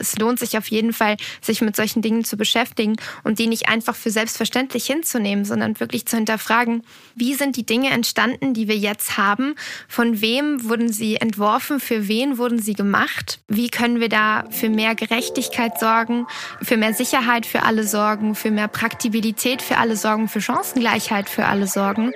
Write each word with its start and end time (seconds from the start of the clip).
es 0.00 0.18
lohnt 0.18 0.38
sich 0.38 0.56
auf 0.58 0.68
jeden 0.68 0.92
Fall, 0.92 1.16
sich 1.40 1.60
mit 1.60 1.76
solchen 1.76 2.02
Dingen 2.02 2.24
zu 2.24 2.36
beschäftigen 2.36 2.96
und 3.22 3.38
die 3.38 3.46
nicht 3.46 3.68
einfach 3.68 3.94
für 3.94 4.10
selbstverständlich 4.10 4.86
hinzunehmen, 4.86 5.44
sondern 5.44 5.78
wirklich 5.78 6.06
zu 6.06 6.16
hinterfragen, 6.16 6.82
wie 7.14 7.34
sind 7.34 7.56
die 7.56 7.66
Dinge 7.66 7.90
entstanden, 7.90 8.54
die 8.54 8.66
wir 8.66 8.76
jetzt 8.76 9.16
haben? 9.16 9.54
Von 9.88 10.20
wem 10.20 10.68
wurden 10.68 10.90
sie 10.92 11.16
entworfen? 11.16 11.80
Für 11.80 12.08
wen 12.08 12.38
wurden 12.38 12.58
sie 12.58 12.74
gemacht? 12.74 13.40
Wie 13.48 13.68
können 13.68 14.00
wir 14.00 14.08
da 14.08 14.44
für 14.50 14.68
mehr 14.68 14.94
Gerechtigkeit 14.94 15.78
sorgen, 15.78 16.26
für 16.62 16.76
mehr 16.76 16.94
Sicherheit 16.94 17.46
für 17.46 17.62
alle 17.62 17.86
sorgen, 17.86 18.34
für 18.34 18.50
mehr 18.50 18.68
Praktibilität 18.68 19.62
für 19.62 19.76
alle 19.76 19.96
sorgen, 19.96 20.28
für 20.28 20.40
Chancengleichheit 20.40 21.28
für 21.28 21.44
alle 21.44 21.66
sorgen? 21.66 22.12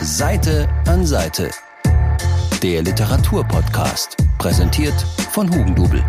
Seite 0.00 0.68
an 0.86 1.06
Seite 1.06 1.50
der 2.64 2.80
Literaturpodcast, 2.80 4.16
präsentiert 4.38 4.98
von 5.32 5.54
Hugendubel. 5.54 6.02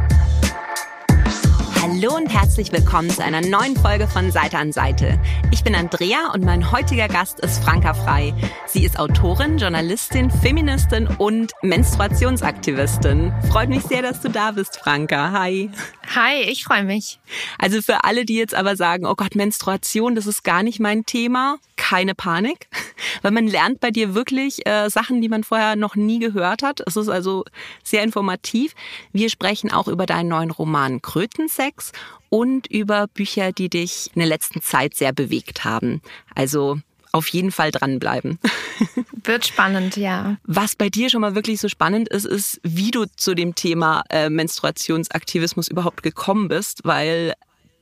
Hallo 1.81 2.15
und 2.15 2.27
herzlich 2.27 2.71
willkommen 2.71 3.09
zu 3.09 3.21
einer 3.21 3.41
neuen 3.41 3.75
Folge 3.75 4.07
von 4.07 4.31
Seite 4.31 4.57
an 4.57 4.71
Seite. 4.71 5.19
Ich 5.51 5.65
bin 5.65 5.75
Andrea 5.75 6.31
und 6.33 6.45
mein 6.45 6.71
heutiger 6.71 7.09
Gast 7.09 7.41
ist 7.41 7.61
Franka 7.61 7.93
Frei. 7.93 8.33
Sie 8.67 8.85
ist 8.85 8.97
Autorin, 8.97 9.57
Journalistin, 9.57 10.31
Feministin 10.31 11.09
und 11.17 11.51
Menstruationsaktivistin. 11.61 13.33
Freut 13.49 13.67
mich 13.67 13.83
sehr, 13.83 14.01
dass 14.01 14.21
du 14.21 14.29
da 14.29 14.51
bist, 14.51 14.77
Franka. 14.77 15.31
Hi. 15.33 15.69
Hi, 16.15 16.41
ich 16.43 16.63
freue 16.63 16.85
mich. 16.85 17.19
Also 17.59 17.81
für 17.81 18.05
alle, 18.05 18.23
die 18.23 18.35
jetzt 18.35 18.55
aber 18.55 18.77
sagen, 18.77 19.05
oh 19.05 19.15
Gott, 19.15 19.35
Menstruation, 19.35 20.15
das 20.15 20.25
ist 20.25 20.45
gar 20.45 20.63
nicht 20.63 20.79
mein 20.79 21.05
Thema, 21.05 21.57
keine 21.75 22.15
Panik, 22.15 22.67
weil 23.21 23.31
man 23.31 23.47
lernt 23.47 23.79
bei 23.79 23.91
dir 23.91 24.15
wirklich 24.15 24.65
äh, 24.67 24.89
Sachen, 24.89 25.21
die 25.21 25.29
man 25.29 25.43
vorher 25.43 25.75
noch 25.75 25.95
nie 25.95 26.19
gehört 26.19 26.63
hat. 26.63 26.81
Es 26.85 26.95
ist 26.95 27.09
also 27.09 27.45
sehr 27.83 28.03
informativ. 28.03 28.73
Wir 29.11 29.29
sprechen 29.29 29.71
auch 29.71 29.87
über 29.87 30.05
deinen 30.05 30.29
neuen 30.29 30.51
Roman 30.51 31.01
Krötensex 31.01 31.91
und 32.29 32.67
über 32.67 33.07
Bücher, 33.07 33.51
die 33.51 33.69
dich 33.69 34.09
in 34.13 34.19
der 34.19 34.27
letzten 34.27 34.61
Zeit 34.61 34.95
sehr 34.95 35.13
bewegt 35.13 35.63
haben. 35.63 36.01
Also 36.33 36.79
auf 37.15 37.29
jeden 37.29 37.51
Fall 37.51 37.71
dranbleiben. 37.71 38.39
Wird 39.23 39.45
spannend, 39.45 39.95
ja. 39.95 40.35
Was 40.43 40.75
bei 40.75 40.89
dir 40.89 41.09
schon 41.09 41.21
mal 41.21 41.33
wirklich 41.33 41.61
so 41.61 41.69
spannend 41.69 42.09
ist, 42.09 42.25
ist, 42.25 42.59
wie 42.61 42.91
du 42.91 43.05
zu 43.15 43.35
dem 43.35 43.55
Thema 43.55 44.03
äh, 44.09 44.29
Menstruationsaktivismus 44.29 45.69
überhaupt 45.69 46.03
gekommen 46.03 46.49
bist, 46.49 46.81
weil 46.83 47.33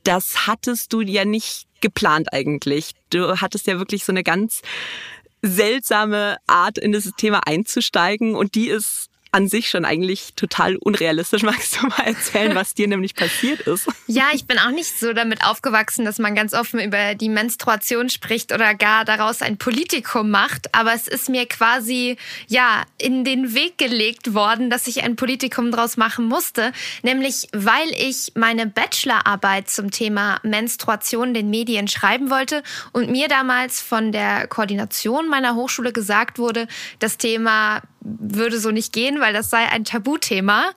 das 0.04 0.46
hattest 0.46 0.92
du 0.92 1.00
ja 1.00 1.24
nicht 1.24 1.66
geplant 1.84 2.32
eigentlich. 2.32 2.92
Du 3.10 3.40
hattest 3.42 3.66
ja 3.66 3.78
wirklich 3.78 4.04
so 4.04 4.12
eine 4.12 4.24
ganz 4.24 4.62
seltsame 5.42 6.38
Art, 6.46 6.78
in 6.78 6.92
dieses 6.92 7.12
Thema 7.12 7.46
einzusteigen 7.46 8.34
und 8.34 8.54
die 8.54 8.68
ist 8.68 9.10
an 9.34 9.48
sich 9.48 9.68
schon 9.68 9.84
eigentlich 9.84 10.34
total 10.36 10.76
unrealistisch. 10.76 11.42
Magst 11.44 11.76
du 11.76 11.88
mal 11.88 12.04
erzählen, 12.06 12.54
was 12.54 12.74
dir 12.74 12.86
nämlich 12.86 13.16
passiert 13.16 13.60
ist? 13.62 13.88
Ja, 14.06 14.26
ich 14.32 14.46
bin 14.46 14.58
auch 14.58 14.70
nicht 14.70 14.98
so 14.98 15.12
damit 15.12 15.44
aufgewachsen, 15.44 16.04
dass 16.04 16.20
man 16.20 16.36
ganz 16.36 16.54
offen 16.54 16.78
über 16.78 17.16
die 17.16 17.28
Menstruation 17.28 18.08
spricht 18.10 18.52
oder 18.52 18.74
gar 18.74 19.04
daraus 19.04 19.42
ein 19.42 19.58
Politikum 19.58 20.30
macht. 20.30 20.72
Aber 20.72 20.94
es 20.94 21.08
ist 21.08 21.28
mir 21.28 21.46
quasi, 21.46 22.16
ja, 22.46 22.84
in 22.96 23.24
den 23.24 23.54
Weg 23.54 23.76
gelegt 23.76 24.34
worden, 24.34 24.70
dass 24.70 24.86
ich 24.86 25.02
ein 25.02 25.16
Politikum 25.16 25.72
draus 25.72 25.96
machen 25.96 26.26
musste. 26.26 26.72
Nämlich, 27.02 27.48
weil 27.52 27.88
ich 27.90 28.32
meine 28.36 28.68
Bachelorarbeit 28.68 29.68
zum 29.68 29.90
Thema 29.90 30.38
Menstruation 30.44 31.34
den 31.34 31.50
Medien 31.50 31.88
schreiben 31.88 32.30
wollte 32.30 32.62
und 32.92 33.10
mir 33.10 33.26
damals 33.26 33.80
von 33.80 34.12
der 34.12 34.46
Koordination 34.46 35.28
meiner 35.28 35.56
Hochschule 35.56 35.92
gesagt 35.92 36.38
wurde, 36.38 36.68
das 37.00 37.18
Thema 37.18 37.82
würde 38.04 38.60
so 38.60 38.70
nicht 38.70 38.92
gehen, 38.92 39.20
weil 39.20 39.32
das 39.32 39.50
sei 39.50 39.66
ein 39.68 39.84
Tabuthema. 39.84 40.70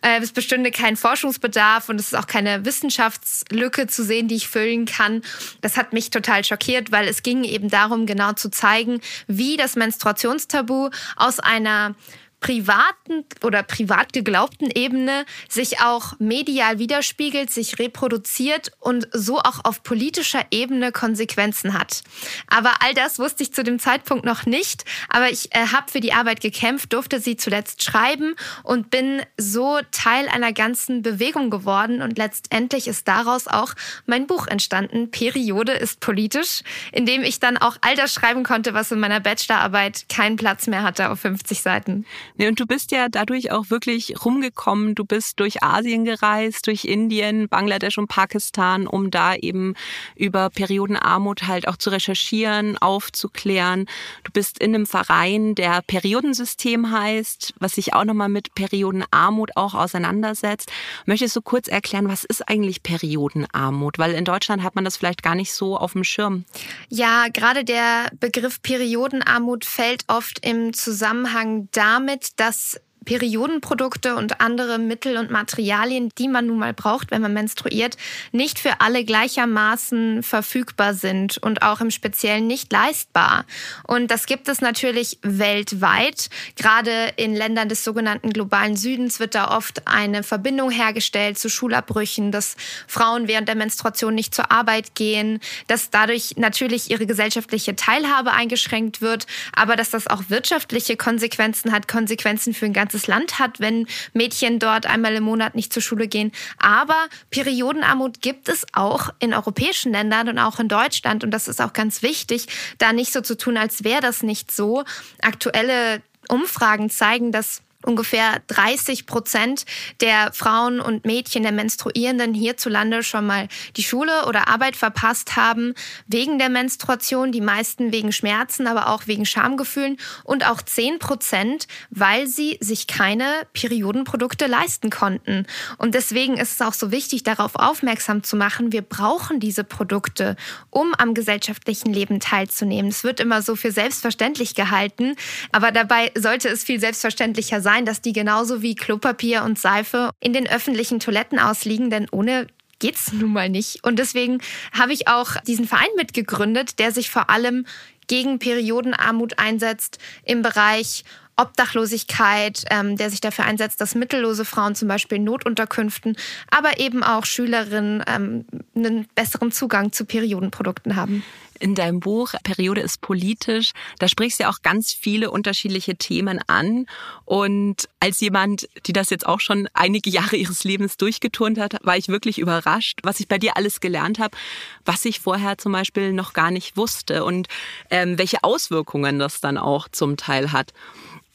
Äh, 0.00 0.20
es 0.20 0.32
bestünde 0.32 0.70
kein 0.70 0.96
Forschungsbedarf 0.96 1.88
und 1.88 2.00
es 2.00 2.06
ist 2.06 2.16
auch 2.16 2.26
keine 2.26 2.64
Wissenschaftslücke 2.64 3.86
zu 3.86 4.02
sehen, 4.02 4.28
die 4.28 4.36
ich 4.36 4.48
füllen 4.48 4.86
kann. 4.86 5.22
Das 5.60 5.76
hat 5.76 5.92
mich 5.92 6.10
total 6.10 6.44
schockiert, 6.44 6.90
weil 6.90 7.06
es 7.06 7.22
ging 7.22 7.44
eben 7.44 7.68
darum, 7.68 8.06
genau 8.06 8.32
zu 8.32 8.50
zeigen, 8.50 9.00
wie 9.26 9.56
das 9.56 9.76
Menstruationstabu 9.76 10.90
aus 11.16 11.38
einer 11.38 11.94
privaten 12.40 13.24
oder 13.42 13.62
privat 13.62 14.12
geglaubten 14.12 14.70
Ebene 14.74 15.24
sich 15.48 15.80
auch 15.80 16.18
medial 16.18 16.78
widerspiegelt, 16.78 17.50
sich 17.50 17.78
reproduziert 17.78 18.72
und 18.80 19.08
so 19.12 19.38
auch 19.38 19.64
auf 19.64 19.82
politischer 19.82 20.44
Ebene 20.50 20.90
Konsequenzen 20.90 21.78
hat. 21.78 22.02
Aber 22.48 22.72
all 22.80 22.94
das 22.94 23.18
wusste 23.18 23.42
ich 23.42 23.52
zu 23.52 23.62
dem 23.62 23.78
Zeitpunkt 23.78 24.24
noch 24.24 24.46
nicht. 24.46 24.84
Aber 25.08 25.30
ich 25.30 25.54
äh, 25.54 25.66
habe 25.66 25.90
für 25.90 26.00
die 26.00 26.12
Arbeit 26.12 26.40
gekämpft, 26.40 26.92
durfte 26.92 27.20
sie 27.20 27.36
zuletzt 27.36 27.82
schreiben 27.84 28.34
und 28.62 28.90
bin 28.90 29.22
so 29.36 29.78
Teil 29.90 30.28
einer 30.28 30.52
ganzen 30.52 31.02
Bewegung 31.02 31.50
geworden. 31.50 32.02
Und 32.02 32.16
letztendlich 32.18 32.88
ist 32.88 33.06
daraus 33.06 33.46
auch 33.48 33.74
mein 34.06 34.26
Buch 34.26 34.46
entstanden, 34.46 35.10
Periode 35.10 35.72
ist 35.72 36.00
politisch, 36.00 36.62
in 36.92 37.06
dem 37.06 37.22
ich 37.22 37.40
dann 37.40 37.58
auch 37.58 37.76
all 37.82 37.96
das 37.96 38.14
schreiben 38.14 38.44
konnte, 38.44 38.74
was 38.74 38.90
in 38.90 39.00
meiner 39.00 39.20
Bachelorarbeit 39.20 40.06
keinen 40.08 40.36
Platz 40.36 40.66
mehr 40.66 40.82
hatte 40.82 41.10
auf 41.10 41.20
50 41.20 41.60
Seiten. 41.60 42.06
Nee, 42.40 42.48
und 42.48 42.58
du 42.58 42.64
bist 42.64 42.90
ja 42.90 43.10
dadurch 43.10 43.52
auch 43.52 43.68
wirklich 43.68 44.24
rumgekommen. 44.24 44.94
Du 44.94 45.04
bist 45.04 45.38
durch 45.40 45.62
Asien 45.62 46.06
gereist, 46.06 46.68
durch 46.68 46.86
Indien, 46.86 47.50
Bangladesch 47.50 47.98
und 47.98 48.06
Pakistan, 48.06 48.86
um 48.86 49.10
da 49.10 49.34
eben 49.34 49.74
über 50.16 50.48
Periodenarmut 50.48 51.46
halt 51.46 51.68
auch 51.68 51.76
zu 51.76 51.90
recherchieren, 51.90 52.78
aufzuklären. 52.78 53.84
Du 54.24 54.32
bist 54.32 54.58
in 54.58 54.74
einem 54.74 54.86
Verein, 54.86 55.54
der 55.54 55.82
Periodensystem 55.82 56.90
heißt, 56.90 57.52
was 57.60 57.74
sich 57.74 57.92
auch 57.92 58.04
nochmal 58.04 58.30
mit 58.30 58.54
Periodenarmut 58.54 59.50
auch 59.56 59.74
auseinandersetzt. 59.74 60.72
Möchtest 61.04 61.36
du 61.36 61.42
kurz 61.42 61.68
erklären, 61.68 62.08
was 62.08 62.24
ist 62.24 62.48
eigentlich 62.48 62.82
Periodenarmut? 62.82 63.98
Weil 63.98 64.12
in 64.12 64.24
Deutschland 64.24 64.62
hat 64.62 64.76
man 64.76 64.86
das 64.86 64.96
vielleicht 64.96 65.22
gar 65.22 65.34
nicht 65.34 65.52
so 65.52 65.76
auf 65.76 65.92
dem 65.92 66.04
Schirm. 66.04 66.46
Ja, 66.88 67.26
gerade 67.30 67.64
der 67.64 68.10
Begriff 68.18 68.62
Periodenarmut 68.62 69.66
fällt 69.66 70.04
oft 70.06 70.38
im 70.42 70.72
Zusammenhang 70.72 71.68
damit, 71.72 72.29
dass 72.36 72.80
Periodenprodukte 73.04 74.14
und 74.14 74.40
andere 74.40 74.78
Mittel 74.78 75.16
und 75.16 75.30
Materialien, 75.30 76.10
die 76.18 76.28
man 76.28 76.46
nun 76.46 76.58
mal 76.58 76.72
braucht, 76.72 77.10
wenn 77.10 77.22
man 77.22 77.32
menstruiert, 77.32 77.96
nicht 78.30 78.58
für 78.58 78.80
alle 78.80 79.04
gleichermaßen 79.04 80.22
verfügbar 80.22 80.94
sind 80.94 81.38
und 81.38 81.62
auch 81.62 81.80
im 81.80 81.90
Speziellen 81.90 82.46
nicht 82.46 82.72
leistbar. 82.72 83.46
Und 83.86 84.10
das 84.10 84.26
gibt 84.26 84.48
es 84.48 84.60
natürlich 84.60 85.18
weltweit. 85.22 86.28
Gerade 86.56 87.12
in 87.16 87.34
Ländern 87.34 87.68
des 87.68 87.84
sogenannten 87.84 88.32
globalen 88.32 88.76
Südens 88.76 89.18
wird 89.18 89.34
da 89.34 89.56
oft 89.56 89.86
eine 89.88 90.22
Verbindung 90.22 90.70
hergestellt 90.70 91.38
zu 91.38 91.48
Schulabbrüchen, 91.48 92.30
dass 92.32 92.56
Frauen 92.86 93.28
während 93.28 93.48
der 93.48 93.56
Menstruation 93.56 94.14
nicht 94.14 94.34
zur 94.34 94.52
Arbeit 94.52 94.94
gehen, 94.94 95.40
dass 95.66 95.90
dadurch 95.90 96.34
natürlich 96.36 96.90
ihre 96.90 97.06
gesellschaftliche 97.06 97.74
Teilhabe 97.74 98.32
eingeschränkt 98.32 99.00
wird, 99.00 99.26
aber 99.54 99.76
dass 99.76 99.90
das 99.90 100.06
auch 100.06 100.24
wirtschaftliche 100.28 100.96
Konsequenzen 100.96 101.72
hat, 101.72 101.88
Konsequenzen 101.88 102.54
für 102.54 102.66
ein 102.66 102.72
ganzes 102.72 102.89
ganzes 102.90 103.06
Land 103.06 103.38
hat, 103.38 103.60
wenn 103.60 103.86
Mädchen 104.14 104.58
dort 104.58 104.86
einmal 104.86 105.14
im 105.14 105.22
Monat 105.22 105.54
nicht 105.54 105.72
zur 105.72 105.82
Schule 105.82 106.08
gehen. 106.08 106.32
Aber 106.58 106.96
Periodenarmut 107.30 108.20
gibt 108.20 108.48
es 108.48 108.66
auch 108.72 109.10
in 109.20 109.32
europäischen 109.32 109.92
Ländern 109.92 110.28
und 110.28 110.38
auch 110.38 110.58
in 110.58 110.68
Deutschland. 110.68 111.22
Und 111.22 111.30
das 111.30 111.46
ist 111.46 111.60
auch 111.60 111.72
ganz 111.72 112.02
wichtig, 112.02 112.46
da 112.78 112.92
nicht 112.92 113.12
so 113.12 113.20
zu 113.20 113.36
tun, 113.36 113.56
als 113.56 113.84
wäre 113.84 114.00
das 114.00 114.24
nicht 114.24 114.50
so. 114.50 114.82
Aktuelle 115.22 116.02
Umfragen 116.28 116.90
zeigen, 116.90 117.30
dass 117.30 117.62
ungefähr 117.84 118.42
30 118.48 119.06
Prozent 119.06 119.64
der 120.00 120.32
Frauen 120.32 120.80
und 120.80 121.06
Mädchen, 121.06 121.42
der 121.42 121.52
Menstruierenden 121.52 122.34
hierzulande 122.34 123.02
schon 123.02 123.26
mal 123.26 123.48
die 123.76 123.82
Schule 123.82 124.26
oder 124.26 124.48
Arbeit 124.48 124.76
verpasst 124.76 125.36
haben 125.36 125.74
wegen 126.06 126.38
der 126.38 126.50
Menstruation, 126.50 127.32
die 127.32 127.40
meisten 127.40 127.92
wegen 127.92 128.12
Schmerzen, 128.12 128.66
aber 128.66 128.88
auch 128.88 129.06
wegen 129.06 129.24
Schamgefühlen 129.24 129.96
und 130.24 130.46
auch 130.46 130.60
10 130.60 130.98
Prozent, 130.98 131.66
weil 131.90 132.26
sie 132.26 132.58
sich 132.60 132.86
keine 132.86 133.24
Periodenprodukte 133.52 134.46
leisten 134.46 134.90
konnten. 134.90 135.46
Und 135.78 135.94
deswegen 135.94 136.36
ist 136.36 136.52
es 136.52 136.66
auch 136.66 136.74
so 136.74 136.90
wichtig, 136.90 137.22
darauf 137.22 137.54
aufmerksam 137.54 138.22
zu 138.22 138.36
machen, 138.36 138.72
wir 138.72 138.82
brauchen 138.82 139.40
diese 139.40 139.64
Produkte, 139.64 140.36
um 140.68 140.94
am 140.94 141.14
gesellschaftlichen 141.14 141.92
Leben 141.92 142.20
teilzunehmen. 142.20 142.90
Es 142.90 143.04
wird 143.04 143.20
immer 143.20 143.40
so 143.40 143.56
für 143.56 143.72
selbstverständlich 143.72 144.54
gehalten, 144.54 145.14
aber 145.52 145.72
dabei 145.72 146.12
sollte 146.16 146.48
es 146.48 146.64
viel 146.64 146.80
selbstverständlicher 146.80 147.60
sein 147.60 147.69
sein, 147.70 147.84
dass 147.86 148.00
die 148.00 148.12
genauso 148.12 148.62
wie 148.62 148.74
Klopapier 148.74 149.44
und 149.44 149.58
Seife 149.58 150.10
in 150.18 150.32
den 150.32 150.48
öffentlichen 150.48 150.98
Toiletten 150.98 151.38
ausliegen, 151.38 151.88
denn 151.88 152.08
ohne 152.10 152.48
geht's 152.80 153.12
nun 153.12 153.32
mal 153.32 153.48
nicht. 153.48 153.84
Und 153.84 153.98
deswegen 154.00 154.38
habe 154.72 154.92
ich 154.92 155.06
auch 155.06 155.36
diesen 155.46 155.68
Verein 155.68 155.90
mitgegründet, 155.96 156.80
der 156.80 156.90
sich 156.90 157.10
vor 157.10 157.30
allem 157.30 157.66
gegen 158.08 158.40
Periodenarmut 158.40 159.38
einsetzt 159.38 159.98
im 160.24 160.42
Bereich 160.42 161.04
Obdachlosigkeit, 161.40 162.64
ähm, 162.70 162.96
der 162.96 163.10
sich 163.10 163.20
dafür 163.20 163.44
einsetzt, 163.44 163.80
dass 163.80 163.94
mittellose 163.94 164.44
Frauen 164.44 164.74
zum 164.74 164.88
Beispiel 164.88 165.16
in 165.16 165.24
Notunterkünften, 165.24 166.16
aber 166.50 166.78
eben 166.78 167.02
auch 167.02 167.24
Schülerinnen 167.24 168.02
ähm, 168.06 168.44
einen 168.74 169.06
besseren 169.14 169.52
Zugang 169.52 169.92
zu 169.92 170.04
Periodenprodukten 170.04 170.96
haben 170.96 171.22
in 171.60 171.74
deinem 171.74 172.00
Buch 172.00 172.32
Periode 172.42 172.80
ist 172.80 173.00
politisch, 173.00 173.72
da 173.98 174.08
sprichst 174.08 174.40
du 174.40 174.44
ja 174.44 174.50
auch 174.50 174.62
ganz 174.62 174.92
viele 174.92 175.30
unterschiedliche 175.30 175.94
Themen 175.94 176.40
an. 176.46 176.86
Und 177.24 177.88
als 178.00 178.20
jemand, 178.20 178.68
die 178.86 178.92
das 178.92 179.10
jetzt 179.10 179.26
auch 179.26 179.40
schon 179.40 179.68
einige 179.74 180.10
Jahre 180.10 180.36
ihres 180.36 180.64
Lebens 180.64 180.96
durchgeturnt 180.96 181.58
hat, 181.58 181.76
war 181.82 181.96
ich 181.96 182.08
wirklich 182.08 182.38
überrascht, 182.38 183.00
was 183.02 183.20
ich 183.20 183.28
bei 183.28 183.38
dir 183.38 183.56
alles 183.56 183.80
gelernt 183.80 184.18
habe, 184.18 184.36
was 184.84 185.04
ich 185.04 185.20
vorher 185.20 185.58
zum 185.58 185.72
Beispiel 185.72 186.12
noch 186.12 186.32
gar 186.32 186.50
nicht 186.50 186.76
wusste 186.76 187.24
und 187.24 187.46
ähm, 187.90 188.18
welche 188.18 188.42
Auswirkungen 188.42 189.18
das 189.18 189.40
dann 189.40 189.58
auch 189.58 189.88
zum 189.88 190.16
Teil 190.16 190.52
hat. 190.52 190.72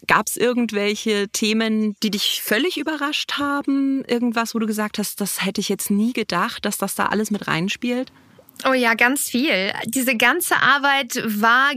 Gab 0.08 0.28
es 0.28 0.38
irgendwelche 0.38 1.28
Themen, 1.30 1.96
die 2.04 2.12
dich 2.12 2.42
völlig 2.44 2.78
überrascht 2.78 3.34
haben? 3.34 4.04
Irgendwas, 4.06 4.56
wo 4.56 4.60
du 4.60 4.68
gesagt 4.68 4.98
hast, 4.98 5.22
das 5.22 5.44
hätte 5.44 5.62
ich 5.62 5.70
jetzt 5.70 5.90
nie 5.90 6.14
gedacht, 6.14 6.66
dass 6.66 6.78
das 6.78 6.96
da 6.96 7.08
alles 7.08 7.32
mit 7.32 7.48
reinspielt? 7.48 8.12
Oh 8.68 8.74
ja, 8.74 8.94
ganz 8.94 9.30
viel. 9.30 9.74
Diese 9.86 10.16
ganze 10.16 10.56
Arbeit 10.58 11.22
war 11.26 11.72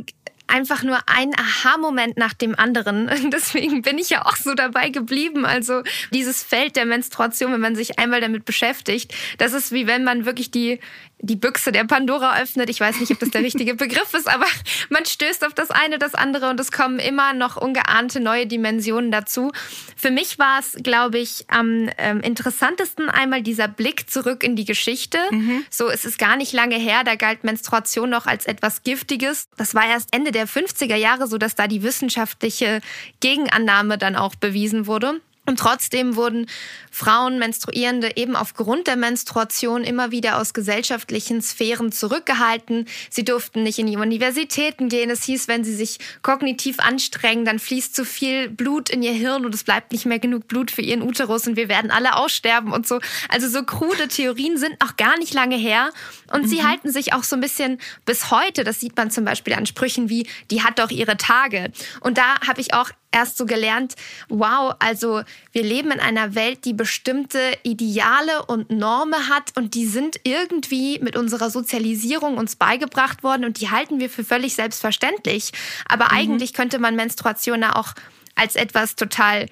einfach 0.48 0.82
nur 0.82 0.98
ein 1.06 1.32
Aha-Moment 1.34 2.16
nach 2.16 2.34
dem 2.34 2.58
anderen. 2.58 3.08
Deswegen 3.32 3.82
bin 3.82 3.98
ich 3.98 4.10
ja 4.10 4.26
auch 4.26 4.36
so 4.36 4.54
dabei 4.54 4.90
geblieben. 4.90 5.44
Also 5.44 5.82
dieses 6.12 6.42
Feld 6.42 6.76
der 6.76 6.86
Menstruation, 6.86 7.52
wenn 7.52 7.60
man 7.60 7.76
sich 7.76 7.98
einmal 7.98 8.20
damit 8.20 8.44
beschäftigt, 8.44 9.14
das 9.38 9.52
ist 9.52 9.72
wie 9.72 9.86
wenn 9.86 10.04
man 10.04 10.24
wirklich 10.24 10.50
die 10.50 10.80
die 11.20 11.36
Büchse 11.36 11.72
der 11.72 11.84
Pandora 11.84 12.40
öffnet. 12.40 12.70
Ich 12.70 12.80
weiß 12.80 13.00
nicht, 13.00 13.10
ob 13.10 13.18
das 13.18 13.30
der 13.30 13.42
richtige 13.42 13.74
Begriff 13.78 14.14
ist, 14.14 14.28
aber 14.28 14.46
man 14.88 15.04
stößt 15.04 15.44
auf 15.44 15.54
das 15.54 15.70
eine, 15.70 15.98
das 15.98 16.14
andere 16.14 16.48
und 16.48 16.60
es 16.60 16.70
kommen 16.72 16.98
immer 16.98 17.32
noch 17.32 17.56
ungeahnte 17.56 18.20
neue 18.20 18.46
Dimensionen 18.46 19.10
dazu. 19.10 19.52
Für 19.96 20.10
mich 20.10 20.38
war 20.38 20.60
es, 20.60 20.76
glaube 20.82 21.18
ich, 21.18 21.44
am 21.48 21.90
ähm, 21.98 22.20
interessantesten 22.20 23.08
einmal 23.08 23.42
dieser 23.42 23.68
Blick 23.68 24.08
zurück 24.08 24.44
in 24.44 24.54
die 24.54 24.64
Geschichte. 24.64 25.18
Mhm. 25.30 25.64
So, 25.70 25.88
es 25.88 26.04
ist 26.04 26.18
gar 26.18 26.36
nicht 26.36 26.52
lange 26.52 26.76
her, 26.76 27.02
da 27.04 27.16
galt 27.16 27.44
Menstruation 27.44 28.10
noch 28.10 28.26
als 28.26 28.46
etwas 28.46 28.82
Giftiges. 28.84 29.48
Das 29.56 29.74
war 29.74 29.86
erst 29.86 30.14
Ende 30.14 30.30
der 30.30 30.37
50er 30.46 30.96
Jahre 30.96 31.26
so, 31.26 31.38
dass 31.38 31.54
da 31.54 31.66
die 31.66 31.82
wissenschaftliche 31.82 32.80
Gegenannahme 33.20 33.98
dann 33.98 34.16
auch 34.16 34.34
bewiesen 34.34 34.86
wurde. 34.86 35.20
Und 35.48 35.58
trotzdem 35.58 36.14
wurden 36.14 36.46
Frauen, 36.90 37.38
Menstruierende 37.38 38.16
eben 38.16 38.36
aufgrund 38.36 38.86
der 38.86 38.96
Menstruation 38.96 39.82
immer 39.82 40.10
wieder 40.10 40.38
aus 40.38 40.52
gesellschaftlichen 40.52 41.40
Sphären 41.40 41.90
zurückgehalten. 41.90 42.86
Sie 43.08 43.24
durften 43.24 43.62
nicht 43.62 43.78
in 43.78 43.86
die 43.86 43.96
Universitäten 43.96 44.90
gehen. 44.90 45.08
Es 45.08 45.24
hieß, 45.24 45.48
wenn 45.48 45.64
sie 45.64 45.74
sich 45.74 46.00
kognitiv 46.20 46.80
anstrengen, 46.80 47.46
dann 47.46 47.58
fließt 47.58 47.96
zu 47.96 48.04
viel 48.04 48.50
Blut 48.50 48.90
in 48.90 49.02
ihr 49.02 49.12
Hirn 49.12 49.46
und 49.46 49.54
es 49.54 49.64
bleibt 49.64 49.92
nicht 49.92 50.04
mehr 50.04 50.18
genug 50.18 50.48
Blut 50.48 50.70
für 50.70 50.82
ihren 50.82 51.00
Uterus 51.00 51.46
und 51.46 51.56
wir 51.56 51.70
werden 51.70 51.90
alle 51.90 52.16
aussterben 52.16 52.70
und 52.70 52.86
so. 52.86 53.00
Also 53.30 53.48
so 53.48 53.62
krude 53.62 54.08
Theorien 54.08 54.58
sind 54.58 54.78
noch 54.82 54.98
gar 54.98 55.18
nicht 55.18 55.32
lange 55.32 55.56
her 55.56 55.92
und 56.30 56.42
mhm. 56.42 56.48
sie 56.48 56.62
halten 56.62 56.92
sich 56.92 57.14
auch 57.14 57.24
so 57.24 57.36
ein 57.36 57.40
bisschen 57.40 57.78
bis 58.04 58.30
heute. 58.30 58.64
Das 58.64 58.80
sieht 58.80 58.98
man 58.98 59.10
zum 59.10 59.24
Beispiel 59.24 59.54
an 59.54 59.64
Sprüchen 59.64 60.10
wie, 60.10 60.26
die 60.50 60.62
hat 60.62 60.78
doch 60.78 60.90
ihre 60.90 61.16
Tage. 61.16 61.72
Und 62.00 62.18
da 62.18 62.38
habe 62.46 62.60
ich 62.60 62.74
auch 62.74 62.90
erst 63.10 63.38
so 63.38 63.46
gelernt, 63.46 63.94
wow, 64.28 64.74
also 64.78 65.22
wir 65.52 65.62
leben 65.62 65.90
in 65.90 66.00
einer 66.00 66.34
Welt, 66.34 66.64
die 66.64 66.74
bestimmte 66.74 67.40
Ideale 67.62 68.44
und 68.46 68.70
Normen 68.70 69.28
hat 69.28 69.56
und 69.56 69.74
die 69.74 69.86
sind 69.86 70.20
irgendwie 70.24 70.98
mit 71.00 71.16
unserer 71.16 71.50
Sozialisierung 71.50 72.36
uns 72.36 72.56
beigebracht 72.56 73.22
worden 73.22 73.44
und 73.44 73.60
die 73.60 73.70
halten 73.70 74.00
wir 74.00 74.10
für 74.10 74.24
völlig 74.24 74.54
selbstverständlich. 74.54 75.52
Aber 75.88 76.06
mhm. 76.06 76.10
eigentlich 76.12 76.52
könnte 76.52 76.78
man 76.78 76.96
Menstruation 76.96 77.62
ja 77.62 77.76
auch 77.76 77.94
als 78.34 78.56
etwas 78.56 78.94
total 78.94 79.46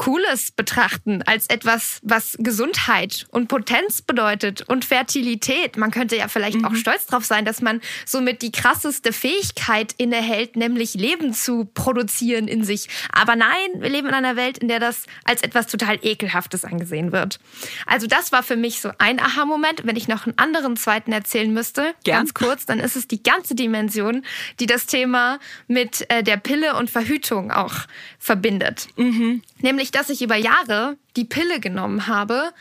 Cooles 0.00 0.50
betrachten 0.50 1.22
als 1.26 1.46
etwas, 1.50 2.00
was 2.02 2.34
Gesundheit 2.38 3.26
und 3.32 3.48
Potenz 3.48 4.00
bedeutet 4.00 4.62
und 4.62 4.86
Fertilität. 4.86 5.76
Man 5.76 5.90
könnte 5.90 6.16
ja 6.16 6.28
vielleicht 6.28 6.56
mhm. 6.56 6.64
auch 6.64 6.74
stolz 6.74 7.04
darauf 7.04 7.26
sein, 7.26 7.44
dass 7.44 7.60
man 7.60 7.82
somit 8.06 8.40
die 8.40 8.50
krasseste 8.50 9.12
Fähigkeit 9.12 9.92
innehält, 9.98 10.56
nämlich 10.56 10.94
Leben 10.94 11.34
zu 11.34 11.66
produzieren 11.66 12.48
in 12.48 12.64
sich. 12.64 12.88
Aber 13.12 13.36
nein, 13.36 13.68
wir 13.74 13.90
leben 13.90 14.08
in 14.08 14.14
einer 14.14 14.36
Welt, 14.36 14.56
in 14.56 14.68
der 14.68 14.80
das 14.80 15.04
als 15.24 15.42
etwas 15.42 15.66
total 15.66 15.98
Ekelhaftes 16.00 16.64
angesehen 16.64 17.12
wird. 17.12 17.38
Also 17.84 18.06
das 18.06 18.32
war 18.32 18.42
für 18.42 18.56
mich 18.56 18.80
so 18.80 18.92
ein 18.96 19.20
Aha-Moment. 19.20 19.82
Wenn 19.84 19.96
ich 19.96 20.08
noch 20.08 20.24
einen 20.24 20.38
anderen 20.38 20.78
zweiten 20.78 21.12
erzählen 21.12 21.52
müsste, 21.52 21.92
Gern. 22.04 22.20
ganz 22.20 22.32
kurz, 22.32 22.64
dann 22.64 22.80
ist 22.80 22.96
es 22.96 23.06
die 23.06 23.22
ganze 23.22 23.54
Dimension, 23.54 24.24
die 24.60 24.66
das 24.66 24.86
Thema 24.86 25.38
mit 25.68 26.10
äh, 26.10 26.22
der 26.22 26.38
Pille 26.38 26.74
und 26.76 26.88
Verhütung 26.88 27.50
auch 27.50 27.74
verbindet. 28.18 28.88
Mhm. 28.96 29.42
Nämlich, 29.62 29.90
dass 29.90 30.10
ich 30.10 30.22
über 30.22 30.36
Jahre 30.36 30.96
die 31.16 31.24
Pille 31.24 31.60
genommen 31.60 32.06
habe 32.06 32.52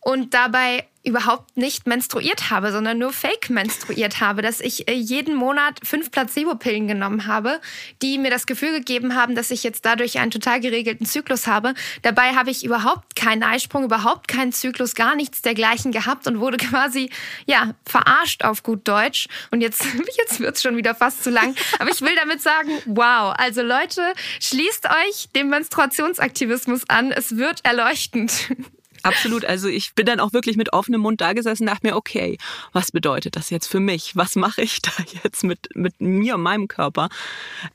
und 0.00 0.34
dabei 0.34 0.86
überhaupt 1.06 1.56
nicht 1.56 1.86
menstruiert 1.86 2.50
habe, 2.50 2.72
sondern 2.72 2.98
nur 2.98 3.12
fake 3.12 3.48
menstruiert 3.48 4.20
habe, 4.20 4.42
dass 4.42 4.60
ich 4.60 4.88
äh, 4.88 4.92
jeden 4.92 5.36
Monat 5.36 5.78
fünf 5.84 6.10
Placebo-Pillen 6.10 6.88
genommen 6.88 7.26
habe, 7.26 7.60
die 8.02 8.18
mir 8.18 8.30
das 8.30 8.46
Gefühl 8.46 8.72
gegeben 8.72 9.14
haben, 9.14 9.34
dass 9.34 9.50
ich 9.50 9.62
jetzt 9.62 9.84
dadurch 9.84 10.18
einen 10.18 10.30
total 10.30 10.60
geregelten 10.60 11.06
Zyklus 11.06 11.46
habe. 11.46 11.74
Dabei 12.02 12.34
habe 12.34 12.50
ich 12.50 12.64
überhaupt 12.64 13.14
keinen 13.14 13.44
Eisprung, 13.44 13.84
überhaupt 13.84 14.26
keinen 14.26 14.52
Zyklus, 14.52 14.94
gar 14.94 15.14
nichts 15.14 15.42
dergleichen 15.42 15.92
gehabt 15.92 16.26
und 16.26 16.40
wurde 16.40 16.56
quasi, 16.66 17.10
ja, 17.46 17.74
verarscht 17.86 18.44
auf 18.44 18.62
gut 18.62 18.86
Deutsch. 18.88 19.28
Und 19.50 19.60
jetzt, 19.60 19.84
jetzt 20.18 20.40
wird's 20.40 20.62
schon 20.62 20.76
wieder 20.76 20.94
fast 20.94 21.22
zu 21.22 21.30
lang. 21.30 21.54
Aber 21.78 21.90
ich 21.90 22.00
will 22.00 22.14
damit 22.16 22.42
sagen, 22.42 22.70
wow. 22.86 23.34
Also 23.38 23.62
Leute, 23.62 24.02
schließt 24.40 24.86
euch 24.86 25.28
dem 25.36 25.50
Menstruationsaktivismus 25.50 26.82
an. 26.88 27.12
Es 27.12 27.36
wird 27.36 27.64
erleuchtend. 27.64 28.32
Absolut. 29.06 29.44
Also 29.44 29.68
ich 29.68 29.94
bin 29.94 30.06
dann 30.06 30.20
auch 30.20 30.32
wirklich 30.32 30.56
mit 30.56 30.72
offenem 30.72 31.00
Mund 31.00 31.20
da 31.20 31.32
gesessen 31.32 31.66
dachte 31.66 31.86
mir, 31.86 31.96
okay, 31.96 32.38
was 32.72 32.92
bedeutet 32.92 33.36
das 33.36 33.50
jetzt 33.50 33.66
für 33.66 33.80
mich? 33.80 34.16
Was 34.16 34.36
mache 34.36 34.62
ich 34.62 34.80
da 34.82 34.90
jetzt 35.22 35.44
mit, 35.44 35.68
mit 35.74 36.00
mir 36.00 36.34
und 36.34 36.42
meinem 36.42 36.68
Körper? 36.68 37.08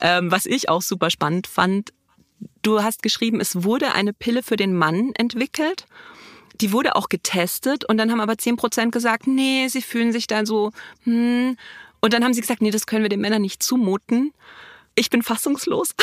Ähm, 0.00 0.30
was 0.30 0.46
ich 0.46 0.68
auch 0.68 0.82
super 0.82 1.10
spannend 1.10 1.46
fand, 1.46 1.92
du 2.62 2.82
hast 2.82 3.02
geschrieben, 3.02 3.40
es 3.40 3.64
wurde 3.64 3.92
eine 3.92 4.12
Pille 4.12 4.42
für 4.42 4.56
den 4.56 4.76
Mann 4.76 5.12
entwickelt. 5.14 5.86
Die 6.60 6.72
wurde 6.72 6.96
auch 6.96 7.08
getestet 7.08 7.84
und 7.84 7.96
dann 7.96 8.12
haben 8.12 8.20
aber 8.20 8.36
zehn 8.38 8.56
Prozent 8.56 8.92
gesagt, 8.92 9.26
nee, 9.26 9.68
sie 9.68 9.82
fühlen 9.82 10.12
sich 10.12 10.26
da 10.26 10.44
so, 10.44 10.70
hm. 11.04 11.56
Und 12.04 12.12
dann 12.12 12.24
haben 12.24 12.34
sie 12.34 12.40
gesagt, 12.40 12.60
nee, 12.62 12.72
das 12.72 12.86
können 12.86 13.04
wir 13.04 13.08
den 13.08 13.20
Männern 13.20 13.42
nicht 13.42 13.62
zumuten 13.62 14.32
ich 14.94 15.10
bin 15.10 15.22
fassungslos. 15.22 15.94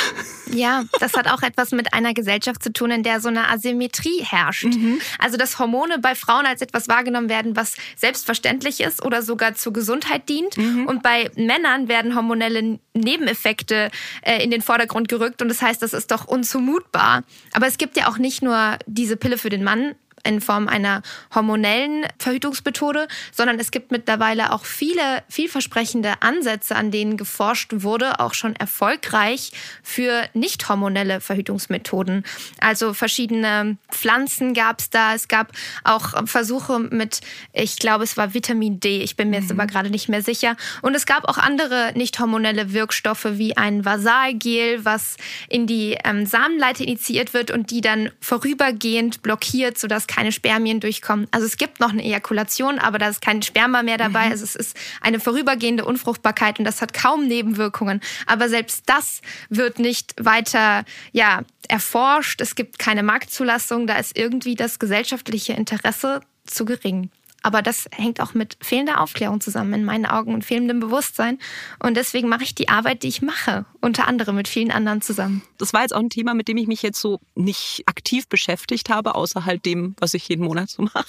Ja, 0.52 0.84
das 1.00 1.14
hat 1.14 1.28
auch 1.28 1.44
etwas 1.44 1.72
mit 1.72 1.94
einer 1.94 2.14
Gesellschaft 2.14 2.64
zu 2.64 2.74
tun, 2.74 2.92
in 2.92 3.04
der 3.04 3.22
so 3.22 3.30
eine 3.30 3.50
Asymmetrie 3.50 4.24
herrscht. 4.24 4.66
Mhm. 4.66 5.00
Also, 5.20 5.38
dass 5.38 5.60
Hormone 5.60 6.00
bei 6.00 6.16
Frauen 6.16 6.46
als 6.46 6.62
etwas 6.62 6.88
wahrgenommen 6.88 7.30
werden, 7.30 7.56
was 7.56 7.76
selbstverständlich 7.96 8.82
ist 8.82 9.04
oder 9.04 9.22
sogar 9.22 9.54
zur 9.56 9.74
Gesundheit 9.74 10.28
dient. 10.28 10.58
Mhm. 10.58 10.88
Und 10.88 11.04
bei 11.04 11.30
Männern 11.36 11.88
werden 11.88 12.16
hormonelle 12.16 12.80
Nebeneffekte 12.94 13.92
äh, 14.22 14.44
in 14.44 14.50
den 14.50 14.62
Vordergrund 14.62 15.08
gerückt. 15.08 15.42
Und 15.42 15.50
das 15.50 15.62
heißt, 15.62 15.82
das 15.82 15.94
ist 15.94 16.12
doch 16.12 16.28
unzumutbar. 16.28 17.24
Aber 17.54 17.68
es 17.68 17.78
gibt 17.78 17.96
ja 17.96 18.08
auch 18.08 18.18
nicht 18.18 18.42
nur 18.42 18.78
diese 18.88 19.18
Pille 19.18 19.38
für 19.38 19.50
den 19.50 19.64
Mann, 19.64 19.96
in 20.24 20.42
Form 20.42 20.68
einer 20.68 21.02
hormonellen 21.34 22.06
Verhütungsmethode, 22.18 23.08
sondern 23.32 23.60
es 23.60 23.72
gibt 23.72 23.92
mittlerweile 23.92 24.54
auch 24.54 24.66
viele 24.66 25.24
vielversprechende 25.30 26.22
Ansätze, 26.22 26.76
an 26.76 26.92
denen 26.92 27.18
geforscht 27.18 27.72
wurde, 27.78 28.20
auch 28.20 28.34
schon 28.34 28.56
erfolgreich 28.56 29.52
für 29.84 30.24
nicht 30.34 30.68
hormonelle 30.70 31.22
Verhütungsmethoden. 31.22 32.24
Also 32.60 32.94
verschiedene 32.94 33.78
Pflanzen 33.92 34.54
gab 34.54 34.80
es 34.80 34.90
da. 34.90 35.14
Es 35.14 35.28
gab 35.28 35.52
auch 35.84 36.28
Versuche 36.28 36.80
mit, 36.80 37.22
ich 37.54 37.78
glaube, 37.78 38.04
es 38.04 38.18
war 38.18 38.34
Vitamin 38.34 38.80
D. 38.80 39.02
Ich 39.02 39.16
bin 39.16 39.30
mir 39.30 39.38
jetzt 39.38 39.52
mhm. 39.52 39.60
aber 39.60 39.68
gerade 39.68 39.90
nicht 39.90 40.10
mehr 40.10 40.22
sicher. 40.22 40.56
Und 40.82 40.96
es 40.96 41.06
gab 41.06 41.28
auch 41.28 41.38
andere 41.38 41.94
nicht 41.96 42.20
hormonelle 42.20 42.74
Wirkstoffe 42.74 43.28
wie 43.32 43.58
ein 43.58 43.86
Vasalgel, 43.86 44.84
was 44.86 45.18
in 45.48 45.68
die 45.68 45.98
ähm, 46.04 46.26
Samenleiter 46.26 46.84
initiiert 46.84 47.34
wird 47.34 47.52
und 47.52 47.72
die 47.72 47.82
dann 47.82 48.12
vorübergehend 48.20 49.22
blockiert, 49.22 49.78
sodass 49.78 50.08
keine 50.10 50.32
Spermien 50.32 50.80
durchkommen. 50.80 51.28
Also 51.32 51.46
es 51.46 51.56
gibt 51.56 51.80
noch 51.80 51.92
eine 51.92 52.04
Ejakulation, 52.04 52.80
aber 52.80 52.98
da 52.98 53.08
ist 53.08 53.22
kein 53.22 53.42
Sperma 53.42 53.84
mehr 53.84 53.98
dabei. 53.98 54.26
Mhm. 54.26 54.32
Also 54.32 54.44
es 54.44 54.56
ist 54.56 54.76
eine 55.00 55.20
vorübergehende 55.20 55.86
Unfruchtbarkeit 55.86 56.60
und 56.60 56.66
das 56.66 56.82
hat 56.82 56.94
kaum 56.94 57.28
Nebenwirkungen. 57.28 58.02
Aber 58.26 58.50
selbst 58.50 58.84
das 58.88 59.22
wird 59.50 59.80
nicht 59.80 60.14
weiter 60.20 60.84
ja, 61.14 61.44
erforscht. 61.68 62.42
Es 62.42 62.56
gibt 62.56 62.80
keine 62.80 63.04
Marktzulassung. 63.04 63.88
Da 63.88 63.96
ist 63.98 64.18
irgendwie 64.18 64.56
das 64.56 64.80
gesellschaftliche 64.80 65.54
Interesse 65.54 66.22
zu 66.46 66.66
gering. 66.66 67.12
Aber 67.42 67.62
das 67.62 67.88
hängt 67.92 68.20
auch 68.22 68.34
mit 68.34 68.58
fehlender 68.62 69.02
Aufklärung 69.02 69.40
zusammen 69.40 69.74
in 69.74 69.86
meinen 69.86 70.06
Augen 70.06 70.34
und 70.34 70.44
fehlendem 70.44 70.80
Bewusstsein. 70.80 71.40
Und 71.80 71.96
deswegen 71.96 72.28
mache 72.28 72.44
ich 72.44 72.56
die 72.56 72.70
Arbeit, 72.70 73.04
die 73.04 73.08
ich 73.08 73.22
mache, 73.22 73.66
unter 73.80 74.08
anderem 74.08 74.36
mit 74.36 74.48
vielen 74.48 74.72
anderen 74.72 75.02
zusammen. 75.02 75.42
Das 75.58 75.74
war 75.74 75.82
jetzt 75.82 75.94
auch 75.94 76.00
ein 76.00 76.10
Thema, 76.10 76.34
mit 76.34 76.48
dem 76.48 76.58
ich 76.58 76.68
mich 76.68 76.82
jetzt 76.82 77.00
so 77.00 77.20
nicht 77.36 77.84
aktiv 77.86 78.28
beschäftigt 78.28 78.90
habe, 78.90 79.16
außer 79.16 79.46
halt 79.46 79.66
dem, 79.66 79.96
was 80.00 80.14
ich 80.14 80.28
jeden 80.28 80.44
Monat 80.44 80.70
so 80.70 80.84
mache. 80.84 81.06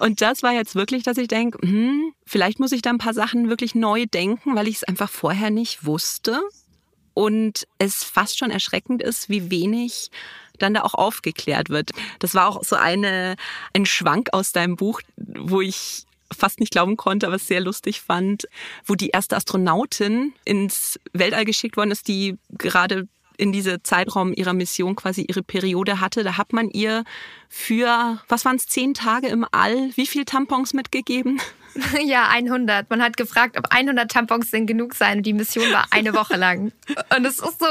Und 0.00 0.20
das 0.20 0.42
war 0.42 0.52
jetzt 0.52 0.74
wirklich, 0.74 1.02
dass 1.02 1.16
ich 1.16 1.28
denke, 1.28 1.58
hm, 1.66 2.12
vielleicht 2.26 2.60
muss 2.60 2.72
ich 2.72 2.82
da 2.82 2.90
ein 2.90 2.98
paar 2.98 3.14
Sachen 3.14 3.48
wirklich 3.48 3.74
neu 3.74 4.06
denken, 4.06 4.54
weil 4.54 4.68
ich 4.68 4.76
es 4.76 4.84
einfach 4.84 5.10
vorher 5.10 5.50
nicht 5.50 5.84
wusste. 5.86 6.40
Und 7.20 7.66
es 7.76 8.02
fast 8.02 8.38
schon 8.38 8.50
erschreckend 8.50 9.02
ist, 9.02 9.28
wie 9.28 9.50
wenig 9.50 10.10
dann 10.58 10.72
da 10.72 10.80
auch 10.80 10.94
aufgeklärt 10.94 11.68
wird. 11.68 11.90
Das 12.18 12.34
war 12.34 12.48
auch 12.48 12.64
so 12.64 12.76
eine, 12.76 13.36
ein 13.74 13.84
Schwank 13.84 14.30
aus 14.32 14.52
deinem 14.52 14.76
Buch, 14.76 15.02
wo 15.18 15.60
ich 15.60 16.04
fast 16.34 16.60
nicht 16.60 16.72
glauben 16.72 16.96
konnte, 16.96 17.26
aber 17.26 17.36
es 17.36 17.46
sehr 17.46 17.60
lustig 17.60 18.00
fand, 18.00 18.48
wo 18.86 18.94
die 18.94 19.10
erste 19.10 19.36
Astronautin 19.36 20.32
ins 20.46 20.98
Weltall 21.12 21.44
geschickt 21.44 21.76
worden 21.76 21.90
ist, 21.90 22.08
die 22.08 22.38
gerade 22.56 23.06
in 23.36 23.52
diese 23.52 23.82
Zeitraum 23.82 24.32
ihrer 24.32 24.54
Mission 24.54 24.96
quasi 24.96 25.26
ihre 25.28 25.42
Periode 25.42 26.00
hatte. 26.00 26.24
Da 26.24 26.38
hat 26.38 26.54
man 26.54 26.70
ihr 26.70 27.04
für, 27.50 28.18
was 28.28 28.46
waren 28.46 28.56
es, 28.56 28.66
zehn 28.66 28.94
Tage 28.94 29.28
im 29.28 29.46
All, 29.52 29.90
wie 29.94 30.06
viel 30.06 30.24
Tampons 30.24 30.72
mitgegeben? 30.72 31.38
Ja, 32.04 32.28
100. 32.28 32.90
Man 32.90 33.02
hat 33.02 33.16
gefragt, 33.16 33.58
ob 33.58 33.66
100 33.70 34.10
Tampons 34.10 34.50
denn 34.50 34.66
genug 34.66 34.94
seien. 34.94 35.22
Die 35.22 35.32
Mission 35.32 35.70
war 35.72 35.86
eine 35.90 36.14
Woche 36.14 36.36
lang. 36.36 36.72
Und 37.16 37.24
es 37.24 37.38
ist 37.38 37.60
so, 37.60 37.66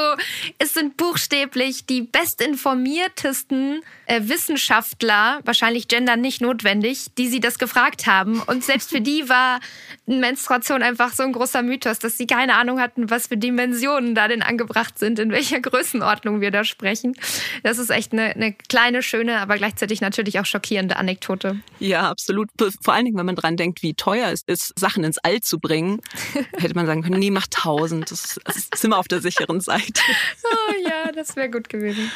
es 0.58 0.74
sind 0.74 0.98
buchstäblich 0.98 1.86
die 1.86 2.02
bestinformiertesten 2.02 3.82
äh, 4.06 4.22
Wissenschaftler, 4.24 5.40
wahrscheinlich 5.44 5.88
Gender 5.88 6.16
nicht 6.16 6.42
notwendig, 6.42 7.08
die 7.18 7.28
sie 7.28 7.40
das 7.40 7.60
gefragt 7.60 8.08
haben. 8.08 8.42
Und 8.42 8.64
selbst 8.64 8.90
für 8.90 9.02
die 9.02 9.30
war 9.30 9.60
Menstruation 10.06 10.82
einfach 10.84 11.14
so 11.14 11.24
ein 11.24 11.34
großer 11.34 11.62
Mythos, 11.62 12.00
dass 12.00 12.18
sie 12.18 12.28
keine 12.28 12.56
Ahnung 12.56 12.80
hatten, 12.80 13.10
was 13.10 13.28
für 13.28 13.38
Dimensionen 13.38 14.16
da 14.16 14.28
denn 14.28 14.42
angebracht 14.42 14.98
sind, 14.98 15.20
in 15.20 15.32
welcher 15.32 15.60
Größenordnung 15.60 16.42
wir 16.42 16.52
da 16.52 16.64
sprechen. 16.64 17.16
Das 17.64 17.78
ist 17.78 17.90
echt 17.90 18.14
eine, 18.14 18.36
eine 18.36 18.54
kleine, 18.54 19.04
schöne, 19.04 19.40
aber 19.40 19.58
gleichzeitig 19.58 20.02
natürlich 20.02 20.40
auch 20.40 20.46
schockierende 20.46 20.98
Anekdote. 20.98 21.60
Ja, 21.80 22.10
absolut. 22.10 22.50
Vor 22.82 22.94
allen 22.94 23.06
Dingen, 23.06 23.18
wenn 23.18 23.26
man 23.26 23.36
dran 23.36 23.58
denkt, 23.58 23.82
wie 23.84 23.89
teuer 23.94 24.32
es 24.32 24.44
ist, 24.44 24.78
Sachen 24.78 25.04
ins 25.04 25.18
All 25.20 25.42
zu 25.42 25.60
bringen, 25.60 26.02
hätte 26.58 26.76
man 26.76 26.86
sagen 26.86 27.04
können, 27.04 27.20
nee, 27.20 27.32
mach 27.32 27.48
tausend. 27.50 28.12
Das, 28.12 28.40
das 28.44 28.70
sind 28.76 28.92
wir 28.92 28.98
auf 28.98 29.08
der 29.08 29.22
sicheren 29.22 29.62
Seite. 29.62 30.02
Oh 30.44 30.88
ja, 30.88 31.12
das 31.12 31.36
wäre 31.36 31.50
gut 31.50 31.70
gewesen. 31.70 32.12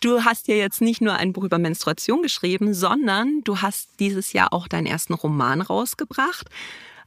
Du 0.00 0.24
hast 0.24 0.48
ja 0.48 0.54
jetzt 0.54 0.80
nicht 0.80 1.00
nur 1.00 1.14
ein 1.14 1.32
Buch 1.32 1.44
über 1.44 1.58
Menstruation 1.58 2.22
geschrieben, 2.22 2.74
sondern 2.74 3.42
du 3.44 3.60
hast 3.60 3.88
dieses 4.00 4.32
Jahr 4.32 4.52
auch 4.52 4.66
deinen 4.66 4.86
ersten 4.86 5.14
Roman 5.14 5.60
rausgebracht. 5.60 6.48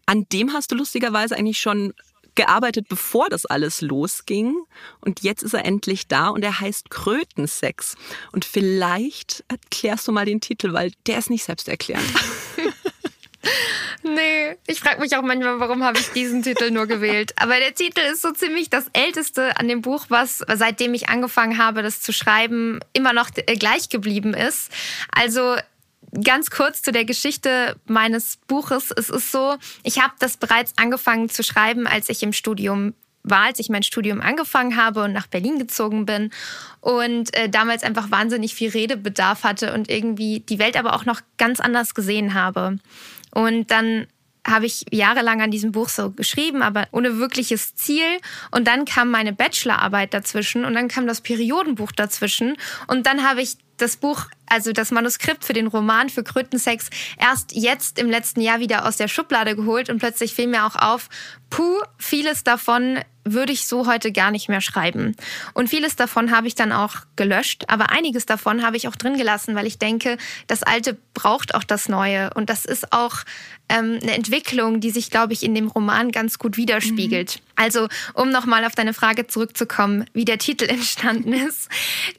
An 0.05 0.25
dem 0.31 0.53
hast 0.53 0.71
du 0.71 0.75
lustigerweise 0.75 1.35
eigentlich 1.35 1.59
schon 1.59 1.93
gearbeitet, 2.35 2.87
bevor 2.87 3.29
das 3.29 3.45
alles 3.45 3.81
losging. 3.81 4.55
Und 5.01 5.23
jetzt 5.23 5.41
ist 5.41 5.53
er 5.53 5.65
endlich 5.65 6.07
da 6.07 6.27
und 6.27 6.43
er 6.43 6.59
heißt 6.59 6.89
Krötensex. 6.89 7.95
Und 8.31 8.45
vielleicht 8.45 9.43
erklärst 9.47 10.07
du 10.07 10.11
mal 10.11 10.25
den 10.25 10.41
Titel, 10.41 10.73
weil 10.73 10.91
der 11.07 11.17
ist 11.17 11.29
nicht 11.29 11.43
selbsterklärend. 11.43 12.05
Nee, 14.07 14.55
ich 14.67 14.79
frage 14.79 15.01
mich 15.01 15.17
auch 15.17 15.23
manchmal, 15.23 15.59
warum 15.59 15.83
habe 15.83 15.97
ich 15.97 16.11
diesen 16.11 16.43
Titel 16.43 16.69
nur 16.69 16.85
gewählt. 16.85 17.33
Aber 17.37 17.57
der 17.57 17.73
Titel 17.73 18.01
ist 18.01 18.21
so 18.21 18.31
ziemlich 18.31 18.69
das 18.69 18.85
älteste 18.93 19.57
an 19.57 19.67
dem 19.67 19.81
Buch, 19.81 20.05
was 20.09 20.43
seitdem 20.53 20.93
ich 20.93 21.09
angefangen 21.09 21.57
habe, 21.57 21.81
das 21.81 22.01
zu 22.01 22.13
schreiben, 22.13 22.79
immer 22.93 23.13
noch 23.13 23.31
äh, 23.35 23.55
gleich 23.55 23.89
geblieben 23.89 24.35
ist. 24.35 24.71
Also 25.11 25.55
ganz 26.23 26.51
kurz 26.51 26.83
zu 26.83 26.91
der 26.91 27.03
Geschichte 27.03 27.77
meines 27.87 28.37
Buches. 28.47 28.91
Es 28.95 29.09
ist 29.09 29.31
so, 29.31 29.55
ich 29.81 29.99
habe 29.99 30.13
das 30.19 30.37
bereits 30.37 30.73
angefangen 30.77 31.29
zu 31.29 31.41
schreiben, 31.41 31.87
als 31.87 32.07
ich 32.09 32.21
im 32.21 32.31
Studium 32.31 32.93
war, 33.23 33.45
als 33.45 33.59
ich 33.59 33.69
mein 33.69 33.81
Studium 33.81 34.21
angefangen 34.21 34.77
habe 34.77 35.03
und 35.03 35.13
nach 35.13 35.25
Berlin 35.25 35.57
gezogen 35.57 36.05
bin 36.05 36.29
und 36.79 37.35
äh, 37.35 37.49
damals 37.49 37.81
einfach 37.81 38.11
wahnsinnig 38.11 38.53
viel 38.53 38.69
Redebedarf 38.69 39.43
hatte 39.43 39.73
und 39.73 39.89
irgendwie 39.89 40.41
die 40.41 40.59
Welt 40.59 40.77
aber 40.77 40.93
auch 40.93 41.05
noch 41.05 41.21
ganz 41.39 41.59
anders 41.59 41.95
gesehen 41.95 42.35
habe. 42.35 42.77
Und 43.35 43.69
dann 43.69 44.07
habe 44.47 44.65
ich 44.65 44.85
jahrelang 44.91 45.41
an 45.41 45.51
diesem 45.51 45.71
Buch 45.71 45.89
so 45.89 46.11
geschrieben, 46.11 46.61
aber 46.61 46.87
ohne 46.91 47.17
wirkliches 47.17 47.75
Ziel. 47.75 48.05
Und 48.51 48.67
dann 48.67 48.85
kam 48.85 49.11
meine 49.11 49.33
Bachelorarbeit 49.33 50.13
dazwischen 50.13 50.65
und 50.65 50.73
dann 50.73 50.87
kam 50.87 51.05
das 51.05 51.21
Periodenbuch 51.21 51.91
dazwischen. 51.91 52.55
Und 52.87 53.07
dann 53.07 53.27
habe 53.27 53.41
ich 53.41 53.57
das 53.77 53.97
Buch, 53.97 54.27
also 54.47 54.71
das 54.71 54.91
Manuskript 54.91 55.43
für 55.43 55.53
den 55.53 55.67
Roman 55.67 56.09
für 56.09 56.23
Krötensex, 56.23 56.89
erst 57.19 57.53
jetzt 57.53 57.99
im 57.99 58.09
letzten 58.09 58.41
Jahr 58.41 58.59
wieder 58.59 58.87
aus 58.87 58.97
der 58.97 59.07
Schublade 59.07 59.55
geholt 59.55 59.89
und 59.89 59.99
plötzlich 59.99 60.33
fiel 60.33 60.47
mir 60.47 60.65
auch 60.65 60.75
auf, 60.75 61.09
puh, 61.49 61.81
vieles 61.97 62.43
davon 62.43 62.99
würde 63.25 63.51
ich 63.51 63.65
so 63.65 63.87
heute 63.87 64.11
gar 64.11 64.29
nicht 64.29 64.49
mehr 64.49 64.61
schreiben. 64.61 65.15
Und 65.53 65.67
vieles 65.67 65.95
davon 65.95 66.31
habe 66.31 66.47
ich 66.47 66.53
dann 66.53 66.71
auch 66.71 66.97
gelöscht, 67.15 67.63
aber 67.67 67.89
einiges 67.89 68.27
davon 68.27 68.63
habe 68.63 68.77
ich 68.77 68.87
auch 68.87 68.95
drin 68.95 69.17
gelassen, 69.17 69.55
weil 69.55 69.65
ich 69.65 69.79
denke, 69.79 70.17
das 70.45 70.61
Alte 70.61 70.95
braucht 71.15 71.55
auch 71.55 71.63
das 71.63 71.89
Neue. 71.89 72.31
Und 72.35 72.51
das 72.51 72.65
ist 72.65 72.93
auch 72.93 73.23
ähm, 73.67 73.99
eine 74.01 74.13
Entwicklung, 74.13 74.79
die 74.79 74.91
sich, 74.91 75.09
glaube 75.09 75.33
ich, 75.33 75.41
in 75.41 75.55
dem 75.55 75.67
Roman 75.67 76.11
ganz 76.11 76.37
gut 76.37 76.55
widerspiegelt. 76.55 77.37
Mhm. 77.37 77.41
Also, 77.55 77.87
um 78.13 78.29
nochmal 78.29 78.63
auf 78.63 78.75
deine 78.75 78.93
Frage 78.93 79.25
zurückzukommen, 79.25 80.05
wie 80.13 80.25
der 80.25 80.37
Titel 80.37 80.65
entstanden 80.69 81.33
ist. 81.33 81.69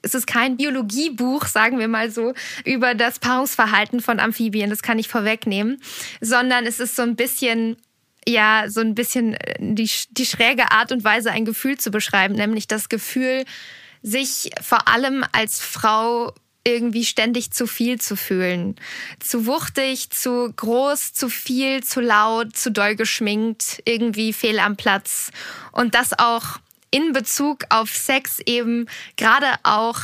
Es 0.02 0.14
ist 0.14 0.26
kein 0.26 0.56
Biologiebuch, 0.56 1.46
sagen 1.46 1.78
wir 1.78 1.86
mal 1.86 2.10
so, 2.10 2.15
über 2.64 2.94
das 2.94 3.18
Paarungsverhalten 3.18 4.00
von 4.00 4.20
Amphibien, 4.20 4.70
das 4.70 4.82
kann 4.82 4.98
ich 4.98 5.08
vorwegnehmen, 5.08 5.80
sondern 6.20 6.66
es 6.66 6.80
ist 6.80 6.96
so 6.96 7.02
ein 7.02 7.16
bisschen 7.16 7.76
ja 8.28 8.64
so 8.68 8.80
ein 8.80 8.94
bisschen 8.94 9.34
äh, 9.34 9.54
die, 9.60 9.90
die 10.10 10.26
schräge 10.26 10.72
Art 10.72 10.92
und 10.92 11.04
Weise, 11.04 11.30
ein 11.30 11.44
Gefühl 11.44 11.78
zu 11.78 11.90
beschreiben, 11.90 12.34
nämlich 12.34 12.66
das 12.66 12.88
Gefühl, 12.88 13.44
sich 14.02 14.50
vor 14.60 14.88
allem 14.88 15.24
als 15.32 15.60
Frau 15.60 16.32
irgendwie 16.66 17.04
ständig 17.04 17.52
zu 17.52 17.68
viel 17.68 18.00
zu 18.00 18.16
fühlen. 18.16 18.74
Zu 19.20 19.46
wuchtig, 19.46 20.10
zu 20.10 20.52
groß, 20.54 21.12
zu 21.12 21.28
viel, 21.28 21.84
zu 21.84 22.00
laut, 22.00 22.56
zu 22.56 22.72
doll 22.72 22.96
geschminkt, 22.96 23.80
irgendwie 23.84 24.32
fehl 24.32 24.58
am 24.58 24.76
Platz. 24.76 25.30
Und 25.70 25.94
das 25.94 26.18
auch 26.18 26.58
in 26.90 27.12
Bezug 27.12 27.64
auf 27.68 27.90
Sex 27.90 28.40
eben 28.46 28.88
gerade 29.16 29.46
auch, 29.62 30.00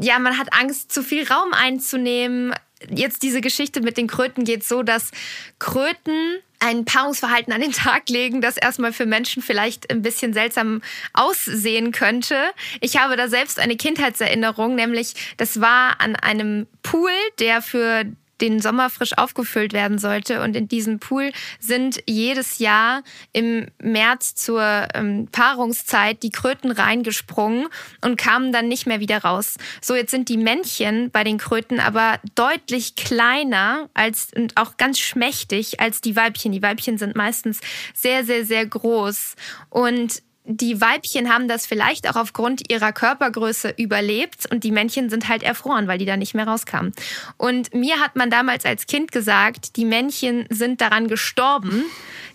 ja, 0.00 0.18
man 0.18 0.38
hat 0.38 0.52
Angst, 0.52 0.92
zu 0.92 1.02
viel 1.02 1.26
Raum 1.26 1.52
einzunehmen. 1.52 2.54
Jetzt 2.90 3.22
diese 3.22 3.40
Geschichte 3.40 3.80
mit 3.80 3.96
den 3.96 4.06
Kröten 4.06 4.44
geht 4.44 4.64
so, 4.64 4.82
dass 4.82 5.10
Kröten 5.58 6.38
ein 6.58 6.84
Paarungsverhalten 6.84 7.52
an 7.52 7.60
den 7.60 7.72
Tag 7.72 8.08
legen, 8.08 8.40
das 8.40 8.56
erstmal 8.56 8.92
für 8.92 9.06
Menschen 9.06 9.42
vielleicht 9.42 9.90
ein 9.90 10.02
bisschen 10.02 10.32
seltsam 10.32 10.82
aussehen 11.12 11.92
könnte. 11.92 12.36
Ich 12.80 12.96
habe 12.96 13.16
da 13.16 13.28
selbst 13.28 13.58
eine 13.58 13.76
Kindheitserinnerung, 13.76 14.74
nämlich 14.74 15.14
das 15.36 15.60
war 15.60 16.00
an 16.00 16.16
einem 16.16 16.66
Pool, 16.82 17.10
der 17.38 17.60
für 17.60 18.04
den 18.40 18.60
Sommer 18.60 18.90
frisch 18.90 19.16
aufgefüllt 19.16 19.72
werden 19.72 19.98
sollte. 19.98 20.42
Und 20.42 20.56
in 20.56 20.68
diesem 20.68 20.98
Pool 20.98 21.32
sind 21.60 22.02
jedes 22.06 22.58
Jahr 22.58 23.02
im 23.32 23.66
März 23.80 24.34
zur 24.34 24.88
ähm, 24.94 25.28
Paarungszeit 25.30 26.22
die 26.22 26.30
Kröten 26.30 26.70
reingesprungen 26.70 27.68
und 28.02 28.16
kamen 28.16 28.52
dann 28.52 28.68
nicht 28.68 28.86
mehr 28.86 29.00
wieder 29.00 29.18
raus. 29.18 29.56
So, 29.80 29.94
jetzt 29.94 30.10
sind 30.10 30.28
die 30.28 30.36
Männchen 30.36 31.10
bei 31.10 31.24
den 31.24 31.38
Kröten 31.38 31.80
aber 31.80 32.18
deutlich 32.34 32.96
kleiner 32.96 33.88
als 33.94 34.28
und 34.34 34.56
auch 34.56 34.76
ganz 34.76 34.98
schmächtig 34.98 35.80
als 35.80 36.00
die 36.00 36.16
Weibchen. 36.16 36.52
Die 36.52 36.62
Weibchen 36.62 36.98
sind 36.98 37.16
meistens 37.16 37.60
sehr, 37.94 38.24
sehr, 38.24 38.44
sehr 38.44 38.66
groß. 38.66 39.34
Und 39.70 40.22
die 40.46 40.78
Weibchen 40.78 41.32
haben 41.32 41.48
das 41.48 41.66
vielleicht 41.66 42.08
auch 42.08 42.16
aufgrund 42.16 42.70
ihrer 42.70 42.92
Körpergröße 42.92 43.74
überlebt 43.78 44.44
und 44.50 44.62
die 44.62 44.72
Männchen 44.72 45.08
sind 45.08 45.28
halt 45.28 45.42
erfroren, 45.42 45.88
weil 45.88 45.96
die 45.96 46.04
da 46.04 46.18
nicht 46.18 46.34
mehr 46.34 46.46
rauskamen. 46.46 46.92
Und 47.38 47.72
mir 47.72 47.98
hat 47.98 48.14
man 48.14 48.30
damals 48.30 48.66
als 48.66 48.86
Kind 48.86 49.10
gesagt, 49.10 49.76
die 49.76 49.86
Männchen 49.86 50.46
sind 50.50 50.82
daran 50.82 51.08
gestorben, 51.08 51.84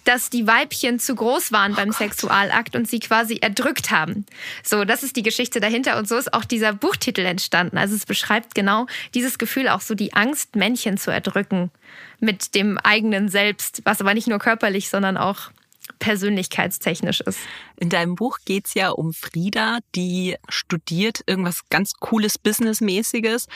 dass 0.05 0.31
die 0.31 0.47
Weibchen 0.47 0.97
zu 0.97 1.13
groß 1.13 1.51
waren 1.51 1.73
oh 1.73 1.75
beim 1.75 1.89
Gott. 1.89 1.99
Sexualakt 1.99 2.75
und 2.75 2.89
sie 2.89 2.99
quasi 2.99 3.37
erdrückt 3.41 3.91
haben. 3.91 4.25
So, 4.63 4.85
das 4.85 5.03
ist 5.03 5.15
die 5.15 5.23
Geschichte 5.23 5.59
dahinter 5.59 5.99
und 5.99 6.07
so 6.07 6.17
ist 6.17 6.33
auch 6.33 6.45
dieser 6.45 6.73
Buchtitel 6.73 7.21
entstanden. 7.21 7.77
Also 7.77 7.93
es 7.95 8.07
beschreibt 8.07 8.55
genau 8.55 8.87
dieses 9.13 9.37
Gefühl, 9.37 9.69
auch 9.69 9.81
so 9.81 9.93
die 9.93 10.13
Angst, 10.13 10.55
Männchen 10.55 10.97
zu 10.97 11.11
erdrücken 11.11 11.69
mit 12.19 12.55
dem 12.55 12.79
eigenen 12.79 13.29
Selbst, 13.29 13.81
was 13.85 14.01
aber 14.01 14.15
nicht 14.15 14.27
nur 14.27 14.39
körperlich, 14.39 14.89
sondern 14.89 15.15
auch 15.15 15.51
persönlichkeitstechnisch 15.97 17.21
ist. 17.21 17.39
In 17.77 17.89
deinem 17.89 18.15
Buch 18.15 18.39
geht 18.45 18.67
es 18.67 18.73
ja 18.73 18.89
um 18.89 19.13
Frieda, 19.13 19.79
die 19.95 20.35
studiert 20.47 21.21
irgendwas 21.25 21.61
ganz 21.69 21.93
Cooles, 21.93 22.37
Businessmäßiges, 22.37 23.47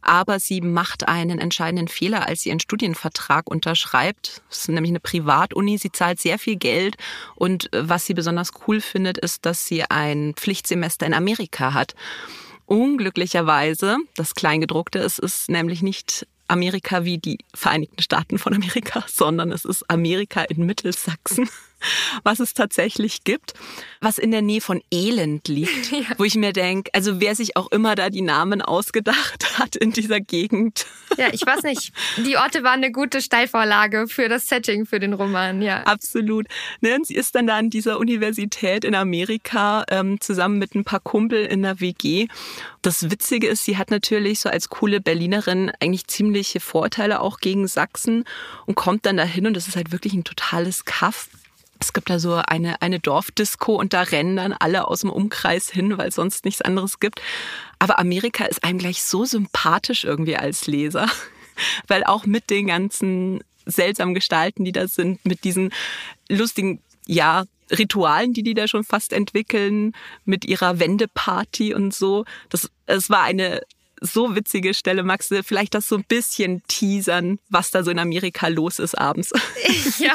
aber 0.00 0.40
sie 0.40 0.60
macht 0.60 1.08
einen 1.08 1.38
entscheidenden 1.38 1.88
Fehler, 1.88 2.26
als 2.26 2.42
sie 2.42 2.48
ihren 2.48 2.60
Studienvertrag 2.60 3.50
unterschreibt. 3.50 4.42
Das 4.48 4.60
ist 4.60 4.68
nämlich 4.68 4.90
eine 4.90 5.00
Privatuni, 5.00 5.78
sie 5.78 5.92
zahlt 5.92 6.20
sehr 6.20 6.38
viel 6.38 6.56
Geld 6.56 6.96
und 7.34 7.72
äh, 7.72 7.88
was 7.88 8.06
sie 8.06 8.14
besonders 8.14 8.52
cool 8.66 8.80
findet, 8.80 9.18
ist, 9.18 9.44
dass 9.44 9.66
sie 9.66 9.84
ein 9.84 10.34
Pflichtsemester 10.34 11.06
in 11.06 11.14
Amerika 11.14 11.74
hat. 11.74 11.94
Unglücklicherweise, 12.66 13.98
das 14.16 14.34
Kleingedruckte, 14.34 14.98
es 15.00 15.18
ist 15.18 15.50
nämlich 15.50 15.82
nicht 15.82 16.26
Amerika 16.48 17.04
wie 17.04 17.18
die 17.18 17.38
Vereinigten 17.54 18.02
Staaten 18.02 18.38
von 18.38 18.54
Amerika, 18.54 19.04
sondern 19.08 19.50
es 19.52 19.64
ist 19.64 19.88
Amerika 19.90 20.42
in 20.42 20.66
Mittelsachsen. 20.66 21.48
was 22.22 22.40
es 22.40 22.54
tatsächlich 22.54 23.24
gibt, 23.24 23.54
was 24.00 24.18
in 24.18 24.30
der 24.30 24.42
Nähe 24.42 24.60
von 24.60 24.82
Elend 24.90 25.48
liegt, 25.48 25.92
ja. 25.92 26.00
wo 26.18 26.24
ich 26.24 26.34
mir 26.34 26.52
denke, 26.52 26.90
also 26.94 27.20
wer 27.20 27.34
sich 27.34 27.56
auch 27.56 27.70
immer 27.70 27.94
da 27.94 28.10
die 28.10 28.22
Namen 28.22 28.62
ausgedacht 28.62 29.58
hat 29.58 29.76
in 29.76 29.92
dieser 29.92 30.20
Gegend. 30.20 30.86
Ja, 31.16 31.28
ich 31.32 31.44
weiß 31.44 31.62
nicht. 31.64 31.92
Die 32.18 32.36
Orte 32.36 32.62
waren 32.62 32.82
eine 32.82 32.92
gute 32.92 33.20
Steilvorlage 33.20 34.06
für 34.08 34.28
das 34.28 34.46
Setting 34.46 34.86
für 34.86 35.00
den 35.00 35.12
Roman, 35.12 35.62
ja. 35.62 35.82
Absolut. 35.84 36.46
Ne, 36.80 36.98
sie 37.02 37.14
ist 37.14 37.34
dann 37.34 37.46
da 37.46 37.56
an 37.56 37.70
dieser 37.70 37.98
Universität 37.98 38.84
in 38.84 38.94
Amerika 38.94 39.84
ähm, 39.88 40.20
zusammen 40.20 40.58
mit 40.58 40.74
ein 40.74 40.84
paar 40.84 41.00
Kumpel 41.00 41.44
in 41.44 41.62
der 41.62 41.80
WG. 41.80 42.28
Das 42.82 43.10
Witzige 43.10 43.46
ist, 43.46 43.64
sie 43.64 43.76
hat 43.76 43.90
natürlich 43.90 44.40
so 44.40 44.48
als 44.48 44.68
coole 44.68 45.00
Berlinerin 45.00 45.70
eigentlich 45.80 46.06
ziemliche 46.06 46.60
Vorteile 46.60 47.20
auch 47.20 47.38
gegen 47.38 47.68
Sachsen 47.68 48.24
und 48.66 48.74
kommt 48.74 49.06
dann 49.06 49.16
dahin 49.16 49.46
und 49.46 49.54
das 49.54 49.68
ist 49.68 49.76
halt 49.76 49.92
wirklich 49.92 50.14
ein 50.14 50.24
totales 50.24 50.84
Kaff 50.84 51.28
es 51.82 51.92
gibt 51.92 52.10
da 52.10 52.20
so 52.20 52.34
eine, 52.34 52.80
eine 52.80 53.00
Dorfdisco 53.00 53.74
und 53.74 53.92
da 53.92 54.02
rennen 54.02 54.36
dann 54.36 54.52
alle 54.52 54.86
aus 54.86 55.00
dem 55.00 55.10
Umkreis 55.10 55.68
hin, 55.68 55.98
weil 55.98 56.08
es 56.08 56.14
sonst 56.14 56.44
nichts 56.44 56.62
anderes 56.62 57.00
gibt. 57.00 57.20
Aber 57.80 57.98
Amerika 57.98 58.44
ist 58.44 58.62
einem 58.62 58.78
gleich 58.78 59.02
so 59.02 59.24
sympathisch 59.24 60.04
irgendwie 60.04 60.36
als 60.36 60.68
Leser, 60.68 61.08
weil 61.88 62.04
auch 62.04 62.24
mit 62.24 62.50
den 62.50 62.68
ganzen 62.68 63.42
seltsamen 63.66 64.14
Gestalten, 64.14 64.64
die 64.64 64.70
da 64.70 64.86
sind, 64.86 65.24
mit 65.24 65.42
diesen 65.42 65.72
lustigen, 66.28 66.80
ja, 67.06 67.44
Ritualen, 67.70 68.32
die 68.32 68.44
die 68.44 68.54
da 68.54 68.68
schon 68.68 68.84
fast 68.84 69.12
entwickeln, 69.12 69.92
mit 70.24 70.44
ihrer 70.44 70.78
Wendeparty 70.78 71.74
und 71.74 71.92
so. 71.92 72.24
Das, 72.48 72.70
es 72.86 73.10
war 73.10 73.22
eine 73.22 73.62
so 74.02 74.34
witzige 74.34 74.74
Stelle. 74.74 75.02
Du 75.02 75.42
vielleicht 75.42 75.74
das 75.74 75.88
so 75.88 75.96
ein 75.96 76.04
bisschen 76.04 76.62
teasern, 76.68 77.38
was 77.48 77.70
da 77.70 77.82
so 77.82 77.90
in 77.90 77.98
Amerika 77.98 78.48
los 78.48 78.78
ist 78.78 78.98
abends? 78.98 79.30
Ja, 79.98 80.14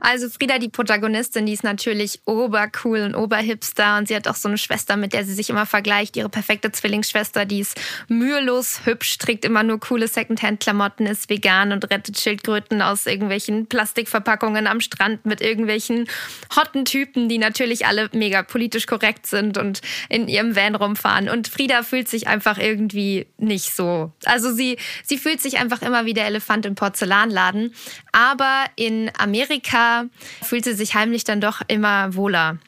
also 0.00 0.28
Frieda, 0.28 0.58
die 0.58 0.68
Protagonistin, 0.68 1.46
die 1.46 1.52
ist 1.52 1.64
natürlich 1.64 2.20
obercool 2.26 3.00
und 3.00 3.14
oberhipster 3.14 3.98
und 3.98 4.08
sie 4.08 4.14
hat 4.14 4.28
auch 4.28 4.36
so 4.36 4.48
eine 4.48 4.58
Schwester, 4.58 4.96
mit 4.96 5.12
der 5.12 5.24
sie 5.24 5.34
sich 5.34 5.50
immer 5.50 5.66
vergleicht. 5.66 6.16
Ihre 6.16 6.28
perfekte 6.28 6.70
Zwillingsschwester, 6.70 7.44
die 7.44 7.60
ist 7.60 7.80
mühelos 8.08 8.80
hübsch, 8.84 9.18
trägt 9.18 9.44
immer 9.44 9.62
nur 9.62 9.80
coole 9.80 10.06
Secondhand-Klamotten, 10.06 11.06
ist 11.06 11.28
vegan 11.28 11.72
und 11.72 11.90
rettet 11.90 12.18
Schildkröten 12.20 12.82
aus 12.82 13.06
irgendwelchen 13.06 13.66
Plastikverpackungen 13.66 14.66
am 14.66 14.80
Strand 14.80 15.24
mit 15.26 15.40
irgendwelchen 15.40 16.08
hotten 16.54 16.84
Typen, 16.84 17.28
die 17.28 17.38
natürlich 17.38 17.86
alle 17.86 18.10
mega 18.12 18.42
politisch 18.42 18.86
korrekt 18.86 19.26
sind 19.26 19.58
und 19.58 19.80
in 20.08 20.28
ihrem 20.28 20.54
Van 20.56 20.74
rumfahren. 20.74 21.28
Und 21.28 21.48
Frieda 21.48 21.82
fühlt 21.82 22.08
sich 22.08 22.28
einfach 22.28 22.58
irgendwie 22.58 22.83
irgendwie 22.84 23.26
nicht 23.38 23.74
so. 23.74 24.12
Also 24.24 24.52
sie, 24.52 24.76
sie 25.04 25.18
fühlt 25.18 25.40
sich 25.40 25.58
einfach 25.58 25.82
immer 25.82 26.04
wie 26.04 26.12
der 26.12 26.26
Elefant 26.26 26.66
im 26.66 26.74
Porzellanladen. 26.74 27.74
Aber 28.12 28.64
in 28.76 29.10
Amerika 29.18 30.04
fühlt 30.42 30.64
sie 30.64 30.74
sich 30.74 30.94
heimlich 30.94 31.24
dann 31.24 31.40
doch 31.40 31.62
immer 31.66 32.14
wohler. 32.14 32.58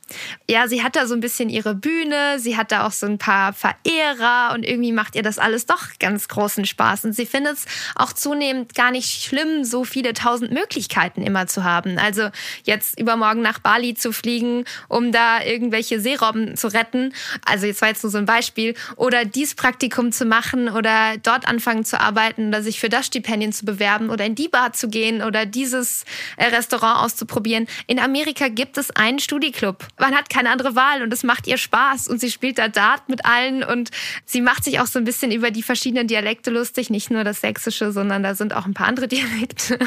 Ja, 0.48 0.68
sie 0.68 0.82
hat 0.82 0.96
da 0.96 1.06
so 1.06 1.14
ein 1.14 1.20
bisschen 1.20 1.48
ihre 1.48 1.74
Bühne, 1.74 2.38
sie 2.38 2.56
hat 2.56 2.72
da 2.72 2.86
auch 2.86 2.92
so 2.92 3.06
ein 3.06 3.18
paar 3.18 3.52
Verehrer 3.52 4.54
und 4.54 4.64
irgendwie 4.64 4.92
macht 4.92 5.16
ihr 5.16 5.22
das 5.22 5.38
alles 5.38 5.66
doch 5.66 5.98
ganz 5.98 6.28
großen 6.28 6.64
Spaß. 6.64 7.04
Und 7.04 7.12
sie 7.12 7.26
findet 7.26 7.54
es 7.54 7.66
auch 7.94 8.12
zunehmend 8.12 8.74
gar 8.74 8.90
nicht 8.90 9.22
schlimm, 9.22 9.64
so 9.64 9.84
viele 9.84 10.14
tausend 10.14 10.52
Möglichkeiten 10.52 11.22
immer 11.22 11.46
zu 11.46 11.64
haben. 11.64 11.98
Also 11.98 12.30
jetzt 12.64 12.98
übermorgen 12.98 13.42
nach 13.42 13.58
Bali 13.58 13.94
zu 13.94 14.12
fliegen, 14.12 14.64
um 14.88 15.12
da 15.12 15.42
irgendwelche 15.42 16.00
Seerobben 16.00 16.56
zu 16.56 16.68
retten. 16.68 17.12
Also 17.44 17.66
jetzt 17.66 17.82
war 17.82 17.88
jetzt 17.88 18.02
nur 18.02 18.10
so 18.10 18.18
ein 18.18 18.26
Beispiel. 18.26 18.74
Oder 18.96 19.24
dies 19.24 19.54
Praktikum 19.54 20.05
Praktikum 20.06 20.12
zu 20.12 20.24
machen 20.24 20.68
oder 20.68 21.16
dort 21.22 21.46
anfangen 21.46 21.84
zu 21.84 22.00
arbeiten 22.00 22.48
oder 22.48 22.62
sich 22.62 22.80
für 22.80 22.88
das 22.88 23.06
Stipendien 23.06 23.52
zu 23.52 23.64
bewerben 23.64 24.10
oder 24.10 24.24
in 24.24 24.34
die 24.34 24.48
Bar 24.48 24.72
zu 24.72 24.88
gehen 24.88 25.22
oder 25.22 25.46
dieses 25.46 26.04
äh, 26.36 26.46
Restaurant 26.46 27.04
auszuprobieren. 27.04 27.66
In 27.86 27.98
Amerika 27.98 28.48
gibt 28.48 28.78
es 28.78 28.90
einen 28.90 29.18
Studiclub. 29.18 29.86
Man 29.98 30.14
hat 30.14 30.30
keine 30.30 30.50
andere 30.50 30.74
Wahl 30.74 31.02
und 31.02 31.12
es 31.12 31.22
macht 31.22 31.46
ihr 31.46 31.58
Spaß 31.58 32.08
und 32.08 32.20
sie 32.20 32.30
spielt 32.30 32.58
da 32.58 32.68
Dart 32.68 33.08
mit 33.08 33.24
allen 33.24 33.62
und 33.62 33.90
sie 34.24 34.40
macht 34.40 34.64
sich 34.64 34.80
auch 34.80 34.86
so 34.86 34.98
ein 34.98 35.04
bisschen 35.04 35.32
über 35.32 35.50
die 35.50 35.62
verschiedenen 35.62 36.06
Dialekte 36.06 36.50
lustig, 36.50 36.90
nicht 36.90 37.10
nur 37.10 37.24
das 37.24 37.40
Sächsische, 37.40 37.92
sondern 37.92 38.22
da 38.22 38.34
sind 38.34 38.54
auch 38.54 38.66
ein 38.66 38.74
paar 38.74 38.86
andere 38.86 39.08
Dialekte. 39.16 39.78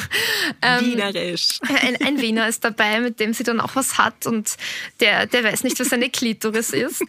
Ähm, 0.61 0.93
Wienerisch. 0.93 1.59
Ein, 1.61 1.97
ein 2.05 2.21
Wiener 2.21 2.47
ist 2.47 2.63
dabei, 2.63 2.99
mit 2.99 3.19
dem 3.19 3.33
sie 3.33 3.43
dann 3.43 3.59
auch 3.59 3.75
was 3.75 3.97
hat 3.97 4.25
und 4.25 4.55
der, 4.99 5.25
der 5.27 5.43
weiß 5.43 5.63
nicht, 5.63 5.79
was 5.79 5.93
eine 5.93 6.09
Klitoris 6.09 6.71
ist. 6.71 7.03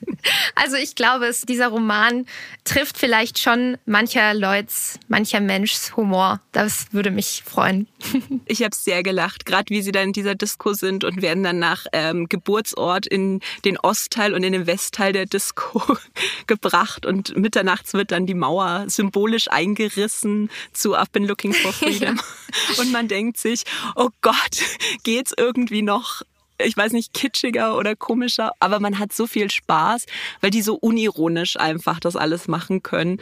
Also 0.55 0.77
ich 0.77 0.95
glaube, 0.95 1.27
es, 1.27 1.43
dieser 1.43 1.69
Roman 1.69 2.27
trifft 2.65 2.90
vielleicht 2.99 3.39
schon 3.39 3.77
mancher 3.87 4.35
Leuts, 4.35 4.99
mancher 5.09 5.41
Menschs 5.41 5.97
Humor. 5.97 6.41
Das 6.53 6.87
würde 6.93 7.11
mich 7.11 7.43
freuen. 7.45 7.87
Ich 8.47 8.65
habe 8.65 8.75
sehr 8.75 9.05
gelacht, 9.05 9.47
gerade 9.47 9.67
wie 9.69 9.81
sie 9.81 9.93
dann 9.93 10.09
in 10.09 10.13
dieser 10.13 10.35
Disco 10.35 10.73
sind 10.73 11.05
und 11.05 11.23
werden 11.23 11.45
dann 11.45 11.61
nach 11.61 11.87
ähm, 11.93 12.29
Geburtsort 12.29 13.07
in 13.07 13.41
den 13.65 13.79
Ostteil 13.79 14.35
und 14.35 14.43
in 14.43 14.53
den 14.53 14.67
Westteil 14.67 15.13
der 15.13 15.27
Disco 15.27 15.97
gebracht 16.49 17.07
und 17.07 17.37
mitternachts 17.37 17.93
wird 17.93 18.11
dann 18.11 18.27
die 18.27 18.35
Mauer 18.35 18.87
symbolisch 18.89 19.49
eingerissen 19.51 20.51
zu 20.73 20.97
I've 20.97 21.13
been 21.13 21.27
looking 21.27 21.53
for 21.53 21.73
freedom. 21.73 22.17
Ja. 22.17 22.83
Und 22.83 22.91
man 22.91 23.07
denkt 23.07 23.39
sich, 23.39 23.63
oh 23.95 24.09
Gott, 24.21 24.63
geht's 25.05 25.33
irgendwie 25.37 25.83
noch? 25.83 26.23
Ich 26.65 26.77
weiß 26.77 26.93
nicht, 26.93 27.15
kitschiger 27.15 27.77
oder 27.77 27.97
komischer, 27.97 28.53
aber 28.61 28.81
man 28.81 28.99
hat 28.99 29.13
so 29.13 29.27
viel 29.27 29.51
Spaß, 29.51 30.07
weil 30.41 30.51
die 30.51 30.63
so 30.63 30.75
unironisch 30.75 31.59
einfach 31.59 32.01
das 32.01 32.17
alles 32.17 32.49
machen 32.49 32.83
können. 32.83 33.21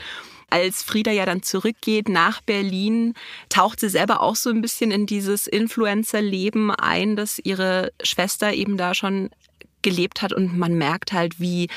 Als 0.50 0.82
Frieda 0.82 1.10
ja 1.10 1.26
dann 1.26 1.42
zurückgeht 1.42 2.08
nach 2.08 2.40
Berlin, 2.40 3.14
taucht 3.50 3.80
sie 3.80 3.90
selber 3.90 4.22
auch 4.22 4.36
so 4.36 4.48
ein 4.48 4.62
bisschen 4.62 4.90
in 4.90 5.04
dieses 5.04 5.46
Influencer-Leben 5.46 6.70
ein, 6.70 7.16
das 7.16 7.38
ihre 7.38 7.92
Schwester 8.02 8.54
eben 8.54 8.78
da 8.78 8.94
schon 8.94 9.30
gelebt 9.82 10.22
hat 10.22 10.32
und 10.32 10.56
man 10.56 10.74
merkt 10.74 11.12
halt, 11.12 11.40
wie, 11.40 11.68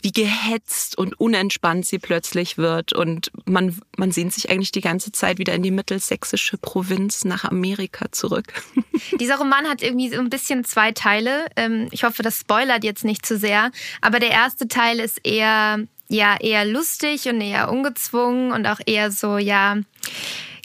wie 0.00 0.12
gehetzt 0.12 0.96
und 0.96 1.18
unentspannt 1.20 1.86
sie 1.86 1.98
plötzlich 1.98 2.58
wird 2.58 2.92
und 2.92 3.30
man, 3.46 3.78
man 3.96 4.12
sehnt 4.12 4.32
sich 4.32 4.50
eigentlich 4.50 4.72
die 4.72 4.80
ganze 4.80 5.12
Zeit 5.12 5.38
wieder 5.38 5.54
in 5.54 5.62
die 5.62 5.70
mittelsächsische 5.70 6.58
Provinz 6.58 7.24
nach 7.24 7.44
Amerika 7.44 8.06
zurück. 8.12 8.52
Dieser 9.20 9.36
Roman 9.36 9.66
hat 9.66 9.82
irgendwie 9.82 10.10
so 10.10 10.18
ein 10.18 10.30
bisschen 10.30 10.64
zwei 10.64 10.92
Teile. 10.92 11.46
Ähm, 11.56 11.88
ich 11.90 12.04
hoffe, 12.04 12.22
das 12.22 12.38
spoilert 12.38 12.84
jetzt 12.84 13.04
nicht 13.04 13.26
zu 13.26 13.36
sehr, 13.36 13.70
aber 14.00 14.20
der 14.20 14.30
erste 14.30 14.68
Teil 14.68 15.00
ist 15.00 15.20
eher, 15.24 15.80
ja, 16.08 16.36
eher 16.40 16.64
lustig 16.64 17.28
und 17.28 17.40
eher 17.40 17.70
ungezwungen 17.70 18.52
und 18.52 18.66
auch 18.66 18.80
eher 18.86 19.10
so, 19.10 19.38
ja, 19.38 19.76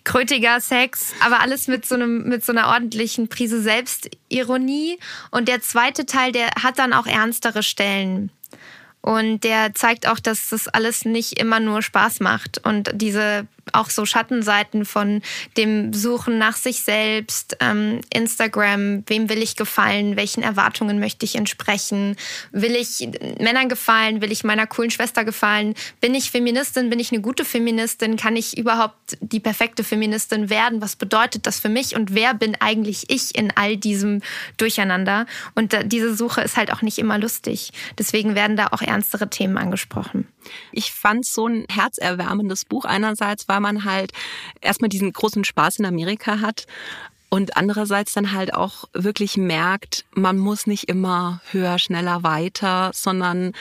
krötiger 0.04 0.60
Sex, 0.60 1.13
aber 1.20 1.39
alles 1.39 1.68
mit 1.68 1.86
so 1.86 1.96
einem 1.96 2.28
mit 2.28 2.44
so 2.44 2.52
einer 2.52 2.68
ordentlichen 2.68 3.30
Prise 3.30 3.62
Selbstironie 3.62 5.00
und 5.32 5.48
der 5.48 5.62
zweite 5.62 6.06
Teil, 6.06 6.32
der 6.32 6.48
hat 6.62 6.80
dann 6.80 6.94
auch 6.94 7.08
ernstere 7.08 7.63
Stellen. 7.63 8.32
Und 9.02 9.44
der 9.44 9.76
zeigt 9.76 10.08
auch, 10.08 10.20
dass 10.20 10.50
das 10.50 10.70
alles 10.70 11.04
nicht 11.04 11.38
immer 11.38 11.60
nur 11.60 11.82
Spaß 11.82 12.22
macht 12.22 12.66
und 12.66 12.89
diese 12.94 13.48
auch 13.71 13.89
so 13.89 14.06
Schattenseiten 14.06 14.86
von 14.86 15.21
dem 15.58 15.93
Suchen 15.93 16.38
nach 16.38 16.58
sich 16.58 16.82
selbst, 16.82 17.58
ähm, 17.60 18.02
Instagram, 18.13 19.04
wem 19.08 19.30
will 19.30 19.41
ich 19.41 19.56
gefallen, 19.56 20.17
welchen 20.17 20.43
Erwartungen 20.43 20.99
möchte 20.99 21.26
ich 21.26 21.36
entsprechen, 21.36 22.17
will 22.52 22.76
ich 22.76 23.08
Männern 23.39 23.69
gefallen, 23.69 24.21
will 24.21 24.32
ich 24.32 24.43
meiner 24.43 24.67
coolen 24.67 24.91
Schwester 24.91 25.23
gefallen, 25.23 25.76
bin 26.02 26.13
ich 26.13 26.32
Feministin, 26.32 26.89
bin 26.89 26.99
ich 26.99 27.12
eine 27.12 27.21
gute 27.21 27.45
Feministin, 27.45 28.17
kann 28.17 28.36
ich 28.36 28.58
überhaupt 28.58 29.17
die 29.21 29.39
perfekte 29.39 29.84
Feministin 29.84 30.49
werden, 30.49 30.82
was 30.82 30.95
bedeutet 30.95 31.47
das 31.47 31.60
für 31.60 31.69
mich 31.69 31.95
und 31.95 32.13
wer 32.13 32.34
bin 32.34 32.58
eigentlich 32.60 33.10
ich 33.10 33.36
in 33.36 33.52
all 33.56 33.78
diesem 33.78 34.21
Durcheinander 34.58 35.26
und 35.56 35.73
äh, 35.73 35.88
diese 35.88 36.15
Suche 36.15 36.41
ist 36.41 36.58
halt 36.58 36.71
auch 36.73 36.82
nicht 36.82 36.97
immer 36.97 37.17
lustig, 37.17 37.71
deswegen 37.97 38.36
werden 38.36 38.58
da 38.58 38.67
auch 38.71 38.82
ernstere 38.82 39.30
Themen 39.30 39.58
angesprochen. 39.58 40.28
Ich 40.71 40.91
fand 40.91 41.26
so 41.26 41.47
ein 41.47 41.65
herzerwärmendes 41.69 42.65
Buch 42.65 42.86
einerseits, 42.86 43.47
weil 43.47 43.53
man 43.60 43.86
halt 43.86 44.12
erstmal 44.62 44.89
diesen 44.89 45.12
großen 45.12 45.44
Spaß 45.44 45.80
in 45.80 45.86
Amerika 45.86 46.39
hat 46.39 46.66
und 47.34 47.58
andererseits 47.58 48.13
dann 48.13 48.32
halt 48.32 48.54
auch 48.54 48.84
wirklich 48.94 49.38
merkt, 49.38 50.06
man 50.13 50.38
muss 50.38 50.68
nicht 50.68 50.88
immer 50.88 51.42
höher, 51.50 51.80
schneller, 51.80 52.22
weiter, 52.22 52.92
sondern 52.94 53.54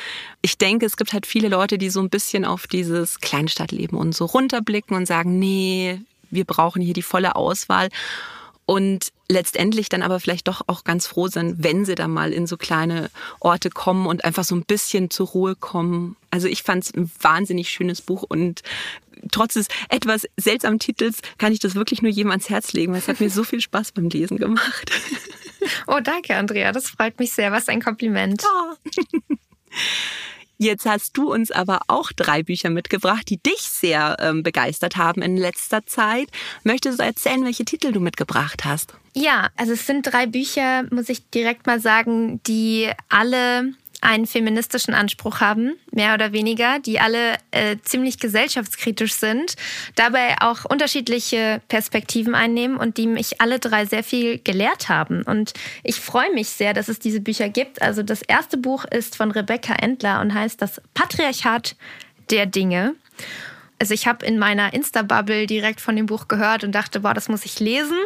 ich 0.42 0.58
denke, 0.58 0.84
es 0.84 0.98
gibt 0.98 1.14
halt 1.14 1.24
viele 1.24 1.48
Leute, 1.48 1.78
die 1.78 1.88
so 1.88 2.00
ein 2.00 2.10
bisschen 2.10 2.44
auf 2.44 2.66
dieses 2.66 3.18
Kleinstadtleben 3.20 3.96
und 3.96 4.14
so 4.14 4.26
runterblicken 4.26 4.94
und 4.94 5.06
sagen, 5.06 5.38
nee, 5.38 6.02
wir 6.30 6.44
brauchen 6.44 6.82
hier 6.82 6.92
die 6.92 7.00
volle 7.00 7.34
Auswahl 7.34 7.88
und 8.66 9.12
letztendlich 9.28 9.88
dann 9.88 10.02
aber 10.02 10.20
vielleicht 10.20 10.48
doch 10.48 10.62
auch 10.66 10.84
ganz 10.84 11.06
froh 11.06 11.28
sind, 11.28 11.62
wenn 11.62 11.84
sie 11.84 11.94
dann 11.94 12.10
mal 12.10 12.32
in 12.32 12.46
so 12.46 12.56
kleine 12.56 13.10
Orte 13.40 13.70
kommen 13.70 14.06
und 14.06 14.24
einfach 14.24 14.44
so 14.44 14.54
ein 14.54 14.64
bisschen 14.64 15.10
zur 15.10 15.28
Ruhe 15.28 15.56
kommen. 15.56 16.16
Also 16.30 16.48
ich 16.48 16.62
fand 16.62 16.84
es 16.84 16.94
ein 16.94 17.10
wahnsinnig 17.20 17.70
schönes 17.70 18.00
Buch 18.02 18.22
und 18.22 18.62
trotz 19.30 19.54
des 19.54 19.68
etwas 19.88 20.26
seltsamen 20.36 20.78
Titels 20.78 21.20
kann 21.38 21.52
ich 21.52 21.60
das 21.60 21.74
wirklich 21.74 22.02
nur 22.02 22.10
jedem 22.10 22.30
ans 22.30 22.48
Herz 22.50 22.72
legen, 22.72 22.92
weil 22.92 23.00
es 23.00 23.08
hat 23.08 23.20
mir 23.20 23.30
so 23.30 23.44
viel 23.44 23.60
Spaß 23.60 23.92
beim 23.92 24.08
Lesen 24.08 24.38
gemacht. 24.38 24.90
Oh, 25.86 26.00
danke, 26.02 26.34
Andrea. 26.36 26.72
Das 26.72 26.90
freut 26.90 27.20
mich 27.20 27.32
sehr. 27.32 27.52
Was 27.52 27.68
ein 27.68 27.80
Kompliment. 27.80 28.42
Ja. 28.42 28.76
Jetzt 30.62 30.86
hast 30.86 31.16
du 31.16 31.32
uns 31.32 31.50
aber 31.50 31.80
auch 31.88 32.12
drei 32.12 32.44
Bücher 32.44 32.70
mitgebracht, 32.70 33.28
die 33.28 33.38
dich 33.38 33.62
sehr 33.62 34.16
ähm, 34.20 34.44
begeistert 34.44 34.96
haben 34.96 35.20
in 35.20 35.36
letzter 35.36 35.84
Zeit. 35.86 36.28
Möchtest 36.62 37.00
du 37.00 37.02
erzählen, 37.02 37.44
welche 37.44 37.64
Titel 37.64 37.90
du 37.90 37.98
mitgebracht 37.98 38.64
hast? 38.64 38.94
Ja, 39.12 39.48
also 39.56 39.72
es 39.72 39.88
sind 39.88 40.06
drei 40.06 40.26
Bücher, 40.26 40.84
muss 40.92 41.08
ich 41.08 41.28
direkt 41.30 41.66
mal 41.66 41.80
sagen, 41.80 42.40
die 42.46 42.92
alle 43.08 43.74
einen 44.02 44.26
feministischen 44.26 44.94
Anspruch 44.94 45.40
haben, 45.40 45.76
mehr 45.92 46.12
oder 46.14 46.32
weniger, 46.32 46.80
die 46.80 47.00
alle 47.00 47.36
äh, 47.52 47.76
ziemlich 47.82 48.18
gesellschaftskritisch 48.18 49.14
sind, 49.14 49.54
dabei 49.94 50.36
auch 50.40 50.64
unterschiedliche 50.64 51.62
Perspektiven 51.68 52.34
einnehmen 52.34 52.76
und 52.76 52.98
die 52.98 53.06
mich 53.06 53.40
alle 53.40 53.60
drei 53.60 53.86
sehr 53.86 54.04
viel 54.04 54.38
gelehrt 54.38 54.88
haben. 54.88 55.22
Und 55.22 55.54
ich 55.84 56.00
freue 56.00 56.32
mich 56.34 56.48
sehr, 56.48 56.74
dass 56.74 56.88
es 56.88 56.98
diese 56.98 57.20
Bücher 57.20 57.48
gibt. 57.48 57.80
Also 57.80 58.02
das 58.02 58.22
erste 58.22 58.56
Buch 58.56 58.84
ist 58.84 59.16
von 59.16 59.30
Rebecca 59.30 59.74
Endler 59.74 60.20
und 60.20 60.34
heißt 60.34 60.60
Das 60.60 60.82
Patriarchat 60.94 61.76
der 62.30 62.46
Dinge. 62.46 62.94
Also 63.82 63.94
ich 63.94 64.06
habe 64.06 64.24
in 64.24 64.38
meiner 64.38 64.72
Insta-Bubble 64.74 65.48
direkt 65.48 65.80
von 65.80 65.96
dem 65.96 66.06
Buch 66.06 66.28
gehört 66.28 66.62
und 66.62 66.70
dachte, 66.70 67.00
boah, 67.00 67.14
das 67.14 67.28
muss 67.28 67.44
ich 67.44 67.58
lesen. 67.58 67.98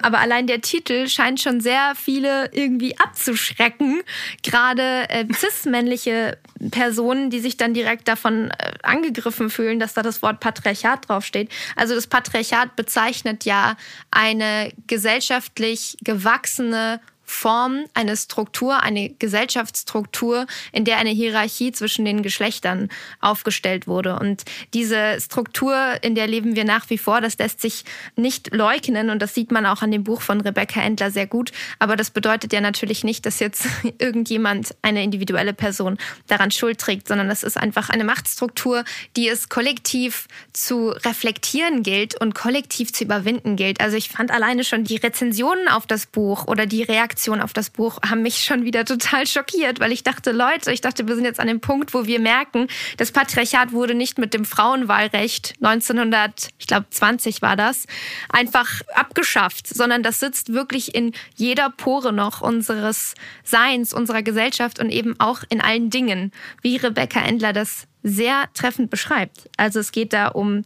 Aber 0.00 0.20
allein 0.20 0.46
der 0.46 0.60
Titel 0.60 1.08
scheint 1.08 1.40
schon 1.40 1.60
sehr 1.60 1.94
viele 1.96 2.48
irgendwie 2.52 2.96
abzuschrecken. 2.96 4.02
Gerade 4.44 5.10
äh, 5.10 5.24
cis-männliche 5.34 6.38
Personen, 6.70 7.30
die 7.30 7.40
sich 7.40 7.56
dann 7.56 7.74
direkt 7.74 8.06
davon 8.06 8.50
äh, 8.50 8.74
angegriffen 8.84 9.50
fühlen, 9.50 9.80
dass 9.80 9.94
da 9.94 10.02
das 10.02 10.22
Wort 10.22 10.38
Patriarchat 10.38 11.08
draufsteht. 11.08 11.50
Also 11.74 11.96
das 11.96 12.06
Patriarchat 12.06 12.76
bezeichnet 12.76 13.44
ja 13.44 13.76
eine 14.12 14.72
gesellschaftlich 14.86 15.96
gewachsene 16.04 17.00
Form, 17.26 17.84
eine 17.92 18.16
Struktur, 18.16 18.82
eine 18.82 19.10
Gesellschaftsstruktur, 19.10 20.46
in 20.72 20.84
der 20.84 20.98
eine 20.98 21.10
Hierarchie 21.10 21.72
zwischen 21.72 22.04
den 22.04 22.22
Geschlechtern 22.22 22.88
aufgestellt 23.20 23.88
wurde. 23.88 24.18
Und 24.18 24.44
diese 24.72 25.20
Struktur, 25.20 25.76
in 26.02 26.14
der 26.14 26.28
leben 26.28 26.54
wir 26.54 26.64
nach 26.64 26.88
wie 26.88 26.98
vor, 26.98 27.20
das 27.20 27.36
lässt 27.38 27.60
sich 27.60 27.84
nicht 28.14 28.54
leugnen 28.54 29.10
und 29.10 29.20
das 29.20 29.34
sieht 29.34 29.50
man 29.50 29.66
auch 29.66 29.82
an 29.82 29.90
dem 29.90 30.04
Buch 30.04 30.22
von 30.22 30.40
Rebecca 30.40 30.80
Endler 30.80 31.10
sehr 31.10 31.26
gut. 31.26 31.50
Aber 31.80 31.96
das 31.96 32.10
bedeutet 32.10 32.52
ja 32.52 32.60
natürlich 32.60 33.02
nicht, 33.02 33.26
dass 33.26 33.40
jetzt 33.40 33.66
irgendjemand, 33.98 34.74
eine 34.82 35.02
individuelle 35.02 35.52
Person 35.52 35.98
daran 36.28 36.52
Schuld 36.52 36.78
trägt, 36.78 37.08
sondern 37.08 37.28
das 37.28 37.42
ist 37.42 37.56
einfach 37.56 37.90
eine 37.90 38.04
Machtstruktur, 38.04 38.84
die 39.16 39.28
es 39.28 39.48
kollektiv 39.48 40.28
zu 40.52 40.90
reflektieren 40.90 41.82
gilt 41.82 42.18
und 42.20 42.34
kollektiv 42.34 42.92
zu 42.92 43.02
überwinden 43.02 43.56
gilt. 43.56 43.80
Also 43.80 43.96
ich 43.96 44.10
fand 44.10 44.30
alleine 44.30 44.62
schon 44.62 44.84
die 44.84 44.96
Rezensionen 44.96 45.68
auf 45.68 45.86
das 45.86 46.06
Buch 46.06 46.46
oder 46.46 46.66
die 46.66 46.84
Reaktionen 46.84 47.15
Reaktionen 47.16 47.40
auf 47.40 47.54
das 47.54 47.70
Buch 47.70 47.98
haben 48.06 48.20
mich 48.20 48.44
schon 48.44 48.64
wieder 48.64 48.84
total 48.84 49.26
schockiert, 49.26 49.80
weil 49.80 49.90
ich 49.90 50.04
dachte, 50.04 50.32
Leute, 50.32 50.70
ich 50.70 50.82
dachte, 50.82 51.08
wir 51.08 51.14
sind 51.14 51.24
jetzt 51.24 51.40
an 51.40 51.46
dem 51.46 51.60
Punkt, 51.60 51.94
wo 51.94 52.04
wir 52.04 52.20
merken, 52.20 52.68
das 52.98 53.10
Patriarchat 53.10 53.72
wurde 53.72 53.94
nicht 53.94 54.18
mit 54.18 54.34
dem 54.34 54.44
Frauenwahlrecht 54.44 55.54
1900, 55.62 56.50
ich 56.58 56.66
glaube 56.66 56.86
20 56.90 57.40
war 57.40 57.56
das, 57.56 57.86
einfach 58.28 58.82
abgeschafft, 58.94 59.66
sondern 59.66 60.02
das 60.02 60.20
sitzt 60.20 60.52
wirklich 60.52 60.94
in 60.94 61.12
jeder 61.36 61.70
Pore 61.70 62.12
noch 62.12 62.42
unseres 62.42 63.14
Seins, 63.42 63.94
unserer 63.94 64.22
Gesellschaft 64.22 64.78
und 64.78 64.90
eben 64.90 65.18
auch 65.18 65.42
in 65.48 65.62
allen 65.62 65.88
Dingen, 65.88 66.32
wie 66.60 66.76
Rebecca 66.76 67.20
Endler 67.20 67.54
das 67.54 67.86
sehr 68.02 68.44
treffend 68.52 68.90
beschreibt. 68.90 69.48
Also 69.56 69.80
es 69.80 69.90
geht 69.90 70.12
da 70.12 70.28
um 70.28 70.64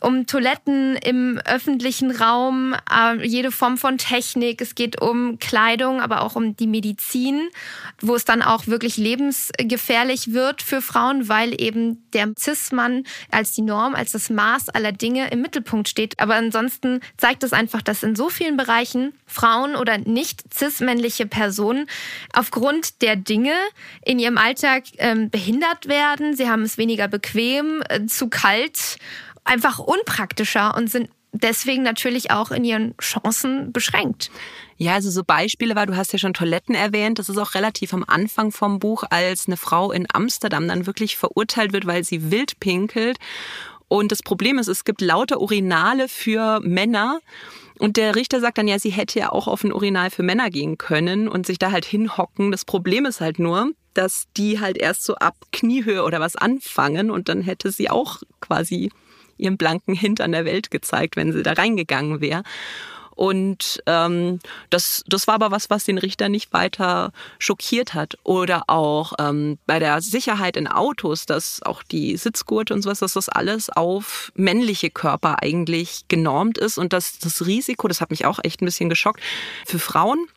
um 0.00 0.26
Toiletten 0.26 0.96
im 0.96 1.40
öffentlichen 1.44 2.10
Raum, 2.10 2.74
äh, 2.90 3.26
jede 3.26 3.50
Form 3.50 3.78
von 3.78 3.98
Technik. 3.98 4.60
Es 4.60 4.74
geht 4.74 5.00
um 5.00 5.38
Kleidung, 5.38 6.00
aber 6.00 6.22
auch 6.22 6.36
um 6.36 6.56
die 6.56 6.66
Medizin, 6.66 7.48
wo 8.00 8.14
es 8.14 8.24
dann 8.24 8.42
auch 8.42 8.66
wirklich 8.68 8.96
lebensgefährlich 8.96 10.32
wird 10.32 10.62
für 10.62 10.82
Frauen, 10.82 11.28
weil 11.28 11.60
eben 11.60 12.02
der 12.12 12.32
Cis-Mann 12.38 13.04
als 13.30 13.52
die 13.52 13.62
Norm, 13.62 13.94
als 13.94 14.12
das 14.12 14.30
Maß 14.30 14.68
aller 14.68 14.92
Dinge 14.92 15.30
im 15.30 15.42
Mittelpunkt 15.42 15.88
steht. 15.88 16.20
Aber 16.20 16.36
ansonsten 16.36 17.00
zeigt 17.16 17.42
es 17.42 17.52
einfach, 17.52 17.82
dass 17.82 18.02
in 18.02 18.14
so 18.14 18.28
vielen 18.28 18.56
Bereichen 18.56 19.12
Frauen 19.26 19.74
oder 19.74 19.98
nicht 19.98 20.42
cis-männliche 20.54 21.26
Personen 21.26 21.86
aufgrund 22.32 23.02
der 23.02 23.16
Dinge 23.16 23.54
in 24.04 24.18
ihrem 24.18 24.38
Alltag 24.38 24.84
ähm, 24.98 25.28
behindert 25.30 25.88
werden. 25.88 26.36
Sie 26.36 26.48
haben 26.48 26.62
es 26.62 26.78
weniger 26.78 27.08
bequem, 27.08 27.82
äh, 27.88 28.06
zu 28.06 28.28
kalt 28.28 28.98
einfach 29.48 29.78
unpraktischer 29.78 30.76
und 30.76 30.90
sind 30.90 31.10
deswegen 31.32 31.82
natürlich 31.82 32.30
auch 32.30 32.50
in 32.50 32.64
ihren 32.64 32.96
Chancen 32.98 33.72
beschränkt. 33.72 34.30
Ja, 34.76 34.94
also 34.94 35.10
so 35.10 35.24
Beispiele 35.24 35.74
war, 35.74 35.86
du 35.86 35.96
hast 35.96 36.12
ja 36.12 36.18
schon 36.18 36.34
Toiletten 36.34 36.74
erwähnt, 36.74 37.18
das 37.18 37.28
ist 37.28 37.38
auch 37.38 37.54
relativ 37.54 37.92
am 37.92 38.04
Anfang 38.06 38.52
vom 38.52 38.78
Buch, 38.78 39.04
als 39.10 39.46
eine 39.46 39.56
Frau 39.56 39.92
in 39.92 40.06
Amsterdam 40.12 40.68
dann 40.68 40.86
wirklich 40.86 41.16
verurteilt 41.16 41.72
wird, 41.72 41.86
weil 41.86 42.04
sie 42.04 42.30
wild 42.30 42.60
pinkelt. 42.60 43.18
Und 43.88 44.12
das 44.12 44.22
Problem 44.22 44.58
ist, 44.58 44.68
es 44.68 44.84
gibt 44.84 45.00
lauter 45.00 45.40
Urinale 45.40 46.08
für 46.08 46.60
Männer. 46.60 47.20
Und 47.78 47.96
der 47.96 48.16
Richter 48.16 48.40
sagt 48.40 48.58
dann, 48.58 48.68
ja, 48.68 48.78
sie 48.78 48.90
hätte 48.90 49.18
ja 49.18 49.32
auch 49.32 49.48
auf 49.48 49.64
ein 49.64 49.72
Urinal 49.72 50.10
für 50.10 50.22
Männer 50.22 50.50
gehen 50.50 50.78
können 50.78 51.28
und 51.28 51.46
sich 51.46 51.58
da 51.58 51.72
halt 51.72 51.84
hinhocken. 51.84 52.50
Das 52.50 52.64
Problem 52.64 53.06
ist 53.06 53.20
halt 53.20 53.38
nur, 53.38 53.70
dass 53.94 54.26
die 54.36 54.60
halt 54.60 54.76
erst 54.76 55.04
so 55.04 55.14
ab 55.16 55.36
Kniehöhe 55.52 56.04
oder 56.04 56.20
was 56.20 56.36
anfangen 56.36 57.10
und 57.10 57.28
dann 57.28 57.40
hätte 57.40 57.70
sie 57.72 57.88
auch 57.88 58.18
quasi 58.40 58.90
ihren 59.38 59.56
blanken 59.56 59.94
Hintern 59.94 60.32
der 60.32 60.44
Welt 60.44 60.70
gezeigt, 60.70 61.16
wenn 61.16 61.32
sie 61.32 61.42
da 61.42 61.52
reingegangen 61.52 62.20
wäre. 62.20 62.42
Und 63.18 63.82
ähm, 63.86 64.38
das, 64.70 65.02
das 65.08 65.26
war 65.26 65.34
aber 65.34 65.50
was, 65.50 65.70
was 65.70 65.82
den 65.82 65.98
Richter 65.98 66.28
nicht 66.28 66.52
weiter 66.52 67.10
schockiert 67.40 67.92
hat. 67.92 68.16
Oder 68.22 68.62
auch 68.68 69.12
ähm, 69.18 69.58
bei 69.66 69.80
der 69.80 70.00
Sicherheit 70.00 70.56
in 70.56 70.68
Autos, 70.68 71.26
dass 71.26 71.60
auch 71.64 71.82
die 71.82 72.16
Sitzgurte 72.16 72.72
und 72.74 72.82
sowas, 72.82 73.00
dass 73.00 73.14
das 73.14 73.28
alles 73.28 73.70
auf 73.70 74.30
männliche 74.36 74.90
Körper 74.90 75.42
eigentlich 75.42 76.04
genormt 76.06 76.58
ist 76.58 76.78
und 76.78 76.92
dass 76.92 77.18
das 77.18 77.44
Risiko, 77.44 77.88
das 77.88 78.00
hat 78.00 78.10
mich 78.10 78.24
auch 78.24 78.38
echt 78.44 78.62
ein 78.62 78.66
bisschen 78.66 78.88
geschockt, 78.88 79.20
für 79.66 79.80
Frauen 79.80 80.28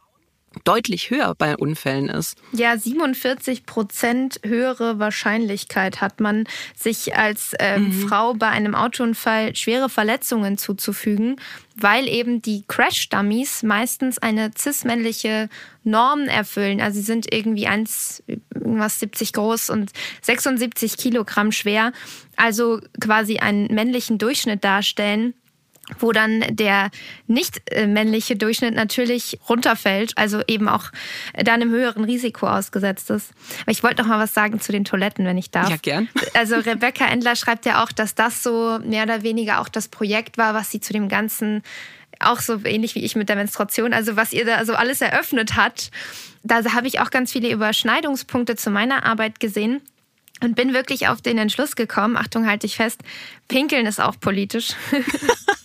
deutlich 0.65 1.09
höher 1.09 1.33
bei 1.35 1.55
Unfällen 1.55 2.09
ist. 2.09 2.37
Ja, 2.51 2.77
47 2.77 3.65
Prozent 3.65 4.39
höhere 4.43 4.99
Wahrscheinlichkeit 4.99 6.01
hat 6.01 6.19
man, 6.19 6.45
sich 6.75 7.15
als 7.15 7.53
äh, 7.53 7.79
mhm. 7.79 8.07
Frau 8.07 8.33
bei 8.33 8.47
einem 8.47 8.75
Autounfall 8.75 9.55
schwere 9.55 9.89
Verletzungen 9.89 10.57
zuzufügen, 10.57 11.37
weil 11.75 12.07
eben 12.07 12.41
die 12.41 12.63
Crash-Dummies 12.67 13.63
meistens 13.63 14.17
eine 14.17 14.51
cis-männliche 14.57 15.49
Norm 15.83 16.23
erfüllen. 16.23 16.81
Also 16.81 16.99
sie 16.99 17.05
sind 17.05 17.33
irgendwie 17.33 17.67
1, 17.67 18.23
irgendwas 18.53 18.99
70 18.99 19.33
groß 19.33 19.69
und 19.69 19.91
76 20.21 20.97
Kilogramm 20.97 21.51
schwer, 21.51 21.93
also 22.35 22.81
quasi 22.99 23.39
einen 23.39 23.67
männlichen 23.73 24.17
Durchschnitt 24.17 24.63
darstellen 24.63 25.33
wo 25.99 26.11
dann 26.11 26.43
der 26.49 26.89
nicht 27.27 27.61
äh, 27.71 27.87
männliche 27.87 28.35
Durchschnitt 28.35 28.75
natürlich 28.75 29.39
runterfällt, 29.47 30.17
also 30.17 30.41
eben 30.47 30.67
auch 30.67 30.91
da 31.33 31.53
einem 31.53 31.71
höheren 31.71 32.03
Risiko 32.03 32.47
ausgesetzt 32.47 33.09
ist. 33.09 33.31
Aber 33.61 33.71
ich 33.71 33.83
wollte 33.83 34.01
noch 34.01 34.09
mal 34.09 34.19
was 34.19 34.33
sagen 34.33 34.59
zu 34.59 34.71
den 34.71 34.85
Toiletten, 34.85 35.25
wenn 35.25 35.37
ich 35.37 35.51
darf. 35.51 35.69
Ja, 35.69 35.77
gern. 35.77 36.09
Also 36.33 36.55
Rebecca 36.55 37.05
Endler 37.05 37.35
schreibt 37.35 37.65
ja 37.65 37.83
auch, 37.83 37.91
dass 37.91 38.15
das 38.15 38.43
so 38.43 38.79
mehr 38.83 39.03
oder 39.03 39.23
weniger 39.23 39.61
auch 39.61 39.69
das 39.69 39.87
Projekt 39.87 40.37
war, 40.37 40.53
was 40.53 40.71
sie 40.71 40.79
zu 40.79 40.93
dem 40.93 41.09
ganzen 41.09 41.63
auch 42.19 42.39
so 42.39 42.59
ähnlich 42.65 42.95
wie 42.95 43.03
ich 43.03 43.15
mit 43.15 43.29
der 43.29 43.35
Menstruation, 43.35 43.93
also 43.93 44.15
was 44.15 44.31
ihr 44.33 44.45
da 44.45 44.63
so 44.65 44.73
alles 44.73 45.01
eröffnet 45.01 45.55
hat. 45.55 45.89
Da 46.43 46.63
habe 46.73 46.87
ich 46.87 46.99
auch 46.99 47.09
ganz 47.09 47.31
viele 47.31 47.51
Überschneidungspunkte 47.51 48.55
zu 48.55 48.69
meiner 48.69 49.05
Arbeit 49.05 49.39
gesehen 49.39 49.81
und 50.41 50.55
bin 50.55 50.73
wirklich 50.73 51.07
auf 51.07 51.21
den 51.21 51.37
Entschluss 51.37 51.75
gekommen, 51.75 52.17
Achtung, 52.17 52.47
halte 52.47 52.65
ich 52.65 52.75
fest, 52.75 53.01
Pinkeln 53.47 53.85
ist 53.85 54.01
auch 54.01 54.19
politisch. 54.19 54.69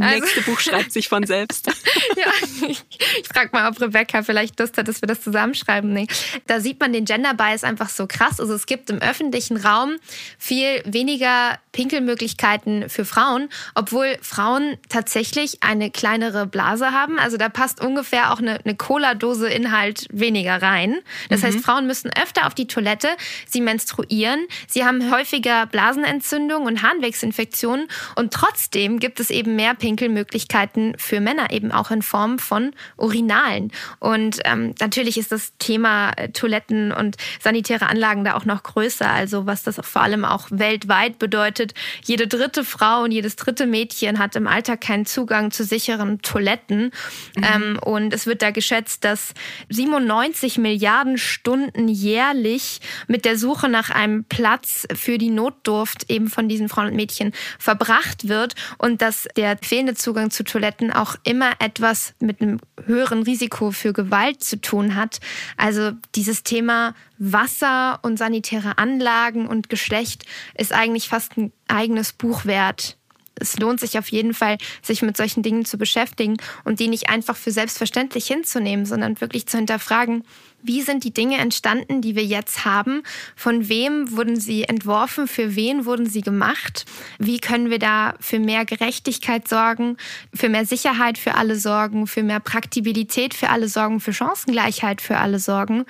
Also, 0.00 0.20
Nächste 0.20 0.42
Buch 0.42 0.60
schreibt 0.60 0.92
sich 0.92 1.08
von 1.08 1.26
selbst. 1.26 1.66
ja, 2.16 2.68
ich, 2.68 2.84
ich 2.90 3.28
frage 3.32 3.50
mal, 3.52 3.68
ob 3.68 3.80
Rebecca 3.80 4.22
vielleicht 4.22 4.58
Lust 4.60 4.78
hat, 4.78 4.88
dass 4.88 5.02
wir 5.02 5.06
das 5.06 5.22
zusammenschreiben. 5.22 5.92
Nee. 5.92 6.06
Da 6.46 6.60
sieht 6.60 6.80
man 6.80 6.92
den 6.92 7.04
Gender 7.04 7.34
Bias 7.34 7.64
einfach 7.64 7.88
so 7.88 8.06
krass. 8.06 8.40
Also 8.40 8.54
es 8.54 8.66
gibt 8.66 8.90
im 8.90 8.98
öffentlichen 8.98 9.56
Raum 9.56 9.96
viel 10.38 10.82
weniger 10.84 11.58
Pinkelmöglichkeiten 11.72 12.88
für 12.88 13.04
Frauen, 13.04 13.48
obwohl 13.74 14.16
Frauen 14.22 14.76
tatsächlich 14.88 15.62
eine 15.62 15.90
kleinere 15.90 16.46
Blase 16.46 16.92
haben. 16.92 17.18
Also 17.18 17.36
da 17.36 17.48
passt 17.48 17.80
ungefähr 17.80 18.32
auch 18.32 18.38
eine, 18.38 18.60
eine 18.64 18.74
Cola-Dose 18.76 19.48
Inhalt 19.48 20.06
weniger 20.10 20.60
rein. 20.60 20.98
Das 21.28 21.42
mhm. 21.42 21.46
heißt, 21.46 21.60
Frauen 21.60 21.86
müssen 21.86 22.10
öfter 22.20 22.46
auf 22.46 22.54
die 22.54 22.66
Toilette, 22.66 23.08
sie 23.48 23.60
menstruieren, 23.60 24.46
sie 24.66 24.84
haben 24.84 25.10
häufiger 25.10 25.66
Blasenentzündungen 25.66 26.66
und 26.66 26.82
Harnwegsinfektionen 26.82 27.88
und 28.16 28.32
trotzdem 28.32 28.98
gibt 28.98 29.20
es 29.20 29.30
eben 29.30 29.47
eben 29.48 29.56
mehr 29.56 29.74
Pinkelmöglichkeiten 29.74 30.94
für 30.98 31.20
Männer, 31.20 31.50
eben 31.50 31.72
auch 31.72 31.90
in 31.90 32.02
Form 32.02 32.38
von 32.38 32.72
Urinalen. 32.96 33.72
Und 33.98 34.40
ähm, 34.44 34.74
natürlich 34.80 35.18
ist 35.18 35.32
das 35.32 35.52
Thema 35.58 36.10
äh, 36.16 36.28
Toiletten 36.30 36.92
und 36.92 37.16
sanitäre 37.40 37.86
Anlagen 37.86 38.24
da 38.24 38.34
auch 38.34 38.44
noch 38.44 38.62
größer. 38.62 39.08
Also 39.08 39.46
was 39.46 39.62
das 39.62 39.80
vor 39.82 40.02
allem 40.02 40.24
auch 40.24 40.48
weltweit 40.50 41.18
bedeutet. 41.18 41.74
Jede 42.04 42.26
dritte 42.26 42.64
Frau 42.64 43.02
und 43.02 43.12
jedes 43.12 43.36
dritte 43.36 43.66
Mädchen 43.66 44.18
hat 44.18 44.36
im 44.36 44.46
Alltag 44.46 44.80
keinen 44.80 45.06
Zugang 45.06 45.50
zu 45.50 45.64
sicheren 45.64 46.20
Toiletten. 46.20 46.90
Mhm. 47.36 47.44
Ähm, 47.44 47.78
und 47.82 48.12
es 48.12 48.26
wird 48.26 48.42
da 48.42 48.50
geschätzt, 48.50 49.04
dass 49.04 49.34
97 49.70 50.58
Milliarden 50.58 51.18
Stunden 51.18 51.88
jährlich 51.88 52.80
mit 53.06 53.24
der 53.24 53.38
Suche 53.38 53.68
nach 53.68 53.90
einem 53.90 54.24
Platz 54.24 54.86
für 54.94 55.18
die 55.18 55.30
Notdurft 55.30 56.10
eben 56.10 56.28
von 56.28 56.48
diesen 56.48 56.68
Frauen 56.68 56.88
und 56.88 56.96
Mädchen 56.96 57.32
verbracht 57.58 58.28
wird 58.28 58.54
und 58.78 59.00
dass 59.02 59.27
der 59.36 59.58
fehlende 59.62 59.94
Zugang 59.94 60.30
zu 60.30 60.44
Toiletten 60.44 60.92
auch 60.92 61.16
immer 61.24 61.52
etwas 61.58 62.14
mit 62.20 62.40
einem 62.40 62.60
höheren 62.84 63.22
Risiko 63.22 63.70
für 63.70 63.92
Gewalt 63.92 64.42
zu 64.42 64.60
tun 64.60 64.94
hat. 64.94 65.20
Also 65.56 65.92
dieses 66.14 66.42
Thema 66.42 66.94
Wasser 67.18 67.98
und 68.02 68.18
sanitäre 68.18 68.78
Anlagen 68.78 69.46
und 69.46 69.68
Geschlecht 69.68 70.24
ist 70.54 70.72
eigentlich 70.72 71.08
fast 71.08 71.36
ein 71.36 71.52
eigenes 71.68 72.12
Buch 72.12 72.44
wert 72.44 72.98
es 73.40 73.58
lohnt 73.58 73.80
sich 73.80 73.98
auf 73.98 74.08
jeden 74.08 74.34
Fall, 74.34 74.58
sich 74.82 75.02
mit 75.02 75.16
solchen 75.16 75.42
Dingen 75.42 75.64
zu 75.64 75.78
beschäftigen 75.78 76.36
und 76.64 76.80
die 76.80 76.88
nicht 76.88 77.08
einfach 77.08 77.36
für 77.36 77.50
selbstverständlich 77.50 78.26
hinzunehmen, 78.26 78.86
sondern 78.86 79.20
wirklich 79.20 79.46
zu 79.46 79.56
hinterfragen, 79.56 80.24
wie 80.62 80.82
sind 80.82 81.04
die 81.04 81.12
Dinge 81.12 81.38
entstanden, 81.38 82.00
die 82.00 82.16
wir 82.16 82.24
jetzt 82.24 82.64
haben? 82.64 83.02
Von 83.36 83.68
wem 83.68 84.16
wurden 84.16 84.38
sie 84.38 84.64
entworfen? 84.64 85.28
Für 85.28 85.54
wen 85.54 85.84
wurden 85.84 86.06
sie 86.06 86.20
gemacht? 86.20 86.84
Wie 87.18 87.38
können 87.38 87.70
wir 87.70 87.78
da 87.78 88.14
für 88.20 88.38
mehr 88.38 88.64
Gerechtigkeit 88.64 89.46
sorgen, 89.48 89.96
für 90.34 90.48
mehr 90.48 90.66
Sicherheit 90.66 91.16
für 91.18 91.34
alle 91.34 91.56
sorgen, 91.56 92.06
für 92.06 92.22
mehr 92.22 92.40
Praktibilität 92.40 93.34
für 93.34 93.50
alle 93.50 93.68
sorgen, 93.68 94.00
für 94.00 94.12
Chancengleichheit 94.12 95.00
für 95.00 95.18
alle 95.18 95.38
sorgen? 95.38 95.84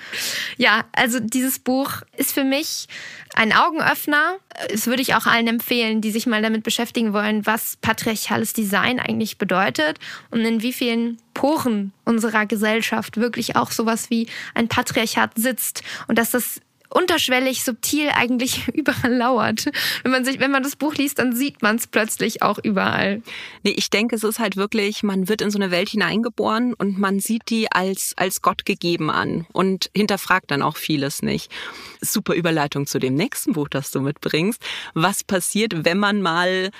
Ja, 0.56 0.84
also 0.92 1.18
dieses 1.20 1.58
Buch 1.58 2.02
ist 2.16 2.32
für 2.32 2.44
mich 2.44 2.88
ein 3.34 3.52
Augenöffner. 3.52 4.36
Das 4.70 4.86
würde 4.86 5.02
ich 5.02 5.14
auch 5.14 5.26
allen 5.26 5.46
empfehlen, 5.46 6.00
die 6.00 6.10
sich 6.10 6.26
mal 6.26 6.42
damit 6.42 6.62
beschäftigen 6.62 7.12
wollen, 7.12 7.46
was 7.46 7.76
patriarchales 7.76 8.52
Design 8.52 9.00
eigentlich 9.00 9.38
bedeutet 9.38 9.98
und 10.30 10.40
in 10.40 10.62
wie 10.62 10.72
vielen 10.72 11.18
Poren 11.38 11.92
unserer 12.04 12.46
Gesellschaft 12.46 13.16
wirklich 13.16 13.54
auch 13.54 13.70
sowas 13.70 14.10
wie 14.10 14.26
ein 14.54 14.66
Patriarchat 14.66 15.30
sitzt 15.36 15.84
und 16.08 16.18
dass 16.18 16.32
das 16.32 16.60
unterschwellig, 16.90 17.62
subtil 17.62 18.08
eigentlich 18.12 18.66
überall 18.74 19.14
lauert. 19.14 19.66
Wenn 20.02 20.10
man 20.10 20.24
sich, 20.24 20.40
wenn 20.40 20.50
man 20.50 20.64
das 20.64 20.74
Buch 20.74 20.96
liest, 20.96 21.20
dann 21.20 21.36
sieht 21.36 21.62
man 21.62 21.76
es 21.76 21.86
plötzlich 21.86 22.42
auch 22.42 22.58
überall. 22.60 23.22
Nee, 23.62 23.74
ich 23.76 23.88
denke, 23.88 24.16
es 24.16 24.24
ist 24.24 24.40
halt 24.40 24.56
wirklich, 24.56 25.04
man 25.04 25.28
wird 25.28 25.40
in 25.40 25.52
so 25.52 25.60
eine 25.60 25.70
Welt 25.70 25.90
hineingeboren 25.90 26.74
und 26.74 26.98
man 26.98 27.20
sieht 27.20 27.42
die 27.50 27.70
als, 27.70 28.14
als 28.16 28.42
Gott 28.42 28.64
gegeben 28.64 29.08
an 29.08 29.46
und 29.52 29.90
hinterfragt 29.94 30.50
dann 30.50 30.62
auch 30.62 30.76
vieles 30.76 31.22
nicht. 31.22 31.52
Super 32.00 32.34
Überleitung 32.34 32.88
zu 32.88 32.98
dem 32.98 33.14
nächsten 33.14 33.52
Buch, 33.52 33.68
das 33.68 33.92
du 33.92 34.00
mitbringst. 34.00 34.60
Was 34.94 35.22
passiert, 35.22 35.84
wenn 35.84 35.98
man 35.98 36.20
mal 36.20 36.72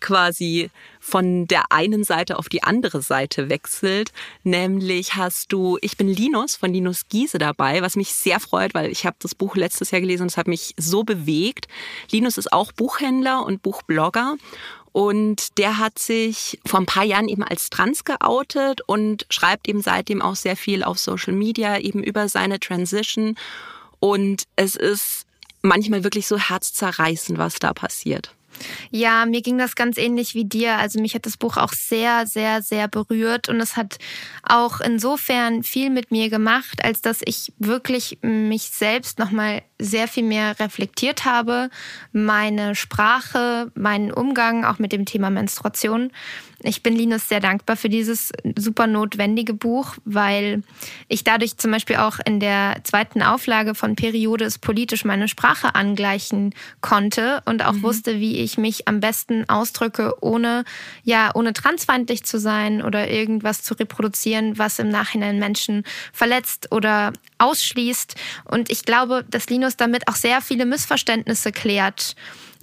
quasi 0.00 0.70
von 1.00 1.46
der 1.46 1.70
einen 1.70 2.04
Seite 2.04 2.38
auf 2.38 2.48
die 2.48 2.62
andere 2.62 3.02
Seite 3.02 3.48
wechselt. 3.48 4.12
Nämlich 4.44 5.14
hast 5.14 5.52
du 5.52 5.78
Ich 5.80 5.96
bin 5.96 6.08
Linus 6.08 6.56
von 6.56 6.72
Linus 6.72 7.08
Giese 7.08 7.38
dabei, 7.38 7.82
was 7.82 7.96
mich 7.96 8.12
sehr 8.14 8.40
freut, 8.40 8.74
weil 8.74 8.90
ich 8.90 9.06
habe 9.06 9.16
das 9.20 9.34
Buch 9.34 9.56
letztes 9.56 9.90
Jahr 9.90 10.00
gelesen 10.00 10.22
und 10.22 10.30
es 10.30 10.36
hat 10.36 10.48
mich 10.48 10.74
so 10.76 11.04
bewegt. 11.04 11.68
Linus 12.10 12.38
ist 12.38 12.52
auch 12.52 12.72
Buchhändler 12.72 13.44
und 13.44 13.62
Buchblogger 13.62 14.36
und 14.92 15.58
der 15.58 15.78
hat 15.78 15.98
sich 15.98 16.58
vor 16.66 16.80
ein 16.80 16.86
paar 16.86 17.04
Jahren 17.04 17.28
eben 17.28 17.44
als 17.44 17.70
trans 17.70 18.04
geoutet 18.04 18.80
und 18.86 19.26
schreibt 19.30 19.68
eben 19.68 19.82
seitdem 19.82 20.22
auch 20.22 20.36
sehr 20.36 20.56
viel 20.56 20.82
auf 20.82 20.98
Social 20.98 21.34
Media 21.34 21.78
eben 21.78 22.02
über 22.02 22.28
seine 22.28 22.58
Transition. 22.58 23.36
Und 24.00 24.44
es 24.56 24.74
ist 24.76 25.26
manchmal 25.62 26.04
wirklich 26.04 26.26
so 26.26 26.38
herzzerreißend, 26.38 27.38
was 27.38 27.60
da 27.60 27.72
passiert. 27.74 28.34
Ja, 28.90 29.26
mir 29.26 29.42
ging 29.42 29.58
das 29.58 29.74
ganz 29.74 29.98
ähnlich 29.98 30.34
wie 30.34 30.44
dir. 30.44 30.78
Also 30.78 31.00
mich 31.00 31.14
hat 31.14 31.26
das 31.26 31.36
Buch 31.36 31.56
auch 31.56 31.72
sehr, 31.72 32.26
sehr, 32.26 32.62
sehr 32.62 32.88
berührt 32.88 33.48
und 33.48 33.60
es 33.60 33.76
hat 33.76 33.98
auch 34.42 34.80
insofern 34.80 35.62
viel 35.62 35.90
mit 35.90 36.10
mir 36.10 36.30
gemacht, 36.30 36.84
als 36.84 37.00
dass 37.00 37.20
ich 37.24 37.52
wirklich 37.58 38.18
mich 38.22 38.70
selbst 38.70 39.18
nochmal 39.18 39.62
sehr 39.78 40.08
viel 40.08 40.24
mehr 40.24 40.58
reflektiert 40.58 41.24
habe, 41.24 41.70
meine 42.12 42.74
Sprache, 42.74 43.70
meinen 43.74 44.12
Umgang 44.12 44.64
auch 44.64 44.78
mit 44.78 44.92
dem 44.92 45.04
Thema 45.04 45.30
Menstruation. 45.30 46.10
Ich 46.62 46.82
bin 46.82 46.96
Linus 46.96 47.28
sehr 47.28 47.38
dankbar 47.38 47.76
für 47.76 47.88
dieses 47.88 48.32
super 48.56 48.88
notwendige 48.88 49.54
Buch, 49.54 49.94
weil 50.04 50.64
ich 51.06 51.22
dadurch 51.22 51.56
zum 51.56 51.70
Beispiel 51.70 51.96
auch 51.96 52.18
in 52.24 52.40
der 52.40 52.80
zweiten 52.82 53.22
Auflage 53.22 53.76
von 53.76 53.94
Periode 53.94 54.44
ist 54.44 54.58
politisch 54.58 55.04
meine 55.04 55.28
Sprache 55.28 55.76
angleichen 55.76 56.52
konnte 56.80 57.42
und 57.44 57.64
auch 57.64 57.74
mhm. 57.74 57.82
wusste, 57.84 58.18
wie 58.18 58.38
ich 58.38 58.47
mich 58.56 58.88
am 58.88 59.00
besten 59.00 59.48
ausdrücke, 59.48 60.14
ohne, 60.22 60.64
ja, 61.02 61.30
ohne 61.34 61.52
transfeindlich 61.52 62.24
zu 62.24 62.38
sein 62.38 62.82
oder 62.82 63.10
irgendwas 63.10 63.62
zu 63.62 63.74
reproduzieren, 63.74 64.56
was 64.56 64.78
im 64.78 64.88
Nachhinein 64.88 65.38
Menschen 65.38 65.84
verletzt 66.12 66.72
oder 66.72 67.12
ausschließt. 67.38 68.14
Und 68.44 68.70
ich 68.70 68.84
glaube, 68.84 69.24
dass 69.28 69.50
Linus 69.50 69.76
damit 69.76 70.08
auch 70.08 70.16
sehr 70.16 70.40
viele 70.40 70.64
Missverständnisse 70.64 71.52
klärt 71.52 72.14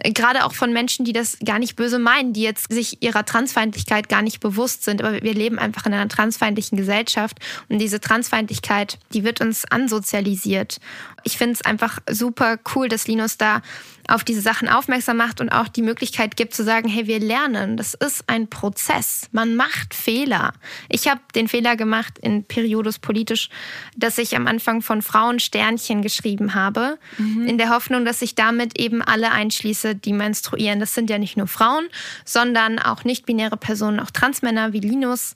gerade 0.03 0.45
auch 0.45 0.53
von 0.53 0.73
Menschen, 0.73 1.05
die 1.05 1.13
das 1.13 1.37
gar 1.43 1.59
nicht 1.59 1.75
böse 1.75 1.99
meinen, 1.99 2.33
die 2.33 2.41
jetzt 2.41 2.71
sich 2.71 3.01
ihrer 3.01 3.25
Transfeindlichkeit 3.25 4.09
gar 4.09 4.21
nicht 4.21 4.39
bewusst 4.39 4.83
sind. 4.83 5.01
Aber 5.01 5.21
wir 5.21 5.33
leben 5.33 5.57
einfach 5.57 5.85
in 5.85 5.93
einer 5.93 6.09
transfeindlichen 6.09 6.77
Gesellschaft 6.77 7.39
und 7.69 7.79
diese 7.79 7.99
Transfeindlichkeit, 7.99 8.99
die 9.13 9.23
wird 9.23 9.41
uns 9.41 9.65
ansozialisiert. 9.65 10.79
Ich 11.23 11.37
finde 11.37 11.53
es 11.53 11.61
einfach 11.61 11.99
super 12.09 12.57
cool, 12.75 12.89
dass 12.89 13.07
Linus 13.07 13.37
da 13.37 13.61
auf 14.07 14.23
diese 14.23 14.41
Sachen 14.41 14.69
aufmerksam 14.69 15.17
macht 15.17 15.41
und 15.41 15.49
auch 15.49 15.67
die 15.67 15.81
Möglichkeit 15.81 16.35
gibt 16.35 16.53
zu 16.53 16.63
sagen, 16.63 16.87
hey, 16.87 17.07
wir 17.07 17.19
lernen. 17.19 17.77
Das 17.77 17.93
ist 17.93 18.25
ein 18.27 18.49
Prozess. 18.49 19.27
Man 19.31 19.55
macht 19.55 19.93
Fehler. 19.93 20.53
Ich 20.89 21.07
habe 21.07 21.21
den 21.33 21.47
Fehler 21.47 21.75
gemacht 21.75 22.19
in 22.19 22.43
Periodus 22.43 22.99
politisch, 22.99 23.49
dass 23.95 24.17
ich 24.17 24.35
am 24.35 24.47
Anfang 24.47 24.81
von 24.81 25.01
Frauen 25.01 25.39
Sternchen 25.39 26.01
geschrieben 26.01 26.53
habe, 26.53 26.99
mhm. 27.17 27.47
in 27.47 27.57
der 27.57 27.69
Hoffnung, 27.69 28.05
dass 28.05 28.21
ich 28.21 28.35
damit 28.35 28.79
eben 28.79 29.01
alle 29.01 29.31
einschließe, 29.31 29.95
die 29.95 30.13
menstruieren. 30.13 30.79
Das 30.79 30.93
sind 30.93 31.09
ja 31.09 31.17
nicht 31.17 31.37
nur 31.37 31.47
Frauen, 31.47 31.87
sondern 32.25 32.79
auch 32.79 33.03
nicht-binäre 33.03 33.57
Personen, 33.57 33.99
auch 33.99 34.11
Transmänner 34.11 34.73
wie 34.73 34.81
Linus. 34.81 35.35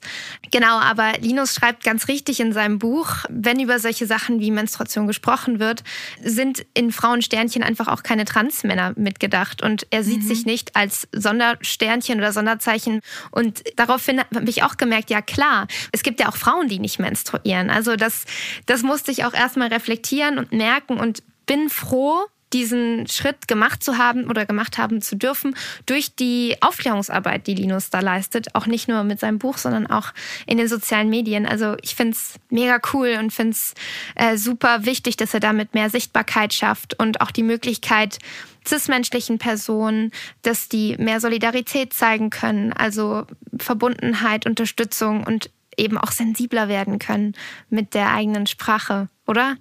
Genau, 0.52 0.78
aber 0.78 1.12
Linus 1.20 1.54
schreibt 1.54 1.82
ganz 1.82 2.08
richtig 2.08 2.40
in 2.40 2.52
seinem 2.52 2.78
Buch, 2.78 3.08
wenn 3.28 3.58
über 3.58 3.78
solche 3.78 4.06
Sachen 4.06 4.40
wie 4.40 4.50
Menstruation 4.50 5.06
gesprochen 5.06 5.58
wird, 5.58 5.82
sind 6.22 6.64
in 6.74 6.92
Frauen 6.92 7.22
Sternchen 7.22 7.62
einfach 7.62 7.88
auch 7.88 8.02
keine 8.02 8.24
Trans 8.24 8.59
Cis-Männer 8.60 8.92
mitgedacht 8.96 9.62
und 9.62 9.86
er 9.90 10.04
sieht 10.04 10.22
mhm. 10.22 10.26
sich 10.26 10.46
nicht 10.46 10.76
als 10.76 11.08
Sondersternchen 11.12 12.18
oder 12.18 12.32
Sonderzeichen. 12.32 13.00
Und 13.30 13.62
daraufhin 13.76 14.20
habe 14.20 14.48
ich 14.48 14.62
auch 14.62 14.76
gemerkt, 14.76 15.10
ja 15.10 15.22
klar, 15.22 15.66
es 15.92 16.02
gibt 16.02 16.20
ja 16.20 16.28
auch 16.28 16.36
Frauen, 16.36 16.68
die 16.68 16.78
nicht 16.78 16.98
menstruieren. 16.98 17.70
Also 17.70 17.96
das, 17.96 18.24
das 18.66 18.82
musste 18.82 19.10
ich 19.10 19.24
auch 19.24 19.34
erstmal 19.34 19.68
reflektieren 19.68 20.38
und 20.38 20.52
merken 20.52 20.98
und 20.98 21.22
bin 21.46 21.68
froh, 21.68 22.26
diesen 22.52 23.06
Schritt 23.06 23.46
gemacht 23.48 23.82
zu 23.82 23.98
haben 23.98 24.28
oder 24.28 24.44
gemacht 24.44 24.78
haben 24.78 25.00
zu 25.00 25.16
dürfen 25.16 25.54
durch 25.86 26.14
die 26.16 26.56
Aufklärungsarbeit, 26.60 27.46
die 27.46 27.54
Linus 27.54 27.90
da 27.90 28.00
leistet. 28.00 28.54
Auch 28.54 28.66
nicht 28.66 28.88
nur 28.88 29.04
mit 29.04 29.20
seinem 29.20 29.38
Buch, 29.38 29.58
sondern 29.58 29.86
auch 29.86 30.12
in 30.46 30.58
den 30.58 30.68
sozialen 30.68 31.08
Medien. 31.08 31.46
Also 31.46 31.76
ich 31.82 31.94
finde 31.94 32.16
es 32.16 32.34
mega 32.50 32.80
cool 32.92 33.16
und 33.18 33.32
finde 33.32 33.52
es 33.52 33.74
äh, 34.16 34.36
super 34.36 34.84
wichtig, 34.84 35.16
dass 35.16 35.34
er 35.34 35.40
damit 35.40 35.74
mehr 35.74 35.90
Sichtbarkeit 35.90 36.52
schafft 36.52 36.98
und 36.98 37.20
auch 37.20 37.30
die 37.30 37.44
Möglichkeit, 37.44 38.18
cis-menschlichen 38.66 39.38
Personen, 39.38 40.12
dass 40.42 40.68
die 40.68 40.96
mehr 40.96 41.20
Solidarität 41.20 41.92
zeigen 41.92 42.30
können, 42.30 42.72
also 42.72 43.24
Verbundenheit, 43.58 44.46
Unterstützung 44.46 45.24
und 45.24 45.50
eben 45.76 45.98
auch 45.98 46.12
sensibler 46.12 46.68
werden 46.68 46.98
können 46.98 47.34
mit 47.68 47.94
der 47.94 48.12
eigenen 48.12 48.46
Sprache, 48.46 49.08
oder? 49.26 49.56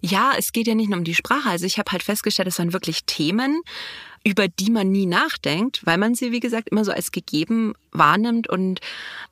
Ja, 0.00 0.32
es 0.36 0.52
geht 0.52 0.66
ja 0.66 0.74
nicht 0.74 0.90
nur 0.90 0.98
um 0.98 1.04
die 1.04 1.14
Sprache. 1.14 1.48
Also 1.48 1.66
ich 1.66 1.78
habe 1.78 1.90
halt 1.90 2.02
festgestellt, 2.02 2.48
es 2.48 2.58
waren 2.58 2.72
wirklich 2.72 3.04
Themen, 3.04 3.62
über 4.24 4.48
die 4.48 4.70
man 4.70 4.90
nie 4.90 5.06
nachdenkt, 5.06 5.84
weil 5.84 5.98
man 5.98 6.14
sie, 6.14 6.32
wie 6.32 6.40
gesagt, 6.40 6.68
immer 6.68 6.84
so 6.84 6.92
als 6.92 7.12
gegeben 7.12 7.74
wahrnimmt. 7.90 8.48
Und 8.48 8.80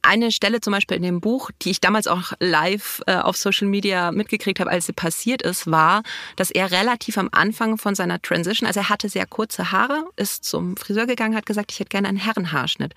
eine 0.02 0.32
Stelle 0.32 0.60
zum 0.60 0.72
Beispiel 0.72 0.96
in 0.96 1.02
dem 1.02 1.20
Buch, 1.20 1.50
die 1.62 1.70
ich 1.70 1.80
damals 1.80 2.06
auch 2.06 2.32
live 2.40 3.00
äh, 3.06 3.16
auf 3.16 3.36
Social 3.36 3.68
Media 3.68 4.10
mitgekriegt 4.10 4.60
habe, 4.60 4.70
als 4.70 4.86
sie 4.86 4.92
passiert 4.92 5.42
ist, 5.42 5.70
war, 5.70 6.02
dass 6.36 6.50
er 6.50 6.70
relativ 6.70 7.18
am 7.18 7.28
Anfang 7.32 7.78
von 7.78 7.94
seiner 7.94 8.20
Transition, 8.20 8.66
also 8.66 8.80
er 8.80 8.88
hatte 8.88 9.08
sehr 9.08 9.26
kurze 9.26 9.72
Haare, 9.72 10.04
ist 10.16 10.44
zum 10.44 10.76
Friseur 10.76 11.06
gegangen, 11.06 11.36
hat 11.36 11.46
gesagt, 11.46 11.72
ich 11.72 11.80
hätte 11.80 11.90
gerne 11.90 12.08
einen 12.08 12.18
Herrenhaarschnitt, 12.18 12.94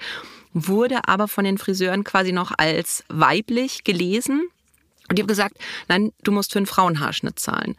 wurde 0.54 1.08
aber 1.08 1.28
von 1.28 1.46
den 1.46 1.58
Friseuren 1.58 2.04
quasi 2.04 2.32
noch 2.32 2.52
als 2.58 3.04
weiblich 3.10 3.84
gelesen 3.84 4.44
und 5.10 5.18
die 5.18 5.22
haben 5.22 5.28
gesagt, 5.28 5.58
nein, 5.90 6.12
du 6.24 6.32
musst 6.32 6.54
für 6.54 6.60
einen 6.60 6.66
Frauenhaarschnitt 6.66 7.38
zahlen. 7.38 7.76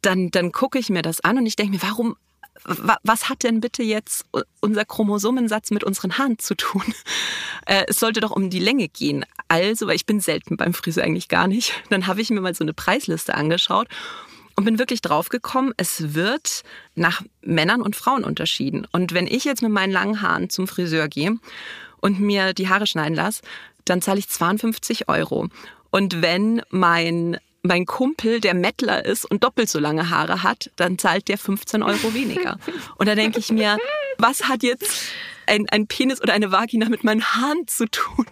Dann, 0.00 0.30
dann 0.30 0.52
gucke 0.52 0.78
ich 0.78 0.90
mir 0.90 1.02
das 1.02 1.20
an 1.20 1.38
und 1.38 1.46
ich 1.46 1.56
denke 1.56 1.72
mir, 1.72 1.82
warum 1.82 2.16
was 2.64 3.28
hat 3.28 3.42
denn 3.42 3.60
bitte 3.60 3.82
jetzt 3.82 4.24
unser 4.60 4.84
Chromosomensatz 4.84 5.70
mit 5.70 5.84
unseren 5.84 6.18
Haaren 6.18 6.38
zu 6.38 6.54
tun? 6.54 6.82
Äh, 7.64 7.84
es 7.86 8.00
sollte 8.00 8.18
doch 8.18 8.32
um 8.32 8.50
die 8.50 8.58
Länge 8.58 8.88
gehen. 8.88 9.24
Also, 9.46 9.86
weil 9.86 9.94
ich 9.94 10.04
bin 10.04 10.18
selten 10.18 10.56
beim 10.56 10.74
Friseur 10.74 11.04
eigentlich 11.04 11.28
gar 11.28 11.46
nicht. 11.46 11.72
Dann 11.90 12.08
habe 12.08 12.20
ich 12.20 12.28
mir 12.28 12.40
mal 12.40 12.56
so 12.56 12.64
eine 12.64 12.74
Preisliste 12.74 13.34
angeschaut 13.34 13.86
und 14.56 14.64
bin 14.64 14.80
wirklich 14.80 15.00
draufgekommen, 15.00 15.72
es 15.76 16.14
wird 16.14 16.62
nach 16.96 17.22
Männern 17.40 17.80
und 17.80 17.94
Frauen 17.94 18.24
unterschieden. 18.24 18.84
Und 18.90 19.14
wenn 19.14 19.28
ich 19.28 19.44
jetzt 19.44 19.62
mit 19.62 19.70
meinen 19.70 19.92
langen 19.92 20.22
Haaren 20.22 20.50
zum 20.50 20.66
Friseur 20.66 21.06
gehe 21.06 21.38
und 22.00 22.18
mir 22.18 22.52
die 22.52 22.68
Haare 22.68 22.88
schneiden 22.88 23.14
lasse, 23.14 23.42
dann 23.84 24.02
zahle 24.02 24.18
ich 24.18 24.28
52 24.28 25.08
Euro. 25.08 25.48
Und 25.90 26.20
wenn 26.20 26.62
mein 26.70 27.38
mein 27.62 27.86
Kumpel, 27.86 28.40
der 28.40 28.54
Mettler 28.54 29.04
ist 29.04 29.24
und 29.24 29.44
doppelt 29.44 29.68
so 29.68 29.78
lange 29.78 30.10
Haare 30.10 30.42
hat, 30.42 30.70
dann 30.76 30.98
zahlt 30.98 31.28
der 31.28 31.38
15 31.38 31.82
Euro 31.82 32.12
weniger. 32.12 32.58
Und 32.96 33.08
da 33.08 33.14
denke 33.14 33.38
ich 33.38 33.52
mir, 33.52 33.78
was 34.18 34.48
hat 34.48 34.62
jetzt 34.62 35.12
ein, 35.46 35.68
ein 35.70 35.86
Penis 35.86 36.20
oder 36.20 36.32
eine 36.32 36.50
Vagina 36.50 36.88
mit 36.88 37.04
meinen 37.04 37.24
Haaren 37.24 37.66
zu 37.68 37.86
tun? 37.86 38.26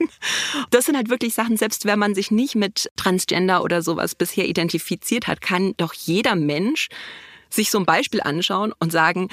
Das 0.70 0.86
sind 0.86 0.96
halt 0.96 1.10
wirklich 1.10 1.34
Sachen, 1.34 1.56
selbst 1.56 1.84
wenn 1.84 1.98
man 1.98 2.14
sich 2.14 2.30
nicht 2.30 2.56
mit 2.56 2.90
Transgender 2.96 3.62
oder 3.62 3.82
sowas 3.82 4.14
bisher 4.14 4.48
identifiziert 4.48 5.28
hat, 5.28 5.40
kann 5.40 5.74
doch 5.76 5.92
jeder 5.92 6.34
Mensch 6.34 6.88
sich 7.48 7.70
so 7.70 7.78
ein 7.78 7.86
Beispiel 7.86 8.20
anschauen 8.20 8.72
und 8.78 8.92
sagen, 8.92 9.28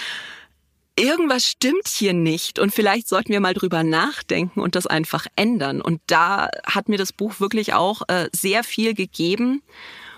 irgendwas 0.98 1.46
stimmt 1.46 1.88
hier 1.88 2.14
nicht 2.14 2.60
und 2.60 2.74
vielleicht 2.74 3.08
sollten 3.08 3.30
wir 3.30 3.40
mal 3.40 3.54
drüber 3.54 3.84
nachdenken 3.84 4.60
und 4.60 4.76
das 4.76 4.88
einfach 4.88 5.28
ändern. 5.36 5.82
Und 5.82 6.02
da 6.08 6.50
hat 6.66 6.90
mir 6.90 6.98
das 6.98 7.14
Buch 7.14 7.40
wirklich 7.40 7.74
auch 7.74 8.02
äh, 8.08 8.30
sehr 8.34 8.64
viel 8.64 8.94
gegeben. 8.94 9.62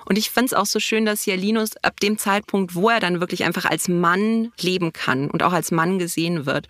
Und 0.06 0.18
ich 0.18 0.32
fand 0.32 0.48
es 0.48 0.54
auch 0.54 0.66
so 0.66 0.80
schön, 0.80 1.06
dass 1.06 1.24
hier 1.24 1.38
Linus 1.38 1.78
ab 1.84 2.00
dem 2.00 2.18
Zeitpunkt, 2.18 2.74
wo 2.74 2.90
er 2.90 3.00
dann 3.00 3.20
wirklich 3.20 3.44
einfach 3.44 3.66
als 3.66 3.88
Mann 3.88 4.52
leben 4.60 4.92
kann 4.92 5.30
und 5.30 5.44
auch 5.44 5.54
als 5.54 5.70
Mann 5.70 6.00
gesehen 6.00 6.48
wird, 6.48 6.68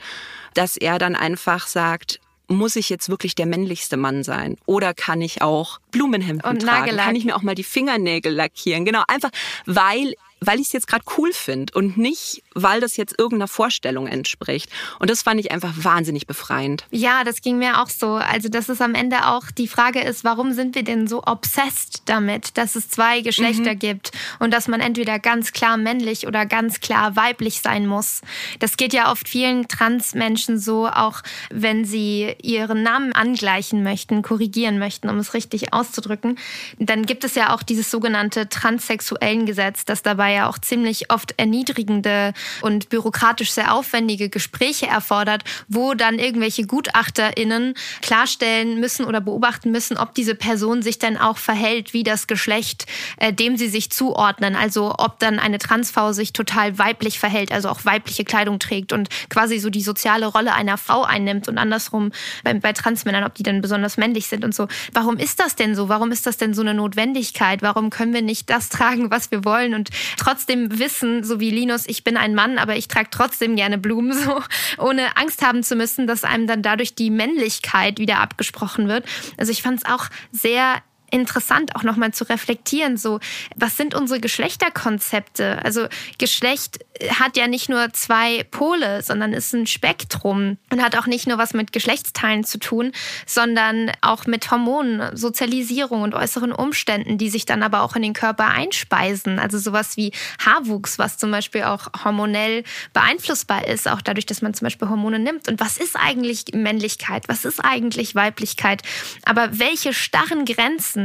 dass 0.55 0.75
er 0.75 0.99
dann 0.99 1.15
einfach 1.15 1.67
sagt, 1.67 2.19
muss 2.49 2.75
ich 2.75 2.89
jetzt 2.89 3.09
wirklich 3.09 3.35
der 3.35 3.45
männlichste 3.45 3.95
Mann 3.95 4.23
sein? 4.23 4.57
Oder 4.65 4.93
kann 4.93 5.21
ich 5.21 5.41
auch 5.41 5.79
Blumenhemden 5.91 6.49
und 6.49 6.63
tragen? 6.63 6.79
Nagellack. 6.79 7.05
Kann 7.05 7.15
ich 7.15 7.25
mir 7.25 7.35
auch 7.35 7.43
mal 7.43 7.55
die 7.55 7.63
Fingernägel 7.63 8.33
lackieren? 8.33 8.85
Genau, 8.85 9.03
einfach 9.07 9.29
weil 9.65 10.15
weil 10.41 10.59
ich 10.59 10.67
es 10.67 10.73
jetzt 10.73 10.87
gerade 10.87 11.03
cool 11.17 11.31
finde 11.33 11.73
und 11.73 11.97
nicht, 11.97 12.43
weil 12.53 12.81
das 12.81 12.97
jetzt 12.97 13.17
irgendeiner 13.17 13.47
Vorstellung 13.47 14.07
entspricht. 14.07 14.69
Und 14.99 15.09
das 15.09 15.21
fand 15.21 15.39
ich 15.39 15.51
einfach 15.51 15.73
wahnsinnig 15.75 16.27
befreiend. 16.27 16.85
Ja, 16.91 17.23
das 17.23 17.41
ging 17.41 17.57
mir 17.57 17.81
auch 17.81 17.89
so. 17.89 18.13
Also, 18.13 18.49
dass 18.49 18.69
es 18.69 18.81
am 18.81 18.95
Ende 18.95 19.27
auch 19.27 19.51
die 19.51 19.67
Frage 19.67 20.01
ist, 20.01 20.23
warum 20.23 20.53
sind 20.53 20.75
wir 20.75 20.83
denn 20.83 21.07
so 21.07 21.23
obsessed 21.25 22.03
damit, 22.05 22.57
dass 22.57 22.75
es 22.75 22.89
zwei 22.89 23.21
Geschlechter 23.21 23.73
mhm. 23.73 23.79
gibt 23.79 24.11
und 24.39 24.51
dass 24.51 24.67
man 24.67 24.79
entweder 24.79 25.19
ganz 25.19 25.51
klar 25.51 25.77
männlich 25.77 26.27
oder 26.27 26.45
ganz 26.45 26.79
klar 26.79 27.15
weiblich 27.15 27.61
sein 27.61 27.85
muss. 27.85 28.21
Das 28.59 28.77
geht 28.77 28.93
ja 28.93 29.11
oft 29.11 29.27
vielen 29.27 29.67
Transmenschen 29.67 30.57
so, 30.57 30.87
auch 30.87 31.21
wenn 31.49 31.85
sie 31.85 32.35
ihren 32.41 32.83
Namen 32.83 33.13
angleichen 33.13 33.83
möchten, 33.83 34.21
korrigieren 34.21 34.79
möchten, 34.79 35.09
um 35.09 35.17
es 35.17 35.33
richtig 35.33 35.73
auszudrücken. 35.73 36.37
Dann 36.77 37.05
gibt 37.05 37.23
es 37.23 37.35
ja 37.35 37.53
auch 37.53 37.63
dieses 37.63 37.91
sogenannte 37.91 38.49
transsexuellen 38.49 39.45
Gesetz, 39.45 39.85
das 39.85 40.01
dabei 40.01 40.28
ja 40.29 40.49
auch 40.49 40.57
ziemlich 40.57 41.11
oft 41.11 41.33
erniedrigende 41.37 42.33
und 42.61 42.89
bürokratisch 42.89 43.51
sehr 43.51 43.73
aufwendige 43.73 44.29
Gespräche 44.29 44.87
erfordert, 44.87 45.43
wo 45.67 45.93
dann 45.93 46.19
irgendwelche 46.19 46.65
GutachterInnen 46.65 47.73
klarstellen 48.01 48.79
müssen 48.79 49.05
oder 49.05 49.21
beobachten 49.21 49.71
müssen, 49.71 49.97
ob 49.97 50.13
diese 50.15 50.35
Person 50.35 50.81
sich 50.81 50.99
dann 50.99 51.17
auch 51.17 51.37
verhält 51.37 51.93
wie 51.93 52.03
das 52.03 52.27
Geschlecht, 52.27 52.85
äh, 53.17 53.33
dem 53.33 53.57
sie 53.57 53.67
sich 53.67 53.89
zuordnen. 53.91 54.55
Also 54.55 54.95
ob 54.97 55.19
dann 55.19 55.39
eine 55.39 55.57
Transfrau 55.57 56.13
sich 56.13 56.33
total 56.33 56.77
weiblich 56.77 57.19
verhält, 57.19 57.51
also 57.51 57.69
auch 57.69 57.85
weibliche 57.85 58.23
Kleidung 58.23 58.59
trägt 58.59 58.93
und 58.93 59.09
quasi 59.29 59.59
so 59.59 59.69
die 59.69 59.81
soziale 59.81 60.25
Rolle 60.25 60.53
einer 60.53 60.77
Frau 60.77 61.03
einnimmt 61.03 61.47
und 61.47 61.57
andersrum 61.57 62.11
bei, 62.43 62.53
bei 62.53 62.73
Transmännern, 62.73 63.23
ob 63.23 63.35
die 63.35 63.43
dann 63.43 63.61
besonders 63.61 63.97
männlich 63.97 64.27
sind 64.27 64.43
und 64.43 64.53
so. 64.55 64.67
Warum 64.93 65.17
ist 65.17 65.39
das 65.39 65.55
denn 65.55 65.75
so? 65.75 65.89
Warum 65.89 66.11
ist 66.11 66.25
das 66.25 66.37
denn 66.37 66.53
so 66.53 66.61
eine 66.61 66.73
Notwendigkeit? 66.73 67.61
Warum 67.61 67.89
können 67.89 68.13
wir 68.13 68.21
nicht 68.21 68.49
das 68.49 68.69
tragen, 68.69 69.11
was 69.11 69.31
wir 69.31 69.45
wollen 69.45 69.73
und 69.73 69.89
trotzdem 70.19 70.79
wissen, 70.79 71.23
so 71.23 71.39
wie 71.39 71.49
Linus, 71.49 71.85
ich 71.87 72.03
bin 72.03 72.17
ein 72.17 72.35
Mann, 72.35 72.57
aber 72.57 72.75
ich 72.75 72.87
trage 72.87 73.09
trotzdem 73.11 73.55
gerne 73.55 73.77
Blumen, 73.77 74.13
so 74.23 74.41
ohne 74.77 75.17
Angst 75.17 75.45
haben 75.45 75.63
zu 75.63 75.75
müssen, 75.75 76.07
dass 76.07 76.23
einem 76.23 76.47
dann 76.47 76.61
dadurch 76.61 76.95
die 76.95 77.09
Männlichkeit 77.09 77.99
wieder 77.99 78.19
abgesprochen 78.19 78.87
wird. 78.87 79.05
Also 79.37 79.51
ich 79.51 79.61
fand 79.61 79.79
es 79.79 79.85
auch 79.85 80.07
sehr 80.31 80.81
interessant, 81.11 81.75
auch 81.75 81.83
nochmal 81.83 82.13
zu 82.13 82.23
reflektieren, 82.23 82.97
so, 82.97 83.19
was 83.55 83.77
sind 83.77 83.95
unsere 83.95 84.19
Geschlechterkonzepte? 84.19 85.63
Also 85.63 85.87
Geschlecht 86.17 86.79
hat 87.19 87.37
ja 87.37 87.47
nicht 87.47 87.69
nur 87.69 87.93
zwei 87.93 88.43
Pole, 88.43 89.01
sondern 89.01 89.33
ist 89.33 89.53
ein 89.53 89.67
Spektrum 89.67 90.57
und 90.71 90.83
hat 90.83 90.97
auch 90.97 91.07
nicht 91.07 91.27
nur 91.27 91.37
was 91.37 91.53
mit 91.53 91.71
Geschlechtsteilen 91.71 92.43
zu 92.43 92.59
tun, 92.59 92.91
sondern 93.25 93.91
auch 94.01 94.25
mit 94.25 94.51
Hormonen, 94.51 95.15
Sozialisierung 95.15 96.01
und 96.01 96.13
äußeren 96.13 96.51
Umständen, 96.51 97.17
die 97.17 97.29
sich 97.29 97.45
dann 97.45 97.63
aber 97.63 97.81
auch 97.83 97.95
in 97.95 98.01
den 98.01 98.13
Körper 98.13 98.47
einspeisen. 98.47 99.39
Also 99.39 99.57
sowas 99.57 99.95
wie 99.95 100.11
Haarwuchs, 100.43 100.99
was 100.99 101.17
zum 101.17 101.31
Beispiel 101.31 101.63
auch 101.63 101.87
hormonell 102.03 102.63
beeinflussbar 102.93 103.67
ist, 103.67 103.87
auch 103.87 104.01
dadurch, 104.01 104.25
dass 104.25 104.41
man 104.41 104.53
zum 104.53 104.65
Beispiel 104.65 104.89
Hormone 104.89 105.19
nimmt. 105.19 105.47
Und 105.47 105.59
was 105.59 105.77
ist 105.77 105.95
eigentlich 105.95 106.45
Männlichkeit? 106.53 107.29
Was 107.29 107.45
ist 107.45 107.63
eigentlich 107.63 108.15
Weiblichkeit? 108.15 108.81
Aber 109.23 109.59
welche 109.59 109.93
starren 109.93 110.43
Grenzen 110.45 110.98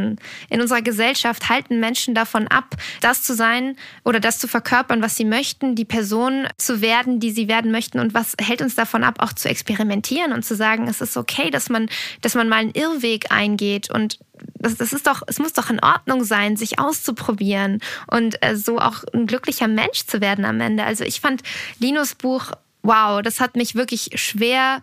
in 0.49 0.61
unserer 0.61 0.83
Gesellschaft 0.83 1.49
halten 1.49 1.81
Menschen 1.81 2.15
davon 2.15 2.49
ab, 2.49 2.77
das 3.01 3.23
zu 3.23 3.35
sein 3.35 3.77
oder 4.05 4.21
das 4.21 4.39
zu 4.39 4.49
verkörpern, 4.49 5.03
was 5.03 5.17
sie 5.17 5.25
möchten, 5.25 5.75
die 5.75 5.85
Person 5.85 6.47
zu 6.57 6.81
werden, 6.81 7.21
die 7.21 7.31
sie 7.31 7.49
werden 7.49 7.71
möchten 7.71 7.99
und 7.99 8.15
was 8.15 8.35
hält 8.41 8.63
uns 8.63 8.75
davon 8.75 9.05
ab, 9.05 9.17
auch 9.19 9.33
zu 9.33 9.49
experimentieren 9.49 10.33
und 10.33 10.45
zu 10.45 10.55
sagen, 10.55 10.89
es 10.89 11.01
ist 11.01 11.17
okay, 11.17 11.51
dass 11.51 11.69
man, 11.69 11.89
dass 12.21 12.35
man 12.35 12.49
mal 12.49 12.57
einen 12.57 12.73
Irrweg 12.73 13.31
eingeht 13.31 13.91
und 13.91 14.19
das, 14.57 14.77
das 14.77 14.93
ist 14.93 15.07
doch, 15.07 15.23
es 15.27 15.39
muss 15.39 15.53
doch 15.53 15.71
in 15.71 15.81
Ordnung 15.81 16.25
sein, 16.25 16.57
sich 16.57 16.79
auszuprobieren 16.79 17.81
und 18.11 18.43
äh, 18.45 18.57
so 18.57 18.79
auch 18.79 19.05
ein 19.13 19.27
glücklicher 19.27 19.69
Mensch 19.69 20.07
zu 20.07 20.21
werden 20.21 20.45
am 20.45 20.61
Ende. 20.61 20.85
Also 20.85 21.05
ich 21.05 21.21
fand 21.21 21.43
Linus 21.79 22.15
Buch 22.15 22.53
wow, 22.85 23.23
das 23.23 23.41
hat 23.41 23.57
mich 23.57 23.75
wirklich 23.75 24.11
schwer 24.15 24.83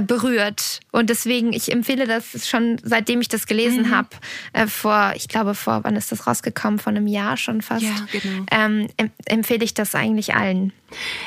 berührt. 0.00 0.80
Und 0.92 1.10
deswegen, 1.10 1.52
ich 1.52 1.70
empfehle 1.72 2.06
das 2.06 2.48
schon, 2.48 2.78
seitdem 2.82 3.20
ich 3.20 3.28
das 3.28 3.46
gelesen 3.46 3.88
mhm. 3.88 3.90
habe, 3.90 4.08
äh, 4.52 4.66
vor, 4.66 5.12
ich 5.14 5.28
glaube, 5.28 5.54
vor, 5.54 5.84
wann 5.84 5.96
ist 5.96 6.12
das 6.12 6.26
rausgekommen? 6.26 6.78
Vor 6.78 6.92
einem 6.92 7.06
Jahr 7.06 7.36
schon 7.36 7.62
fast. 7.62 7.84
Ja, 7.84 8.06
genau. 8.12 8.46
Ähm, 8.50 8.88
empfehle 9.26 9.64
ich 9.64 9.74
das 9.74 9.94
eigentlich 9.94 10.34
allen. 10.34 10.72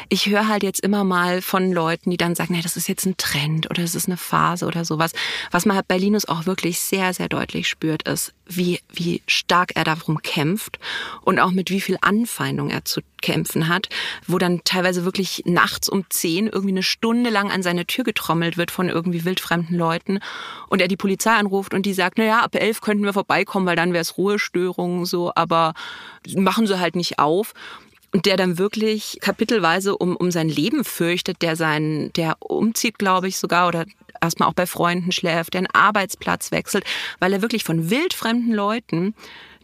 Ich 0.10 0.28
höre 0.28 0.48
halt 0.48 0.64
jetzt 0.64 0.82
immer 0.82 1.04
mal 1.04 1.42
von 1.42 1.72
Leuten, 1.72 2.12
die 2.12 2.18
dann 2.18 2.36
sagen, 2.36 2.54
nee, 2.54 2.62
das 2.62 2.78
ist 2.78 2.88
jetzt 2.88 3.06
ein 3.06 3.18
Trend 3.18 3.70
oder 3.70 3.84
es 3.84 3.96
ist 3.96 4.08
eine 4.08 4.18
Phase 4.18 4.66
oder 4.66 4.86
sowas. 4.86 5.12
Was 5.52 5.66
man 5.66 5.76
halt 5.76 5.88
bei 5.88 5.98
Linus 5.98 6.26
auch 6.26 6.46
wirklich 6.46 6.80
sehr, 6.80 7.14
sehr 7.14 7.30
deutlich 7.30 7.68
spürt, 7.68 8.04
ist, 8.08 8.34
wie, 8.46 8.80
wie 8.92 9.22
stark 9.28 9.76
er 9.76 9.84
darum 9.84 10.22
kämpft 10.22 10.80
und 11.22 11.40
auch 11.40 11.52
mit 11.52 11.70
wie 11.70 11.82
viel 11.82 11.98
Anfeindung 12.02 12.70
er 12.70 12.86
zu 12.86 13.02
kämpfen 13.22 13.68
hat, 13.68 13.90
wo 14.28 14.38
dann 14.38 14.62
teilweise 14.64 15.04
wirklich 15.04 15.44
nachts 15.46 15.90
um 15.90 16.06
zehn 16.10 16.48
irgendwie 16.48 16.70
eine 16.70 16.84
Stunde 16.84 17.30
lang 17.30 17.52
an 17.52 17.64
seine 17.64 17.86
Tür 17.86 18.04
getrommelt 18.04 18.58
wird 18.58 18.72
von 18.72 18.90
irgendwie 18.90 19.26
wildfremden 19.26 19.78
Leuten 19.78 20.20
und 20.70 20.82
er 20.82 20.88
die 20.88 20.98
Polizei 20.98 21.32
anruft 21.32 21.74
und 21.74 21.86
die 21.86 21.94
sagt, 21.94 22.18
na 22.18 22.26
ja, 22.26 22.40
ab 22.42 22.56
elf 22.56 22.82
könnten 22.82 23.04
wir 23.04 23.14
vorbeikommen, 23.14 23.66
weil 23.66 23.76
dann 23.76 23.94
wäre 23.94 24.02
es 24.02 24.18
Ruhestörung 24.18 25.06
so, 25.06 25.32
aber 25.36 25.74
machen 26.36 26.68
sie 26.68 26.80
halt 26.80 26.96
nicht 26.96 27.20
auf 27.20 27.54
der 28.14 28.38
dann 28.38 28.58
wirklich 28.58 29.18
kapitelweise 29.22 29.98
um, 29.98 30.16
um 30.16 30.32
sein 30.32 30.50
Leben 30.50 30.84
fürchtet, 30.84 31.42
der 31.42 31.56
sein, 31.56 32.12
der 32.16 32.38
umzieht, 32.40 32.98
glaube 33.00 33.28
ich, 33.28 33.38
sogar 33.38 33.68
oder 33.68 33.86
erstmal 34.22 34.50
auch 34.50 34.54
bei 34.54 34.66
Freunden 34.66 35.12
schläft, 35.12 35.54
der 35.54 35.60
einen 35.60 35.74
Arbeitsplatz 35.74 36.52
wechselt, 36.52 36.84
weil 37.20 37.34
er 37.34 37.42
wirklich 37.42 37.64
von 37.64 37.90
wildfremden 37.90 38.54
Leuten, 38.54 39.14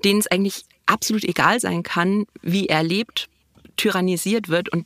denen 0.03 0.19
es 0.19 0.27
eigentlich 0.27 0.65
absolut 0.85 1.23
egal 1.23 1.59
sein 1.59 1.83
kann, 1.83 2.25
wie 2.41 2.67
er 2.67 2.83
lebt, 2.83 3.29
tyrannisiert 3.77 4.49
wird. 4.49 4.69
Und 4.69 4.85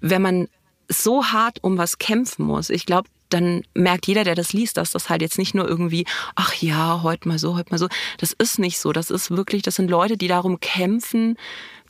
wenn 0.00 0.22
man 0.22 0.48
so 0.88 1.24
hart 1.26 1.58
um 1.62 1.78
was 1.78 1.98
kämpfen 1.98 2.44
muss, 2.44 2.70
ich 2.70 2.86
glaube, 2.86 3.08
dann 3.30 3.62
merkt 3.74 4.06
jeder, 4.06 4.24
der 4.24 4.34
das 4.34 4.52
liest, 4.52 4.76
dass 4.76 4.90
das 4.90 5.08
halt 5.08 5.22
jetzt 5.22 5.38
nicht 5.38 5.54
nur 5.54 5.66
irgendwie, 5.66 6.04
ach 6.34 6.54
ja, 6.56 7.02
heute 7.02 7.28
mal 7.28 7.38
so, 7.38 7.56
heute 7.56 7.70
mal 7.70 7.78
so. 7.78 7.88
Das 8.18 8.32
ist 8.32 8.58
nicht 8.58 8.78
so. 8.78 8.92
Das 8.92 9.10
ist 9.10 9.30
wirklich, 9.30 9.62
das 9.62 9.76
sind 9.76 9.90
Leute, 9.90 10.18
die 10.18 10.28
darum 10.28 10.60
kämpfen, 10.60 11.38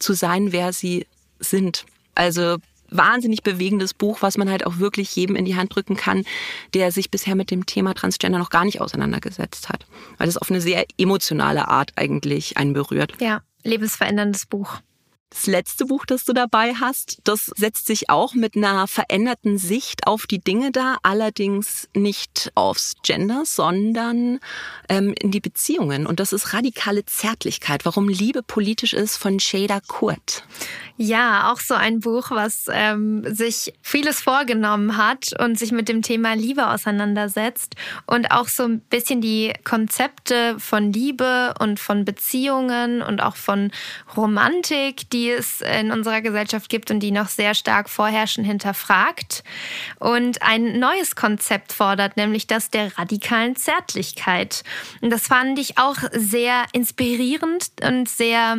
zu 0.03 0.13
sein, 0.13 0.53
wer 0.53 0.73
sie 0.73 1.07
sind. 1.39 1.87
Also 2.15 2.59
wahnsinnig 2.91 3.43
bewegendes 3.43 3.95
Buch, 3.95 4.19
was 4.21 4.37
man 4.37 4.51
halt 4.51 4.67
auch 4.67 4.79
wirklich 4.79 5.15
jedem 5.17 5.37
in 5.37 5.45
die 5.45 5.57
Hand 5.57 5.75
drücken 5.75 5.97
kann, 5.97 6.25
der 6.75 6.93
sich 6.93 7.11
bisher 7.11 7.35
mit 7.35 7.51
dem 7.51 7.67
Thema 7.67 7.95
Transgender 7.95 8.39
noch 8.39 8.51
gar 8.51 8.65
nicht 8.65 8.81
auseinandergesetzt 8.81 9.69
hat. 9.69 9.87
Weil 10.19 10.29
es 10.29 10.37
auf 10.37 10.51
eine 10.51 10.61
sehr 10.61 10.85
emotionale 10.99 11.69
Art 11.69 11.93
eigentlich 11.97 12.57
einen 12.59 12.75
berührt. 12.75 13.15
Ja, 13.21 13.43
lebensveränderndes 13.63 14.47
Buch. 14.47 14.79
Das 15.33 15.47
letzte 15.47 15.87
Buch, 15.87 16.05
das 16.05 16.27
du 16.27 16.35
dabei 16.35 16.75
hast, 16.75 17.21
das 17.25 17.47
setzt 17.57 17.87
sich 17.87 18.11
auch 18.11 18.35
mit 18.35 18.55
einer 18.55 18.87
veränderten 18.87 19.57
Sicht 19.57 20.07
auf 20.07 20.27
die 20.27 20.41
Dinge 20.41 20.73
dar, 20.73 20.99
allerdings 21.03 21.89
nicht 21.95 22.53
aufs 22.55 22.97
Gender, 23.03 23.45
sondern 23.47 24.41
ähm, 24.91 25.15
in 25.19 25.31
die 25.31 25.41
Beziehungen. 25.41 26.07
Und 26.07 26.21
das 26.21 26.35
ist 26.35 26.53
radikale 26.53 27.07
Zärtlichkeit, 27.07 27.87
warum 27.87 28.11
Liebe 28.11 28.43
politisch 28.43 28.93
ist 28.93 29.17
von 29.17 29.41
Shada 29.41 29.81
Kurt. 29.81 30.45
Ja, 30.99 31.51
auch 31.51 31.61
so 31.61 31.75
ein 31.75 32.01
Buch, 32.01 32.31
was 32.31 32.67
ähm, 32.71 33.25
sich 33.35 33.73
vieles 33.81 34.21
vorgenommen 34.21 34.99
hat 34.99 35.33
und 35.41 35.59
sich 35.59 35.73
mit 35.73 35.89
dem 35.89 36.03
Thema 36.03 36.35
Liebe 36.35 36.69
auseinandersetzt 36.69 37.75
und 38.07 38.31
auch 38.31 38.49
so 38.49 38.65
ein 38.65 38.81
bisschen 38.81 39.23
die 39.23 39.55
Konzepte 39.65 40.57
von 40.59 40.93
Liebe 40.93 41.55
und 41.59 41.81
von 41.81 42.05
Beziehungen 42.05 43.01
und 43.01 43.23
auch 43.23 43.37
von 43.37 43.73
Romantik, 44.17 45.09
die 45.11 45.22
es 45.31 45.61
in 45.61 45.91
unserer 45.91 46.21
Gesellschaft 46.21 46.69
gibt 46.69 46.91
und 46.91 47.01
die 47.01 47.11
noch 47.11 47.29
sehr 47.29 47.55
stark 47.55 47.89
vorherrschen, 47.89 48.45
hinterfragt 48.45 49.43
und 49.99 50.43
ein 50.43 50.79
neues 50.79 51.17
Konzept 51.17 51.73
fordert, 51.73 52.17
nämlich 52.17 52.47
das 52.47 52.71
der 52.71 52.97
radikalen 52.99 53.57
Zärtlichkeit. 53.57 54.63
Und 55.01 55.11
das 55.11 55.27
fand 55.27 55.59
ich 55.59 55.79
auch 55.79 55.97
sehr 56.13 56.65
inspirierend 56.73 57.71
und 57.83 58.09
sehr, 58.09 58.59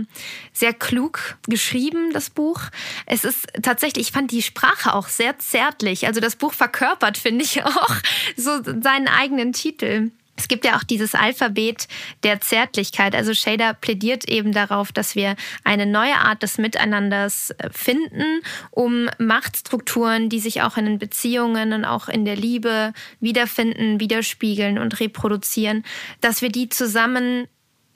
sehr 0.51 0.73
klug 0.73 1.37
geschrieben, 1.47 2.11
das 2.13 2.29
Buch. 2.29 2.61
Es 3.05 3.23
ist 3.23 3.47
tatsächlich, 3.61 4.07
ich 4.07 4.13
fand 4.13 4.31
die 4.31 4.41
Sprache 4.41 4.93
auch 4.93 5.07
sehr 5.07 5.39
zärtlich. 5.39 6.07
Also 6.07 6.19
das 6.19 6.35
Buch 6.35 6.53
verkörpert, 6.53 7.17
finde 7.17 7.43
ich 7.43 7.63
auch, 7.63 7.95
so 8.35 8.63
seinen 8.63 9.07
eigenen 9.07 9.53
Titel. 9.53 10.11
Es 10.43 10.49
gibt 10.49 10.65
ja 10.65 10.75
auch 10.75 10.83
dieses 10.83 11.15
Alphabet 11.15 11.87
der 12.23 12.41
Zärtlichkeit. 12.41 13.15
Also 13.15 13.33
Shader 13.33 13.73
plädiert 13.73 14.27
eben 14.27 14.51
darauf, 14.51 14.91
dass 14.91 15.15
wir 15.15 15.37
eine 15.63 15.85
neue 15.85 16.17
Art 16.17 16.43
des 16.43 16.57
Miteinanders 16.57 17.51
äh, 17.51 17.69
finden, 17.71 18.41
um 18.69 19.09
Machtstrukturen, 19.19 20.27
die 20.27 20.41
sich 20.41 20.61
auch 20.61 20.75
in 20.75 20.83
den 20.83 20.99
Beziehungen 20.99 21.71
und 21.71 21.85
auch 21.85 22.09
in 22.09 22.25
der 22.25 22.35
Liebe 22.35 22.91
wiederfinden, 23.21 24.01
widerspiegeln 24.01 24.79
und 24.79 24.99
reproduzieren, 24.99 25.85
dass 26.19 26.41
wir 26.41 26.49
die 26.49 26.67
zusammen 26.67 27.47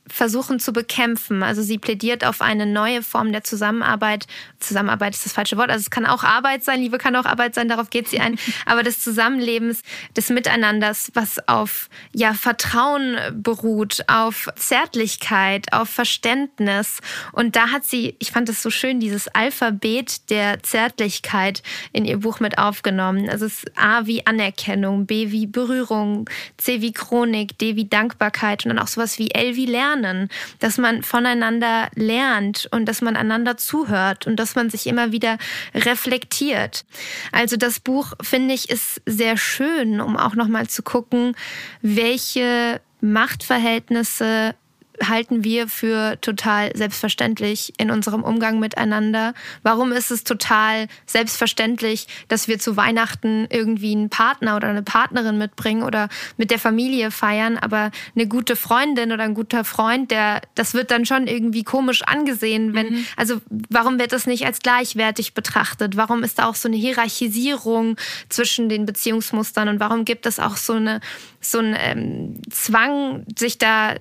versuchen 0.10 0.60
zu 0.60 0.74
bekämpfen. 0.74 1.44
Also 1.44 1.62
sie 1.62 1.78
plädiert 1.78 2.26
auf 2.26 2.42
eine 2.42 2.66
neue 2.66 3.04
Form 3.04 3.32
der 3.32 3.44
Zusammenarbeit. 3.44 4.28
Zusammenarbeit 4.60 5.16
ist 5.16 5.26
das 5.26 5.34
falsche 5.34 5.58
Wort. 5.58 5.70
Also 5.70 5.82
es 5.82 5.90
kann 5.90 6.06
auch 6.06 6.24
Arbeit 6.24 6.64
sein, 6.64 6.82
Liebe 6.82 6.98
kann 6.98 7.16
auch 7.16 7.26
Arbeit 7.26 7.56
sein, 7.56 7.68
darauf 7.68 7.90
geht 7.90 8.08
sie 8.08 8.20
ein. 8.20 8.38
Aber 8.66 8.84
des 8.84 9.00
Zusammenlebens, 9.00 9.82
des 10.16 10.30
Miteinanders, 10.30 11.12
was 11.14 11.48
auf 11.48 11.90
ja, 12.14 12.34
Vertrauen 12.34 13.18
beruht, 13.32 14.04
auf 14.08 14.48
Zärtlichkeit, 14.56 15.74
auf 15.74 15.90
Verständnis. 15.90 17.00
Und 17.32 17.56
da 17.56 17.70
hat 17.70 17.86
sie, 17.86 18.16
ich 18.20 18.32
fand 18.32 18.50
es 18.50 18.64
so 18.64 18.70
schön, 18.70 19.00
dieses 19.00 19.28
Alphabet 19.28 20.30
der 20.30 20.64
Zärtlichkeit 20.64 21.62
in 21.92 22.06
ihr 22.06 22.18
Buch 22.18 22.40
mit 22.40 22.58
aufgenommen. 22.58 23.30
Also 23.30 23.46
es 23.46 23.64
ist 23.64 23.78
A 23.78 24.06
wie 24.06 24.26
Anerkennung, 24.26 25.06
B 25.06 25.32
wie 25.32 25.48
Berührung, 25.48 26.30
C 26.58 26.82
wie 26.82 26.94
Chronik, 26.94 27.58
D 27.58 27.76
wie 27.76 27.86
Dankbarkeit 27.86 28.66
und 28.66 28.70
dann 28.70 28.80
auch 28.80 28.88
sowas 28.88 29.20
wie 29.20 29.32
L 29.32 29.56
wie 29.56 29.66
Lernen 29.66 29.97
lernen, 30.02 30.30
dass 30.60 30.78
man 30.78 31.04
voneinander 31.04 31.90
lernt 31.96 32.68
und 32.72 32.86
dass 32.86 33.02
man 33.02 33.16
einander 33.16 33.58
zuhört 33.58 34.28
und 34.28 34.38
dass 34.38 34.56
man 34.56 34.70
sich 34.70 34.88
immer 34.88 35.12
wieder 35.12 35.38
reflektiert. 35.74 36.86
Also 37.32 37.58
das 37.58 37.80
Buch 37.80 38.14
finde 38.22 38.54
ich 38.54 38.70
ist 38.70 39.02
sehr 39.06 39.38
schön, 39.38 40.02
um 40.02 40.18
auch 40.18 40.36
noch 40.36 40.48
mal 40.48 40.68
zu 40.68 40.84
gucken, 40.84 41.36
welche 41.82 42.82
Machtverhältnisse 43.02 44.56
halten 45.04 45.44
wir 45.44 45.68
für 45.68 46.20
total 46.22 46.76
selbstverständlich 46.76 47.74
in 47.78 47.92
unserem 47.92 48.24
Umgang 48.24 48.60
miteinander? 48.60 49.34
Warum 49.64 49.92
ist 49.92 50.12
es 50.12 50.24
total 50.24 50.88
selbstverständlich, 51.06 52.08
dass 52.28 52.48
wir 52.48 52.60
zu 52.60 52.78
Weihnachten 52.78 53.48
irgendwie 53.50 53.92
einen 53.92 54.10
Partner 54.10 54.56
oder 54.56 54.70
eine 54.70 54.84
Partnerin 54.84 55.38
mitbringen 55.38 55.84
oder 55.84 56.10
mit 56.38 56.52
der 56.52 56.60
Familie 56.60 57.12
feiern, 57.12 57.58
aber 57.58 57.92
eine 58.16 58.28
gute 58.28 58.56
Freundin 58.56 59.12
oder 59.12 59.24
ein 59.24 59.34
guter 59.34 59.64
Freund, 59.64 60.12
der, 60.12 60.42
das 60.56 60.74
wird 60.74 60.92
dann 60.92 61.06
schon 61.06 61.28
irgendwie 61.28 61.64
komisch 61.64 62.02
angesehen, 62.04 62.74
wenn, 62.74 62.94
mhm. 62.94 63.06
also 63.16 63.42
warum 63.70 64.00
wird 64.00 64.12
das 64.12 64.26
nicht 64.26 64.46
als 64.46 64.60
gleichwertig 64.60 65.34
betrachtet? 65.34 65.98
Warum 65.98 66.24
ist 66.24 66.40
da 66.40 66.48
auch 66.48 66.56
so 66.56 66.68
eine 66.68 66.78
Hierarchisierung 66.78 67.98
zwischen 68.30 68.70
den 68.70 68.86
Beziehungsmustern 68.86 69.70
und 69.70 69.80
warum 69.80 70.06
gibt 70.06 70.26
es 70.26 70.40
auch 70.40 70.58
so 70.58 70.74
eine, 70.74 71.02
so 71.42 71.60
einen 71.60 71.76
ähm, 71.80 72.42
Zwang, 72.50 73.26
sich 73.38 73.58
da 73.58 73.96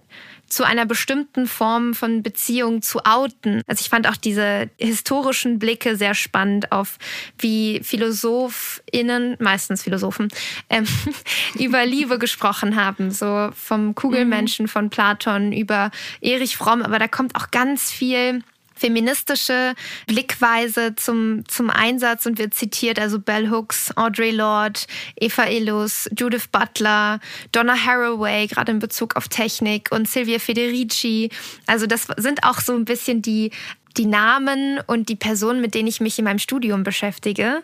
zu 0.49 0.64
einer 0.64 0.86
bestimmten 0.86 1.47
Form 1.47 1.94
von 1.94 2.22
Beziehung 2.22 2.82
zu 2.82 3.01
outen. 3.05 3.62
Also 3.66 3.80
ich 3.80 3.88
fand 3.88 4.09
auch 4.09 4.16
diese 4.16 4.70
historischen 4.78 5.59
Blicke 5.59 5.97
sehr 5.97 6.14
spannend 6.14 6.72
auf, 6.72 6.99
wie 7.38 7.80
PhilosophInnen, 7.82 9.36
meistens 9.40 9.82
Philosophen, 9.82 10.28
ähm, 10.70 10.86
über 11.55 11.84
Liebe 11.84 12.18
gesprochen 12.18 12.76
haben. 12.76 13.11
So 13.11 13.51
vom 13.55 13.94
Kugelmenschen 13.94 14.66
mhm. 14.66 14.70
von 14.70 14.90
Platon 14.90 15.53
über 15.53 15.90
Erich 16.20 16.57
Fromm. 16.57 16.82
Aber 16.82 16.99
da 16.99 17.09
kommt 17.09 17.34
auch 17.36 17.51
ganz 17.51 17.90
viel 17.90 18.42
feministische 18.77 19.74
Blickweise 20.07 20.95
zum, 20.97 21.47
zum 21.49 21.70
Einsatz 21.70 22.27
und 22.27 22.39
wird 22.39 22.55
zitiert, 22.55 22.99
also 22.99 23.18
Bell 23.18 23.51
Hooks, 23.51 23.97
Audre 23.97 24.31
Lorde, 24.31 24.81
Eva 25.16 25.47
Illus, 25.47 26.09
Judith 26.16 26.49
Butler, 26.53 27.20
Donna 27.53 27.74
Haraway, 27.74 28.47
gerade 28.47 28.72
in 28.72 28.79
Bezug 28.79 29.16
auf 29.16 29.29
Technik 29.29 29.91
und 29.91 30.09
Silvia 30.09 30.39
Federici. 30.39 31.31
Also 31.66 31.87
das 31.87 32.09
sind 32.16 32.45
auch 32.45 32.61
so 32.61 32.74
ein 32.74 32.85
bisschen 32.85 33.22
die, 33.22 33.51
die 33.97 34.07
Namen 34.07 34.81
und 34.87 35.09
die 35.09 35.16
Personen, 35.16 35.61
mit 35.61 35.74
denen 35.74 35.89
ich 35.89 36.01
mich 36.01 36.18
in 36.18 36.24
meinem 36.24 36.39
Studium 36.39 36.83
beschäftige. 36.83 37.62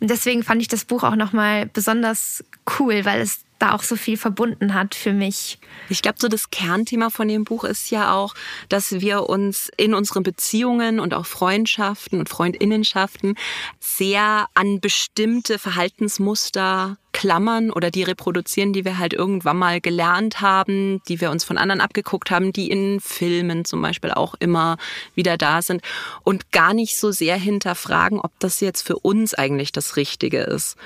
Und 0.00 0.10
deswegen 0.10 0.42
fand 0.42 0.62
ich 0.62 0.68
das 0.68 0.84
Buch 0.84 1.04
auch 1.04 1.16
nochmal 1.16 1.66
besonders 1.66 2.44
cool, 2.78 3.04
weil 3.04 3.20
es 3.20 3.45
da 3.58 3.72
auch 3.72 3.82
so 3.82 3.96
viel 3.96 4.16
verbunden 4.16 4.74
hat 4.74 4.94
für 4.94 5.12
mich. 5.12 5.58
Ich 5.88 6.02
glaube, 6.02 6.18
so 6.20 6.28
das 6.28 6.50
Kernthema 6.50 7.10
von 7.10 7.28
dem 7.28 7.44
Buch 7.44 7.64
ist 7.64 7.90
ja 7.90 8.14
auch, 8.14 8.34
dass 8.68 9.00
wir 9.00 9.28
uns 9.28 9.70
in 9.76 9.94
unseren 9.94 10.22
Beziehungen 10.22 11.00
und 11.00 11.14
auch 11.14 11.26
Freundschaften 11.26 12.18
und 12.18 12.28
Freundinnenschaften 12.28 13.34
sehr 13.80 14.46
an 14.54 14.80
bestimmte 14.80 15.58
Verhaltensmuster 15.58 16.98
klammern 17.16 17.70
oder 17.70 17.90
die 17.90 18.02
reproduzieren, 18.02 18.74
die 18.74 18.84
wir 18.84 18.98
halt 18.98 19.14
irgendwann 19.14 19.56
mal 19.56 19.80
gelernt 19.80 20.42
haben, 20.42 21.00
die 21.08 21.18
wir 21.18 21.30
uns 21.30 21.44
von 21.44 21.56
anderen 21.56 21.80
abgeguckt 21.80 22.30
haben, 22.30 22.52
die 22.52 22.70
in 22.70 23.00
Filmen 23.00 23.64
zum 23.64 23.80
Beispiel 23.80 24.10
auch 24.10 24.34
immer 24.38 24.76
wieder 25.14 25.38
da 25.38 25.62
sind 25.62 25.80
und 26.24 26.52
gar 26.52 26.74
nicht 26.74 26.98
so 26.98 27.12
sehr 27.12 27.36
hinterfragen, 27.36 28.20
ob 28.20 28.38
das 28.38 28.60
jetzt 28.60 28.82
für 28.82 28.98
uns 28.98 29.32
eigentlich 29.32 29.72
das 29.72 29.96
Richtige 29.96 30.40
ist. 30.40 30.76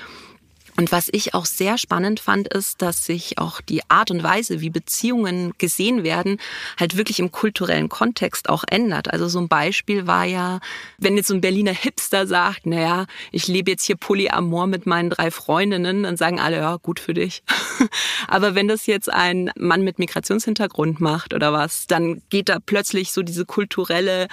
Und 0.77 0.91
was 0.91 1.09
ich 1.11 1.33
auch 1.33 1.45
sehr 1.45 1.77
spannend 1.77 2.19
fand, 2.19 2.47
ist, 2.47 2.81
dass 2.81 3.05
sich 3.05 3.37
auch 3.37 3.61
die 3.61 3.81
Art 3.89 4.11
und 4.11 4.23
Weise, 4.23 4.61
wie 4.61 4.69
Beziehungen 4.69 5.53
gesehen 5.57 6.03
werden, 6.03 6.37
halt 6.79 6.97
wirklich 6.97 7.19
im 7.19 7.31
kulturellen 7.31 7.89
Kontext 7.89 8.49
auch 8.49 8.63
ändert. 8.69 9.11
Also 9.11 9.27
so 9.27 9.39
ein 9.39 9.47
Beispiel 9.47 10.07
war 10.07 10.25
ja, 10.25 10.59
wenn 10.97 11.17
jetzt 11.17 11.27
so 11.27 11.33
ein 11.33 11.41
Berliner 11.41 11.73
Hipster 11.73 12.25
sagt, 12.27 12.65
naja, 12.65 13.05
ich 13.31 13.47
lebe 13.47 13.71
jetzt 13.71 13.85
hier 13.85 13.97
Polyamor 13.97 14.67
mit 14.67 14.85
meinen 14.85 15.09
drei 15.09 15.31
Freundinnen, 15.31 16.03
dann 16.03 16.17
sagen 16.17 16.39
alle, 16.39 16.57
ja, 16.57 16.77
gut 16.77 16.99
für 16.99 17.13
dich. 17.13 17.43
Aber 18.27 18.55
wenn 18.55 18.67
das 18.67 18.85
jetzt 18.85 19.11
ein 19.11 19.51
Mann 19.57 19.83
mit 19.83 19.99
Migrationshintergrund 19.99 21.01
macht 21.01 21.33
oder 21.33 21.51
was, 21.51 21.87
dann 21.87 22.21
geht 22.29 22.49
da 22.49 22.59
plötzlich 22.63 23.11
so 23.11 23.23
diese 23.23 23.45
kulturelle 23.45 24.27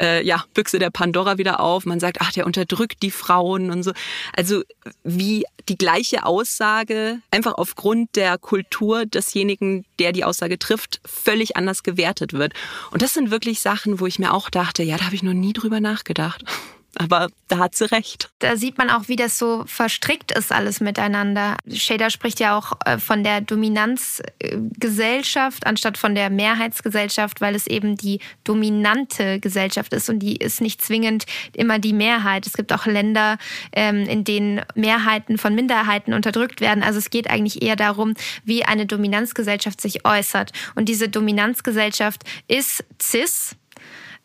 äh, 0.00 0.24
ja, 0.26 0.44
Büchse 0.54 0.78
der 0.78 0.90
Pandora 0.90 1.38
wieder 1.38 1.60
auf. 1.60 1.86
Man 1.86 2.00
sagt, 2.00 2.18
ach, 2.20 2.32
der 2.32 2.46
unterdrückt 2.46 3.02
die 3.02 3.10
Frauen 3.10 3.70
und 3.70 3.82
so. 3.82 3.92
Also 4.36 4.62
wie 5.04 5.44
die 5.68 5.78
gleiche 5.84 6.24
Aussage 6.24 7.20
einfach 7.30 7.52
aufgrund 7.58 8.16
der 8.16 8.38
Kultur 8.38 9.04
desjenigen, 9.04 9.84
der 9.98 10.12
die 10.12 10.24
Aussage 10.24 10.58
trifft, 10.58 11.02
völlig 11.04 11.58
anders 11.58 11.82
gewertet 11.82 12.32
wird. 12.32 12.54
Und 12.90 13.02
das 13.02 13.12
sind 13.12 13.30
wirklich 13.30 13.60
Sachen, 13.60 14.00
wo 14.00 14.06
ich 14.06 14.18
mir 14.18 14.32
auch 14.32 14.48
dachte, 14.48 14.82
ja, 14.82 14.96
da 14.96 15.04
habe 15.04 15.14
ich 15.14 15.22
noch 15.22 15.34
nie 15.34 15.52
drüber 15.52 15.80
nachgedacht. 15.80 16.42
Aber 16.96 17.28
da 17.48 17.58
hat 17.58 17.74
sie 17.74 17.90
recht. 17.90 18.30
Da 18.38 18.56
sieht 18.56 18.78
man 18.78 18.88
auch, 18.90 19.08
wie 19.08 19.16
das 19.16 19.36
so 19.38 19.64
verstrickt 19.66 20.30
ist 20.32 20.52
alles 20.52 20.80
miteinander. 20.80 21.56
Shader 21.72 22.10
spricht 22.10 22.38
ja 22.40 22.56
auch 22.56 22.72
äh, 22.84 22.98
von 22.98 23.24
der 23.24 23.40
Dominanzgesellschaft 23.40 25.66
anstatt 25.66 25.98
von 25.98 26.14
der 26.14 26.30
Mehrheitsgesellschaft, 26.30 27.40
weil 27.40 27.54
es 27.54 27.66
eben 27.66 27.96
die 27.96 28.20
dominante 28.44 29.40
Gesellschaft 29.40 29.92
ist 29.92 30.08
und 30.08 30.20
die 30.20 30.36
ist 30.36 30.60
nicht 30.60 30.82
zwingend 30.82 31.24
immer 31.52 31.78
die 31.78 31.92
Mehrheit. 31.92 32.46
Es 32.46 32.54
gibt 32.54 32.72
auch 32.72 32.86
Länder, 32.86 33.38
ähm, 33.72 34.04
in 34.04 34.24
denen 34.24 34.62
Mehrheiten 34.74 35.38
von 35.38 35.54
Minderheiten 35.54 36.14
unterdrückt 36.14 36.60
werden. 36.60 36.82
Also 36.82 36.98
es 36.98 37.10
geht 37.10 37.28
eigentlich 37.28 37.62
eher 37.62 37.76
darum, 37.76 38.14
wie 38.44 38.64
eine 38.64 38.86
Dominanzgesellschaft 38.86 39.80
sich 39.80 40.06
äußert. 40.06 40.52
Und 40.74 40.88
diese 40.88 41.08
Dominanzgesellschaft 41.08 42.22
ist 42.48 42.84
cis, 43.00 43.56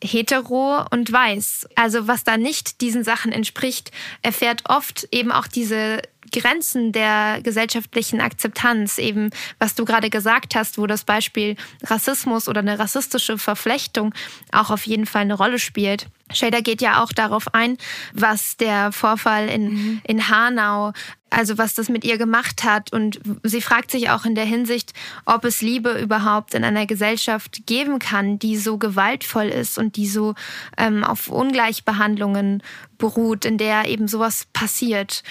hetero 0.04 0.86
und 0.92 1.12
weiß. 1.12 1.68
Also 1.76 2.08
was 2.08 2.24
da 2.24 2.38
nicht 2.38 2.82
diesen 2.82 3.04
Sachen 3.04 3.32
entspricht, 3.32 3.92
erfährt 4.22 4.64
oft 4.66 5.08
eben 5.12 5.32
auch 5.32 5.48
diese 5.48 6.02
Grenzen 6.32 6.92
der 6.92 7.42
gesellschaftlichen 7.42 8.22
Akzeptanz, 8.22 8.98
eben 8.98 9.30
was 9.60 9.76
du 9.76 9.86
gerade 9.86 10.10
gesagt 10.10 10.56
hast, 10.56 10.78
wo 10.78 10.88
das 10.88 11.04
Beispiel 11.04 11.56
Rassismus 11.84 12.48
oder 12.48 12.60
eine 12.60 12.80
rassistische 12.80 13.38
Verflechtung 13.38 14.14
auch 14.52 14.70
auf 14.70 14.86
jeden 14.86 15.06
Fall 15.06 15.24
eine 15.24 15.36
Rolle 15.36 15.60
spielt. 15.60 16.08
Shader 16.32 16.62
geht 16.62 16.82
ja 16.82 17.04
auch 17.04 17.12
darauf 17.12 17.54
ein, 17.54 17.78
was 18.14 18.58
der 18.58 18.92
Vorfall 18.92 19.50
in, 19.50 19.74
mhm. 19.74 20.02
in 20.04 20.30
Hanau, 20.30 20.94
also 21.30 21.58
was 21.58 21.74
das 21.74 21.90
mit 21.90 22.04
ihr 22.04 22.18
gemacht 22.18 22.64
hat. 22.64 22.94
Und 22.94 23.20
sie 23.44 23.62
fragt 23.62 23.92
sich 23.92 24.10
auch 24.10 24.26
in 24.26 24.36
der 24.36 24.46
Hinsicht, 24.46 24.94
ob 25.26 25.46
es 25.46 25.62
Liebe 25.62 26.00
überhaupt 26.00 26.54
in 26.54 26.64
einer 26.64 26.86
Gesellschaft 26.86 27.66
geben 27.66 28.00
kann, 28.00 28.40
die 28.40 28.58
so 28.58 28.78
gewaltvoll 28.78 29.48
ist 29.48 29.78
und 29.78 29.96
die 29.96 30.08
so 30.08 30.36
ähm, 30.78 31.04
auf 31.04 31.30
Ungleichbehandlungen 31.30 32.64
beruht, 32.98 33.46
in 33.46 33.58
der 33.58 33.86
eben 33.88 34.08
sowas 34.08 34.48
passiert. 34.54 35.24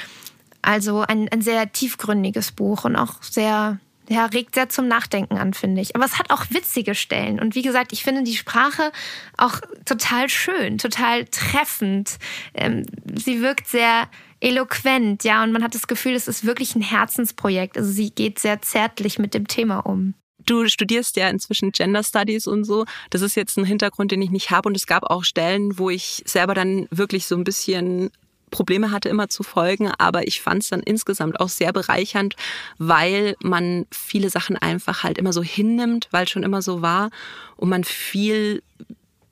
Also 0.62 1.00
ein, 1.00 1.28
ein 1.28 1.42
sehr 1.42 1.72
tiefgründiges 1.72 2.52
Buch 2.52 2.84
und 2.84 2.96
auch 2.96 3.22
sehr 3.22 3.78
ja, 4.11 4.24
regt 4.26 4.54
sehr 4.54 4.68
zum 4.68 4.88
Nachdenken 4.88 5.36
an, 5.36 5.52
finde 5.52 5.82
ich. 5.82 5.94
Aber 5.94 6.04
es 6.04 6.18
hat 6.18 6.30
auch 6.30 6.46
witzige 6.50 6.94
Stellen. 6.94 7.38
Und 7.38 7.54
wie 7.54 7.62
gesagt, 7.62 7.92
ich 7.92 8.02
finde 8.02 8.22
die 8.22 8.36
Sprache 8.36 8.90
auch 9.36 9.61
total 9.84 10.28
schön, 10.28 10.78
total 10.78 11.26
treffend. 11.26 12.18
Ähm, 12.54 12.86
sie 13.14 13.42
wirkt 13.42 13.68
sehr 13.68 14.09
eloquent, 14.40 15.24
ja, 15.24 15.42
und 15.42 15.52
man 15.52 15.62
hat 15.62 15.74
das 15.74 15.88
Gefühl, 15.88 16.14
es 16.14 16.28
ist 16.28 16.46
wirklich 16.46 16.74
ein 16.74 16.80
Herzensprojekt. 16.80 17.76
Also 17.76 17.90
sie 17.90 18.11
geht 18.11 18.38
sehr 18.38 18.62
zärtlich 18.62 19.18
mit 19.18 19.34
dem 19.34 19.46
Thema 19.46 19.80
um. 19.80 20.14
Du 20.46 20.66
studierst 20.68 21.16
ja 21.16 21.28
inzwischen 21.28 21.72
Gender 21.72 22.02
Studies 22.02 22.46
und 22.46 22.64
so. 22.64 22.86
Das 23.11 23.20
ist 23.20 23.34
jetzt 23.34 23.59
ein 23.59 23.64
Hintergrund, 23.64 24.12
den 24.12 24.22
ich 24.22 24.30
nicht 24.30 24.50
habe. 24.50 24.68
Und 24.68 24.76
es 24.76 24.86
gab 24.86 25.02
auch 25.04 25.24
Stellen, 25.24 25.78
wo 25.78 25.90
ich 25.90 26.22
selber 26.24 26.54
dann 26.54 26.88
wirklich 26.90 27.26
so 27.26 27.36
ein 27.36 27.44
bisschen 27.44 28.11
Probleme 28.49 28.90
hatte, 28.90 29.09
immer 29.09 29.28
zu 29.28 29.42
folgen, 29.42 29.90
aber 29.99 30.26
ich 30.26 30.40
fand 30.40 30.62
es 30.62 30.68
dann 30.68 30.80
insgesamt 30.80 31.40
auch 31.40 31.49
sehr 31.49 31.72
bereichernd, 31.72 32.36
weil 32.78 33.36
man 33.42 33.86
viele 33.90 34.30
Sachen 34.30 34.57
einfach 34.57 35.03
halt 35.03 35.18
immer 35.18 35.32
so 35.32 35.42
hinnimmt, 35.42 36.09
weil 36.11 36.24
es 36.24 36.30
schon 36.30 36.42
immer 36.42 36.62
so 36.62 36.82
war. 36.82 37.11
Und 37.57 37.68
man 37.68 37.84
viel 37.84 38.62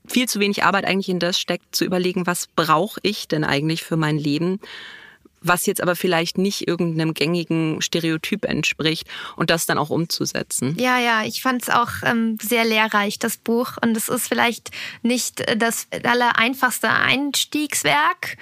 viel 0.08 0.28
zu 0.28 0.38
wenig 0.38 0.62
Arbeit 0.62 0.84
eigentlich 0.84 1.08
in 1.08 1.18
das 1.18 1.38
steckt, 1.38 1.74
zu 1.74 1.84
überlegen, 1.84 2.28
was 2.28 2.46
brauche 2.46 3.00
ich 3.02 3.26
denn 3.26 3.42
eigentlich 3.42 3.82
für 3.82 3.96
mein 3.96 4.18
Leben 4.18 4.60
was 5.48 5.66
jetzt 5.66 5.82
aber 5.82 5.96
vielleicht 5.96 6.38
nicht 6.38 6.66
irgendeinem 6.68 7.14
gängigen 7.14 7.80
Stereotyp 7.80 8.44
entspricht 8.44 9.06
und 9.36 9.50
das 9.50 9.66
dann 9.66 9.78
auch 9.78 9.90
umzusetzen. 9.90 10.76
Ja, 10.78 10.98
ja, 10.98 11.24
ich 11.24 11.42
fand 11.42 11.62
es 11.62 11.70
auch 11.70 11.90
ähm, 12.02 12.38
sehr 12.40 12.64
lehrreich, 12.64 13.18
das 13.18 13.36
Buch. 13.36 13.72
Und 13.80 13.96
es 13.96 14.08
ist 14.08 14.28
vielleicht 14.28 14.70
nicht 15.02 15.44
das 15.56 15.88
aller 16.04 16.38
einfachste 16.38 16.90
Einstiegswerk, 16.90 18.36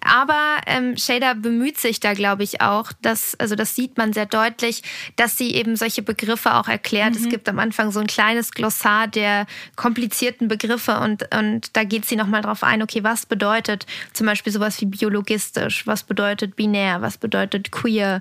aber 0.00 0.58
ähm, 0.66 0.96
Shader 0.96 1.34
bemüht 1.34 1.78
sich 1.78 2.00
da, 2.00 2.14
glaube 2.14 2.44
ich, 2.44 2.60
auch, 2.60 2.92
dass, 3.02 3.34
also 3.38 3.54
das 3.56 3.74
sieht 3.74 3.98
man 3.98 4.12
sehr 4.12 4.26
deutlich, 4.26 4.82
dass 5.16 5.36
sie 5.36 5.54
eben 5.54 5.76
solche 5.76 6.02
Begriffe 6.02 6.54
auch 6.54 6.68
erklärt. 6.68 7.14
Mhm. 7.14 7.24
Es 7.24 7.28
gibt 7.28 7.48
am 7.48 7.58
Anfang 7.58 7.90
so 7.90 8.00
ein 8.00 8.06
kleines 8.06 8.52
Glossar 8.52 9.08
der 9.08 9.46
komplizierten 9.76 10.48
Begriffe 10.48 10.98
und, 11.00 11.34
und 11.34 11.76
da 11.76 11.84
geht 11.84 12.04
sie 12.04 12.16
nochmal 12.16 12.42
drauf 12.42 12.62
ein, 12.62 12.82
okay, 12.82 13.02
was 13.02 13.26
bedeutet 13.26 13.86
zum 14.12 14.26
Beispiel 14.26 14.52
sowas 14.52 14.80
wie 14.80 14.86
biologistisch, 14.86 15.86
was 15.86 16.02
bedeutet 16.04 16.47
bedeutet 16.48 16.56
binär, 16.56 17.02
was 17.02 17.18
bedeutet 17.18 17.70
queer. 17.70 18.20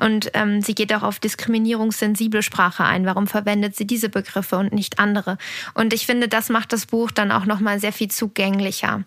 Und 0.00 0.30
ähm, 0.34 0.60
sie 0.60 0.74
geht 0.74 0.92
auch 0.92 1.02
auf 1.02 1.18
diskriminierungssensible 1.18 2.42
Sprache 2.42 2.84
ein. 2.84 3.06
Warum 3.06 3.26
verwendet 3.26 3.76
sie 3.76 3.86
diese 3.86 4.08
Begriffe 4.08 4.56
und 4.56 4.72
nicht 4.72 4.98
andere? 4.98 5.38
Und 5.74 5.92
ich 5.92 6.06
finde, 6.06 6.28
das 6.28 6.48
macht 6.48 6.72
das 6.72 6.86
Buch 6.86 7.10
dann 7.10 7.32
auch 7.32 7.46
nochmal 7.46 7.80
sehr 7.80 7.92
viel 7.92 8.10
zugänglicher. 8.10 9.04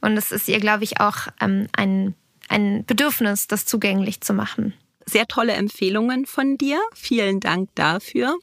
Und 0.00 0.16
es 0.16 0.32
ist 0.32 0.48
ihr, 0.48 0.60
glaube 0.60 0.84
ich, 0.84 1.00
auch 1.00 1.28
ähm, 1.40 1.66
ein, 1.72 2.14
ein 2.48 2.84
Bedürfnis, 2.84 3.46
das 3.46 3.66
zugänglich 3.66 4.20
zu 4.20 4.32
machen. 4.34 4.74
Sehr 5.06 5.26
tolle 5.26 5.52
Empfehlungen 5.52 6.26
von 6.26 6.56
dir. 6.56 6.80
Vielen 6.94 7.40
Dank 7.40 7.68
dafür. 7.74 8.38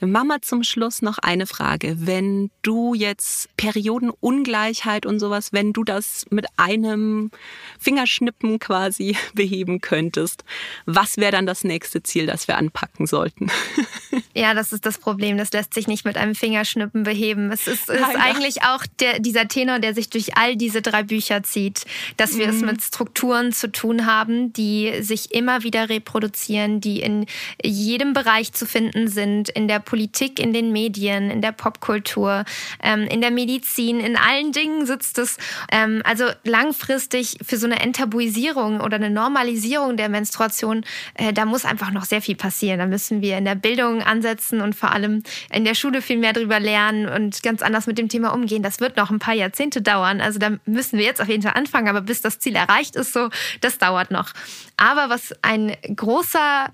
Mama 0.00 0.40
zum 0.40 0.62
Schluss 0.62 1.02
noch 1.02 1.18
eine 1.18 1.46
Frage. 1.46 1.96
Wenn 1.98 2.50
du 2.62 2.94
jetzt 2.94 3.54
Periodenungleichheit 3.56 5.04
und 5.06 5.20
sowas, 5.20 5.52
wenn 5.52 5.72
du 5.72 5.84
das 5.84 6.26
mit 6.30 6.46
einem 6.56 7.30
Fingerschnippen 7.78 8.58
quasi 8.58 9.16
beheben 9.34 9.80
könntest, 9.80 10.44
was 10.86 11.16
wäre 11.18 11.32
dann 11.32 11.46
das 11.46 11.64
nächste 11.64 12.02
Ziel, 12.02 12.26
das 12.26 12.48
wir 12.48 12.56
anpacken 12.56 13.06
sollten? 13.06 13.50
Ja, 14.34 14.54
das 14.54 14.72
ist 14.72 14.86
das 14.86 14.98
Problem. 14.98 15.36
Das 15.36 15.52
lässt 15.52 15.74
sich 15.74 15.86
nicht 15.86 16.04
mit 16.04 16.16
einem 16.16 16.34
Fingerschnippen 16.34 17.02
beheben. 17.02 17.50
Es 17.52 17.66
ist, 17.66 17.88
ist 17.88 18.16
eigentlich 18.16 18.62
auch 18.62 18.84
der, 19.00 19.18
dieser 19.18 19.48
Tenor, 19.48 19.78
der 19.78 19.94
sich 19.94 20.10
durch 20.10 20.36
all 20.36 20.56
diese 20.56 20.82
drei 20.82 21.02
Bücher 21.02 21.42
zieht, 21.42 21.84
dass 22.16 22.36
wir 22.36 22.48
mhm. 22.48 22.54
es 22.54 22.62
mit 22.62 22.82
Strukturen 22.82 23.52
zu 23.52 23.70
tun 23.70 24.06
haben, 24.06 24.52
die 24.52 25.02
sich 25.02 25.34
immer 25.34 25.62
wieder 25.62 25.88
reproduzieren, 25.88 26.80
die 26.80 27.00
in 27.00 27.26
jedem 27.62 28.12
Bereich 28.12 28.52
zu 28.52 28.66
finden 28.66 29.08
sind, 29.08 29.48
in 29.48 29.68
der 29.68 29.80
Politik, 29.80 30.38
in 30.38 30.52
den 30.52 30.72
Medien, 30.72 31.30
in 31.30 31.42
der 31.42 31.52
Popkultur, 31.52 32.44
ähm, 32.82 33.02
in 33.02 33.20
der 33.20 33.30
Medizin, 33.30 34.00
in 34.00 34.16
allen 34.16 34.52
Dingen 34.52 34.86
sitzt 34.86 35.18
es. 35.18 35.36
Ähm, 35.70 36.02
also 36.04 36.24
langfristig 36.44 37.36
für 37.44 37.56
so 37.56 37.66
eine 37.66 37.80
Enttabuisierung 37.80 38.80
oder 38.80 38.96
eine 38.96 39.10
Normalisierung 39.10 39.96
der 39.96 40.08
Menstruation, 40.08 40.84
äh, 41.14 41.32
da 41.32 41.44
muss 41.44 41.64
einfach 41.64 41.90
noch 41.90 42.04
sehr 42.04 42.22
viel 42.22 42.36
passieren. 42.36 42.78
Da 42.78 42.86
müssen 42.86 43.20
wir 43.22 43.38
in 43.38 43.44
der 43.44 43.54
Bildung 43.54 43.99
ansetzen 44.02 44.60
und 44.60 44.74
vor 44.74 44.92
allem 44.92 45.22
in 45.52 45.64
der 45.64 45.74
Schule 45.74 46.02
viel 46.02 46.18
mehr 46.18 46.32
darüber 46.32 46.60
lernen 46.60 47.08
und 47.08 47.42
ganz 47.42 47.62
anders 47.62 47.86
mit 47.86 47.98
dem 47.98 48.08
Thema 48.08 48.32
umgehen. 48.32 48.62
Das 48.62 48.80
wird 48.80 48.96
noch 48.96 49.10
ein 49.10 49.18
paar 49.18 49.34
Jahrzehnte 49.34 49.82
dauern. 49.82 50.20
Also 50.20 50.38
da 50.38 50.50
müssen 50.66 50.98
wir 50.98 51.04
jetzt 51.04 51.20
auf 51.20 51.28
jeden 51.28 51.42
Fall 51.42 51.54
anfangen, 51.54 51.88
aber 51.88 52.00
bis 52.00 52.20
das 52.20 52.38
Ziel 52.38 52.56
erreicht 52.56 52.96
ist, 52.96 53.12
so, 53.12 53.30
das 53.60 53.78
dauert 53.78 54.10
noch. 54.10 54.30
Aber 54.76 55.10
was 55.10 55.34
ein 55.42 55.76
großer 55.94 56.70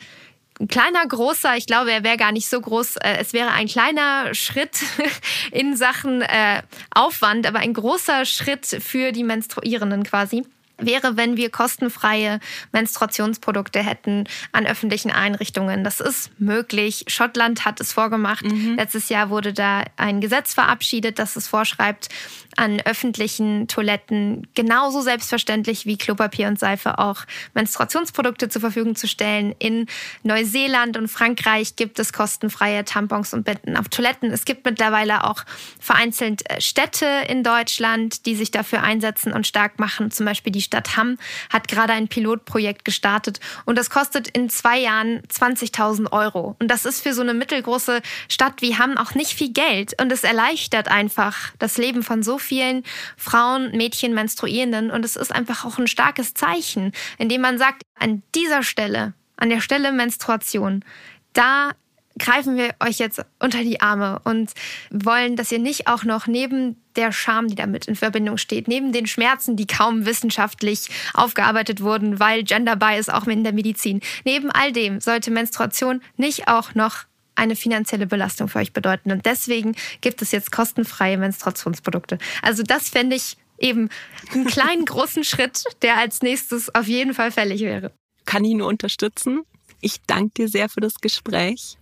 ein 0.58 0.68
kleiner, 0.68 1.06
großer, 1.06 1.56
ich 1.56 1.66
glaube, 1.66 1.92
er 1.92 2.02
wäre 2.02 2.16
gar 2.16 2.32
nicht 2.32 2.48
so 2.48 2.58
groß, 2.58 2.96
äh, 2.96 3.18
es 3.20 3.32
wäre 3.34 3.50
ein 3.50 3.66
kleiner 3.66 4.34
Schritt 4.34 4.78
in 5.52 5.76
Sachen 5.76 6.22
äh, 6.22 6.62
Aufwand, 6.94 7.46
aber 7.46 7.58
ein 7.58 7.74
großer 7.74 8.24
Schritt 8.24 8.64
für 8.64 9.12
die 9.12 9.22
Menstruierenden 9.22 10.02
quasi 10.02 10.44
wäre, 10.78 11.16
wenn 11.16 11.36
wir 11.36 11.50
kostenfreie 11.50 12.40
Menstruationsprodukte 12.72 13.82
hätten 13.82 14.24
an 14.52 14.66
öffentlichen 14.66 15.10
Einrichtungen. 15.10 15.84
Das 15.84 16.00
ist 16.00 16.30
möglich. 16.38 17.04
Schottland 17.08 17.64
hat 17.64 17.80
es 17.80 17.92
vorgemacht. 17.92 18.44
Mhm. 18.44 18.76
Letztes 18.76 19.08
Jahr 19.08 19.30
wurde 19.30 19.52
da 19.52 19.84
ein 19.96 20.20
Gesetz 20.20 20.54
verabschiedet, 20.54 21.18
das 21.18 21.36
es 21.36 21.48
vorschreibt, 21.48 22.08
an 22.56 22.80
öffentlichen 22.84 23.68
Toiletten 23.68 24.46
genauso 24.54 25.00
selbstverständlich 25.00 25.86
wie 25.86 25.98
Klopapier 25.98 26.48
und 26.48 26.58
Seife 26.58 26.98
auch 26.98 27.24
Menstruationsprodukte 27.54 28.48
zur 28.48 28.60
Verfügung 28.60 28.96
zu 28.96 29.06
stellen. 29.08 29.54
In 29.58 29.86
Neuseeland 30.22 30.96
und 30.96 31.08
Frankreich 31.08 31.76
gibt 31.76 31.98
es 31.98 32.12
kostenfreie 32.12 32.84
Tampons 32.84 33.34
und 33.34 33.44
Binden 33.44 33.76
auf 33.76 33.88
Toiletten. 33.88 34.30
Es 34.30 34.44
gibt 34.44 34.64
mittlerweile 34.64 35.24
auch 35.24 35.44
vereinzelt 35.78 36.48
äh, 36.50 36.60
Städte 36.60 37.06
in 37.28 37.42
Deutschland, 37.42 38.26
die 38.26 38.34
sich 38.34 38.50
dafür 38.50 38.82
einsetzen 38.82 39.32
und 39.32 39.46
stark 39.46 39.78
machen. 39.78 40.10
Zum 40.10 40.26
Beispiel 40.26 40.52
die 40.52 40.62
Stadt 40.62 40.96
Hamm 40.96 41.18
hat 41.50 41.68
gerade 41.68 41.92
ein 41.92 42.08
Pilotprojekt 42.08 42.84
gestartet 42.84 43.40
und 43.64 43.76
das 43.76 43.90
kostet 43.90 44.28
in 44.28 44.48
zwei 44.50 44.78
Jahren 44.78 45.22
20.000 45.22 46.12
Euro. 46.12 46.56
Und 46.58 46.68
das 46.68 46.84
ist 46.84 47.02
für 47.02 47.14
so 47.14 47.22
eine 47.22 47.34
mittelgroße 47.34 48.00
Stadt 48.28 48.62
wie 48.62 48.76
Hamm 48.76 48.96
auch 48.96 49.14
nicht 49.14 49.32
viel 49.32 49.52
Geld 49.52 50.00
und 50.00 50.10
es 50.12 50.24
erleichtert 50.24 50.88
einfach 50.88 51.52
das 51.58 51.78
Leben 51.78 52.02
von 52.02 52.22
so 52.22 52.38
vielen 52.46 52.82
Frauen, 53.16 53.70
Mädchen, 53.76 54.14
Menstruierenden. 54.14 54.90
Und 54.90 55.04
es 55.04 55.16
ist 55.16 55.32
einfach 55.32 55.64
auch 55.64 55.78
ein 55.78 55.86
starkes 55.86 56.34
Zeichen, 56.34 56.92
indem 57.18 57.42
man 57.42 57.58
sagt, 57.58 57.82
an 57.98 58.22
dieser 58.34 58.62
Stelle, 58.62 59.14
an 59.36 59.50
der 59.50 59.60
Stelle 59.60 59.92
Menstruation, 59.92 60.84
da 61.32 61.72
greifen 62.18 62.56
wir 62.56 62.74
euch 62.80 62.98
jetzt 62.98 63.22
unter 63.38 63.62
die 63.62 63.80
Arme 63.80 64.20
und 64.24 64.52
wollen, 64.90 65.36
dass 65.36 65.52
ihr 65.52 65.58
nicht 65.58 65.86
auch 65.86 66.04
noch 66.04 66.26
neben 66.26 66.76
der 66.96 67.12
Scham, 67.12 67.48
die 67.48 67.54
damit 67.54 67.86
in 67.86 67.96
Verbindung 67.96 68.38
steht, 68.38 68.68
neben 68.68 68.92
den 68.92 69.06
Schmerzen, 69.06 69.56
die 69.56 69.66
kaum 69.66 70.06
wissenschaftlich 70.06 70.88
aufgearbeitet 71.12 71.82
wurden, 71.82 72.18
weil 72.18 72.42
Gender 72.42 72.76
Bias 72.76 73.08
auch 73.08 73.26
in 73.26 73.44
der 73.44 73.52
Medizin, 73.52 74.00
neben 74.24 74.50
all 74.50 74.72
dem 74.72 75.00
sollte 75.00 75.30
Menstruation 75.30 76.00
nicht 76.16 76.48
auch 76.48 76.74
noch 76.74 77.04
eine 77.36 77.56
finanzielle 77.56 78.06
Belastung 78.06 78.48
für 78.48 78.58
euch 78.58 78.72
bedeuten. 78.72 79.12
Und 79.12 79.26
deswegen 79.26 79.76
gibt 80.00 80.22
es 80.22 80.32
jetzt 80.32 80.52
kostenfreie 80.52 81.18
Menstruationsprodukte. 81.18 82.18
Also 82.42 82.62
das 82.62 82.88
fände 82.88 83.16
ich 83.16 83.36
eben 83.58 83.88
einen 84.32 84.46
kleinen, 84.46 84.84
großen 84.84 85.24
Schritt, 85.24 85.64
der 85.82 85.96
als 85.98 86.22
nächstes 86.22 86.74
auf 86.74 86.86
jeden 86.86 87.14
Fall 87.14 87.30
fällig 87.30 87.60
wäre. 87.60 87.92
Kann 88.24 88.44
ich 88.44 88.54
nur 88.54 88.68
unterstützen. 88.68 89.42
Ich 89.80 90.00
danke 90.06 90.32
dir 90.36 90.48
sehr 90.48 90.68
für 90.68 90.80
das 90.80 91.00
Gespräch 91.00 91.76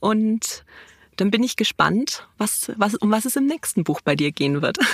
und 0.00 0.64
dann 1.20 1.30
bin 1.30 1.42
ich 1.42 1.56
gespannt, 1.56 2.26
was, 2.38 2.72
was, 2.76 2.94
um 2.94 3.10
was 3.10 3.26
es 3.26 3.36
im 3.36 3.46
nächsten 3.46 3.84
Buch 3.84 4.00
bei 4.00 4.16
dir 4.16 4.32
gehen 4.32 4.62
wird. 4.62 4.78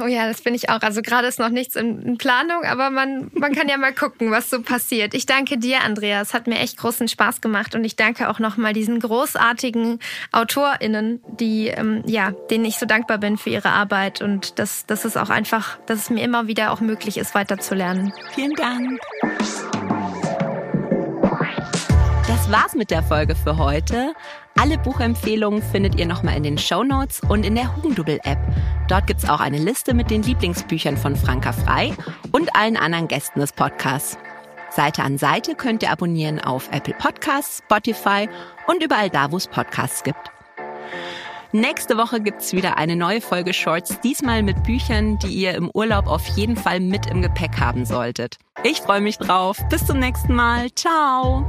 Oh 0.00 0.06
ja, 0.06 0.26
das 0.26 0.40
bin 0.40 0.54
ich 0.54 0.68
auch. 0.68 0.80
Also 0.80 1.00
gerade 1.00 1.28
ist 1.28 1.38
noch 1.38 1.50
nichts 1.50 1.76
in, 1.76 2.18
Planung, 2.18 2.64
aber 2.64 2.90
man, 2.90 3.30
man 3.34 3.54
kann 3.54 3.68
ja 3.68 3.76
mal 3.76 3.94
gucken, 3.94 4.30
was 4.30 4.50
so 4.50 4.60
passiert. 4.60 5.14
Ich 5.14 5.26
danke 5.26 5.58
dir, 5.58 5.82
Andrea. 5.84 6.20
Es 6.20 6.34
hat 6.34 6.46
mir 6.46 6.58
echt 6.58 6.78
großen 6.78 7.08
Spaß 7.08 7.40
gemacht 7.40 7.74
und 7.74 7.84
ich 7.84 7.94
danke 7.94 8.28
auch 8.28 8.38
nochmal 8.38 8.72
diesen 8.72 8.98
großartigen 8.98 10.00
AutorInnen, 10.32 11.20
die, 11.38 11.68
ähm, 11.68 12.02
ja, 12.06 12.32
denen 12.50 12.64
ich 12.64 12.78
so 12.78 12.86
dankbar 12.86 13.18
bin 13.18 13.38
für 13.38 13.50
ihre 13.50 13.70
Arbeit 13.70 14.22
und 14.22 14.58
dass, 14.58 14.86
dass 14.86 15.04
es 15.04 15.16
auch 15.16 15.30
einfach, 15.30 15.78
dass 15.86 16.00
es 16.00 16.10
mir 16.10 16.24
immer 16.24 16.46
wieder 16.46 16.72
auch 16.72 16.80
möglich 16.80 17.16
ist, 17.18 17.34
weiterzulernen. 17.34 18.12
Vielen 18.34 18.54
Dank. 18.54 19.00
Das 22.26 22.50
war's 22.50 22.74
mit 22.74 22.90
der 22.90 23.02
Folge 23.02 23.36
für 23.36 23.56
heute. 23.58 24.14
Alle 24.58 24.78
Buchempfehlungen 24.78 25.62
findet 25.62 25.96
ihr 25.96 26.06
nochmal 26.06 26.36
in 26.36 26.42
den 26.42 26.58
Show 26.58 26.82
Notes 26.82 27.20
und 27.28 27.44
in 27.44 27.54
der 27.54 27.76
Hugendubel-App. 27.76 28.38
Dort 28.88 29.06
gibt's 29.06 29.28
auch 29.28 29.40
eine 29.40 29.58
Liste 29.58 29.92
mit 29.92 30.10
den 30.10 30.22
Lieblingsbüchern 30.22 30.96
von 30.96 31.14
Franka 31.14 31.52
Frei 31.52 31.92
und 32.32 32.56
allen 32.56 32.76
anderen 32.76 33.06
Gästen 33.06 33.40
des 33.40 33.52
Podcasts. 33.52 34.18
Seite 34.70 35.02
an 35.02 35.18
Seite 35.18 35.54
könnt 35.54 35.82
ihr 35.82 35.90
abonnieren 35.90 36.40
auf 36.40 36.68
Apple 36.72 36.94
Podcasts, 36.98 37.58
Spotify 37.58 38.28
und 38.66 38.82
überall 38.82 39.10
da, 39.10 39.30
wo 39.30 39.36
es 39.36 39.46
Podcasts 39.46 40.02
gibt. 40.02 40.30
Nächste 41.52 41.96
Woche 41.96 42.20
gibt's 42.20 42.52
wieder 42.52 42.76
eine 42.76 42.96
neue 42.96 43.20
Folge 43.20 43.54
Shorts, 43.54 44.00
diesmal 44.00 44.42
mit 44.42 44.62
Büchern, 44.64 45.18
die 45.18 45.28
ihr 45.28 45.54
im 45.54 45.70
Urlaub 45.72 46.06
auf 46.06 46.26
jeden 46.28 46.56
Fall 46.56 46.80
mit 46.80 47.06
im 47.06 47.22
Gepäck 47.22 47.60
haben 47.60 47.84
solltet. 47.84 48.38
Ich 48.64 48.80
freue 48.80 49.00
mich 49.00 49.18
drauf. 49.18 49.58
Bis 49.70 49.86
zum 49.86 49.98
nächsten 49.98 50.34
Mal. 50.34 50.70
Ciao. 50.74 51.46